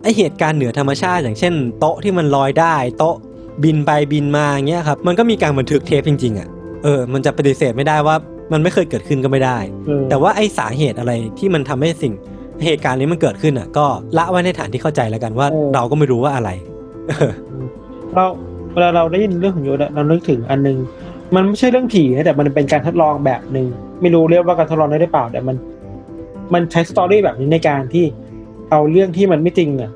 [0.04, 3.16] ไอเหตุการณ์เหนือธรรมชาติ อย่างเช่น โต๊ะที่มันลอยได้โต๊ะ
[3.64, 6.48] บินไปบินมาอย่างเงี้ยครับมันก็มีการบันทึกเทปจริงๆอะ
[6.84, 8.16] เออ มันจะปฏิเสธไม่ได้ว่า
[8.54, 12.14] มันไม่เคยเกิดขึ้นก็ไม่ได้เออแต่ว่าไอสาเหตุอะไรที่มันทำให้สิ่ง
[12.66, 13.86] เหตุการณ์นี้มันเกิดขึ้นอะ ก็
[14.18, 16.50] ละไว้ในฐานที่เข้าใจแล้วกันว่าเราก็ไม่รู้ว่าอะไร
[17.08, 17.32] เออ
[18.14, 18.26] เรา
[18.74, 20.78] เวลาเราได้ยินเรื่องของโยดะเรานึกถึงอันนึง
[21.36, 23.68] มันไม่ใช่เรื่องผีนะแต่มันเป็นการทดลองแบบหนึ่ง
[24.02, 25.56] ไม่รู้เรียกว่าการทดลองได้หรือเปล่า แต่มัน
[26.54, 28.06] มันใช้สตอรี่แบบนี้ในการที่
[28.72, 29.92] เอาเรื่องที่มันไม่จริงอะ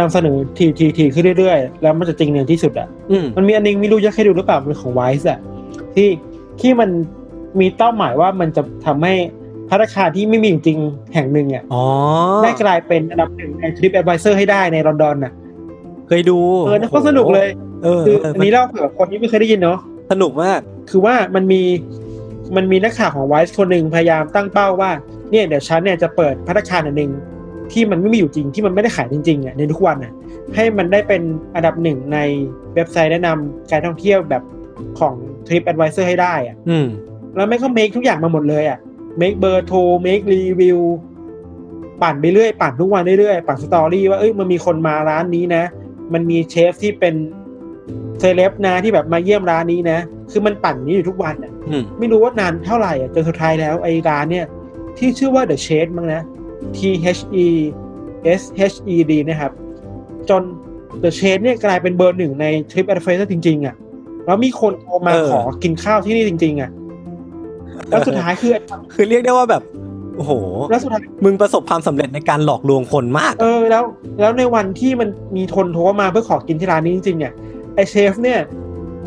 [0.00, 5.38] นำเสนอทีทีทีขึ้นเรื่อยๆ แล้วมันจะจริงในที่สุดอะอืมมันมีอันนึงไม่รู้จะเคยดูหรือเปล่ามันของไวส์อะ
[5.94, 6.08] ที่
[6.60, 6.88] ที่มัน
[7.60, 9.14] มีเป้าหมายว่ามันจะทำให้
[9.68, 10.78] พัตตาคารที่ไม่มีอยู่จริง
[11.14, 11.84] แห่งหนึ่งอะอ๋อ
[12.42, 15.32] ได้กลายเป็นอันดับหนึ่งในทริปแอดไวเซอร์ให้ได้ในลอนดอนน่ะ
[16.08, 17.48] เคยดู เออนั่นก็สนุกเลย
[17.84, 19.78] เออคือเอออันนี้เล่าเผื่อคนที่ไม่เคยได้ยินเนาะ
[20.10, 20.60] สนุกมาก
[20.90, 21.62] คือว่ามันมี
[22.56, 24.90] มันมีนักข่าวของไวส์คนหนึ่งพยายามตั้งเป้าว่า
[25.30, 27.12] เนี่ยเดี๋ยวฉันเนี่ยจะเปิดพัตตาคารอันหนึ่ง
[27.72, 30.12] ที่มันไม่มีอยู่จริงที่มันไม่ได้ขายจริงๆอะในทุกวันอะ
[30.54, 31.22] ให้มันได้เป็น
[31.54, 32.18] อันดับหนึ่งใน
[32.74, 34.42] เว็บไซต์แนะนำการท่องเที่ยวแบบ
[34.98, 35.14] ของ
[35.46, 36.86] Trip Advisor ให้ได้อะอืม
[37.36, 38.78] แล้วไม่ก็เมคทุกอย่างมาหมดเลยอะ
[39.18, 40.80] เมคเบอร์โทรเมครีวิว
[42.02, 45.64] ปั่นไปเรื่อยปั่นทุกวันเรื่อยๆปั่นสตอรี่ว่าเอ้ยมันมีคนมาร้านนี้นะ
[46.12, 47.14] มันมีเชฟที่เป็น
[48.20, 49.98] เซเลบนะที่แบบมาเยี่ยมร้านนี้นะ
[50.30, 54.46] คือมันปั่นนี้อยู่ทุกวันอะอืมไม่รู้ว่านานเท่าไหร่อะจนสุดท้ายแล้วไอ้ร้านเนี่ย
[54.98, 56.22] ที่ชื่อว่า The Shade มั้งนะ
[56.76, 56.78] T
[57.16, 57.46] H E
[58.40, 59.52] S H E D นะครับ
[60.30, 60.42] จน
[61.02, 63.74] The Shed เนี่ยกลายเป็นเบอร์หนึ่งใน Trip Advisor จริง ๆ อะ
[64.26, 66.70] แล้วมีคนโทรมาเออขอกินข้าวที่นี่จริง ๆ อะ
[67.88, 68.52] แล้วสุดท้ายคือ
[68.92, 69.62] คือเรียกได้ว่าแบบ
[70.16, 70.32] โอ้โห
[70.70, 73.84] แล้วสุดท้ายมึงประสบความสำเร็จในการหลอกลวงคนมาก เออ แล้ว
[74.20, 77.32] แล้วในวันที่มันมีคนโทรมาเพื่อขอกินที่ร้านนี้จริงๆเนี่ย
[77.74, 78.40] ไอเชฟเนี่ย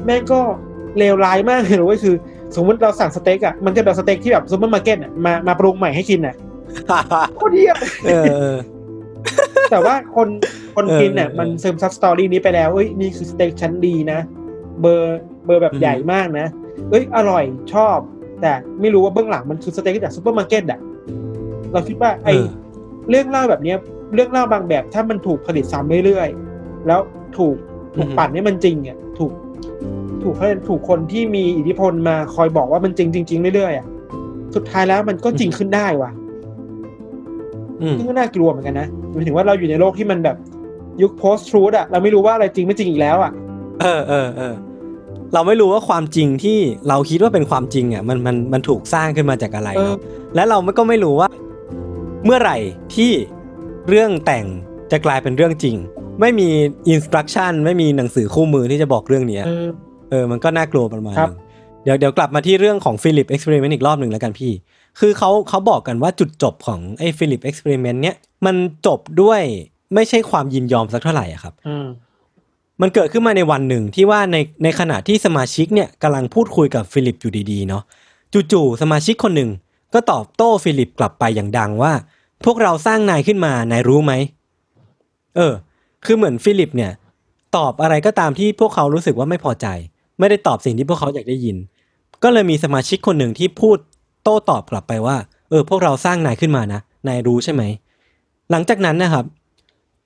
[0.05, 0.39] แม่งก็
[0.97, 2.16] เลวร้ายมากเลยนะเว้ยคือ
[2.55, 6.36] สมมติเราสั่งสเต็กอะมันจะแบบสเต็กที่แบบซูเปอร์มาร์เก็ตอะมามาปรุงใหม่ให้กินอะ
[7.36, 8.57] โคตรเยี่ยมเออเออ
[9.72, 10.28] แต่ว่าคน
[10.76, 14.20] คนเออกินเนี่ยเออมันซึมซับ story นี้ไปแล้วเอ้ยนี่คือสเต็กชั้นดีนะ
[14.82, 16.47] เบอร์เบอร์แบบอือฮึใหญ่มากนะ
[16.89, 17.43] เอ้ยอร่อย
[17.74, 17.97] ชอบ
[18.41, 18.51] แต่
[18.82, 20.80] ไม่รู้ว่าเบื้องหลังมันคือสเต็กจากซูเปอร์มาร์เก็ตอะ
[21.72, 22.47] เราคิดว่าไอเออ
[23.09, 23.78] เรื่องเล่าแบบเนี้ย
[24.13, 26.99] เรื่องเล่าบางแบบถ้ามันถูกผลิตซ้ำเรื่อยๆ แล้ว
[27.38, 27.55] ถูก
[27.96, 29.32] ถูกอือฮึปั่นให้มันจริงอะถูก
[30.24, 33.86] ถูกเขาถูกคนที่มีอิทธิพลมาคอยบอกว่ามันจริงจริงๆเรื่อยๆอะ
[34.56, 36.12] สุดท้ายแล้วมันก็จริงขึ้นได้ว่ะ
[37.82, 40.38] อืมซึ่งก็น่ากลัวเหมือนกันนะหมายถึงว่าเราอยู่ในโลกที่มันแบบ
[41.02, 43.32] ยุค post truth อะเราไม่รู้ว่าอะไรจริงไม่จริงอีกแล้วอะ
[43.82, 44.54] เออเออเออ
[45.34, 46.58] เราไม่รู้ว่าความจริงที่
[46.89, 49.98] เราคิดว่าเป็นความจริงอะมันมันมันถูกสร้างขึ้นมาจากอะไรเออเนาะ
[50.36, 51.28] และเราก็ไม่รู้ว่า
[52.26, 52.58] เมื่อไหร่
[52.96, 53.12] ที่
[53.89, 54.46] เรื่องแต่ง
[54.91, 55.76] จะกลายเป็นเรื่องจริง
[56.22, 56.49] ไม่มี
[56.89, 59.68] อินสตรักชั่นไม่มีหนังสือคู่มือที่จะบอกเรื่องเนี้ยเออ
[60.09, 61.39] เออมันก็น่ากลัวประมาณครับนึง
[61.84, 64.51] เดี๋ยวเดี๋ยวกลับมาที่เรื่องของฟิลิป experiment อีกรอบหนึ่งแล้วกันพี่
[64.99, 68.55] คือเขาเขาบอกกันว่าจุดจบของไอ้ฟิลิป experiment เนี้ยมัน
[68.88, 69.41] จบด้วย
[69.95, 71.88] ไม่ใช่ความยินยอมสักเท่าไหร่อะครับอืม
[72.82, 77.84] มันเกิดขึ้นมาในวันหนึ่งที่ว่าในในขณะที่สมาชิกเนี่ยกำลังพูดคุยกับฟิลิปอยู่ดีๆเนาะ
[78.51, 79.49] จู่ๆสมาชิกคนหนึ่ง
[79.93, 81.93] ก็ตอบโต้ฟิลิปกลับไปอย่างดังว่า
[82.45, 84.13] พวกเราสร้างนายขึ้นมานายรู้ไหม
[85.36, 85.53] เออ
[86.06, 86.91] คือเหมือนฟิลิปเนี่ย
[87.58, 89.68] ตอบอะไรก็ตามที่พวกเขารู้สึกว่าไม่พอใจ
[90.20, 91.58] ไม่ได้ตอบสิ่งที่พวกเขาอยากได้ยิน
[92.24, 93.78] ก็เลยมีสมาชิกคนหนึ่งที่พูด
[94.24, 95.18] โต้ตอบกลับไปว่า
[95.49, 97.64] เออ พวกเราสร้างนายขึ้นมานะนายรู้ใช่ไหม
[98.51, 99.26] หลังจากนั้นนะครับ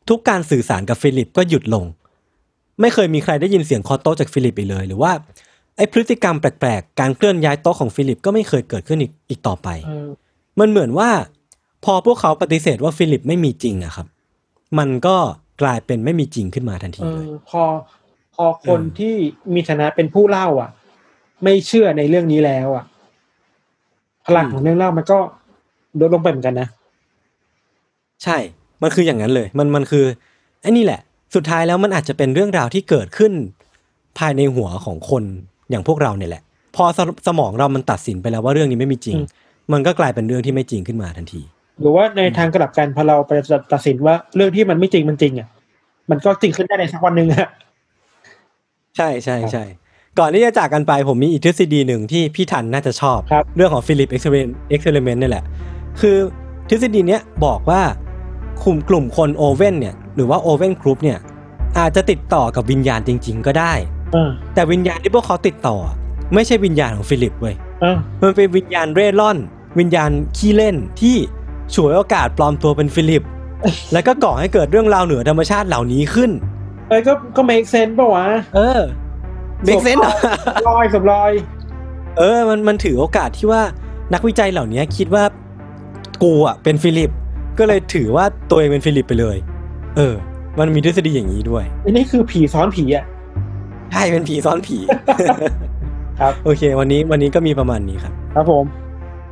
[0.09, 1.85] ทุกการสื่อสารกับฟิลิปก็หยุดลง
[2.81, 5.11] ไม่เคยมีใครได้ยินเสียงเคาะโต๊ะจากฟิลิปอีกเลย หรือว่า
[5.77, 10.09] ไอ้พฤติกรรมแปลกๆ การเคลื่อนย้ายโต๊ะของฟิลิปก็ไม่เคยเกิดขึ้นอีกอีกต่อไปเออ
[10.59, 11.09] มันเหมือนว่า
[11.85, 14.07] พอพวกเขาปฏิเสธว่าฟิลิปไม่มีจริงอะครับ
[14.77, 15.17] มันก็
[15.61, 17.63] กลายเป็นไม่มีจริงขึ้นมาทันทีเอเลยอพอ
[18.35, 19.13] พอคนเออที่
[19.53, 20.69] มีฐานะเป็นผู้เล่า อะ
[21.43, 22.85] ไม่เชื่อในเรื่องนี้แล้ว อะ
[24.25, 25.17] พลังของเรื่องเล่ามันก็
[25.99, 26.67] ลดลงไปเหมือนกันนะ
[28.23, 28.37] ใช่
[28.81, 30.05] มันคืออย่างนั้นเลย มันมันคือ
[30.61, 31.01] ไอ้นี่แหละ
[31.35, 33.33] สุดท้ายแล้วมันอาจจะเป็นเรื่องราวที่เกิดขึ้น
[34.17, 35.23] ภายในหัวของคน
[35.69, 36.43] อย่างพวกเราเนี่ยแหละ
[36.75, 39.27] พอสมองเรามันตัดสินไปแล้วว่าเรื่องนี้ไม่มีจริงอืม
[39.73, 41.41] มันก็กลายเป็นเรื่องที่ไม่จริงขึ้นมาทันที
[41.81, 43.31] หรือว่าในทางกลับกันพอเราไป
[43.73, 45.47] ตัดสินว่าเรื่องที่มันไม่จริงมันจริงอะ
[46.09, 47.49] มันก็จริงขึ้นได้ในสักวันหนึ่งอะ
[48.97, 49.63] ใช่ใช่ใช่
[50.19, 55.43] ก่อนที่จะจากกันไปผมมีอีกทฤษฎีหนึ่งที่พี่ทันน่าจะชอบครับเรื่องของ Philip Experiment นี่แหละ
[56.01, 56.17] คือ
[56.69, 57.81] ทฤษฎีเนี้ยบอกว่า
[58.63, 61.19] กลุ่มกลุ่มคนโอเว่นเนี่ยหรือว่าโอเว่นกรุ๊ปเนี่ย
[61.79, 63.73] อาจจะติดต่อกับวิญญาณจริง ๆ ก็ได้
[64.13, 65.95] เออแต่วิญญาณที่พวกเขาติดต่ออะ
[66.33, 69.37] ไม่ใช่วิญญาณของฟิลิปเว้ยเออมันเป็นวิญญาณเร่ร่อน
[69.79, 71.15] วิญญาณขี้เล่นที่
[71.75, 73.23] ฉวยโอกาสปลอมตัวเป็นฟิลิป
[73.93, 76.31] แล้วก็ก่อให้เกิดเรื่องราวเหนือธรรมชาติเหล่านี้ขึ้น
[76.89, 78.79] เอ้ยก็ก็ make sense ป่าวะเออ
[79.63, 79.97] make sense
[80.69, 81.31] ลอยสมลอย
[82.17, 83.61] เออมันมันถือโอกาสที่ว่า
[84.13, 85.23] นักวิจัยเหล่านี้คิดว่า
[86.23, 87.11] กูอะเป็นฟิลิป
[87.59, 89.37] ก็เลยถือว่าตัวเองเป็นฟิลิปไปเลย
[89.97, 90.15] เออ
[90.59, 93.05] มันมีทฤษฎีอย่างนี้ด้วยอันนี้คือผีซ้อนผีอะ
[93.91, 94.77] ใช่เป็นผีซ้อนผี
[96.19, 98.88] ครับ โอเค วันนี้วันนี้ก็มีประมาณนี้ครับ ครับผมโ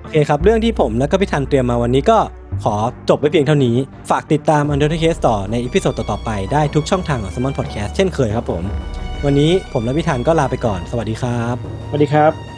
[0.08, 2.18] อเคครับ เรื่องที่ผมและก็พี่ทันเตรียมมาวันนี้ก็
[2.64, 2.76] ขอ
[3.10, 3.76] จบไว้เพียงเท่านี้
[4.10, 8.64] ฝากติดตาม Untitled Case ต่อใน episode ต่อๆไปได้ทุกช่องทางของ Salmon Podcast เช่นเคยครับผม
[9.26, 11.56] วันนี้ผมและพี่ทันก็ลาไปก่อน สวัสดีครับ
[11.90, 12.57] สวัสดีครับ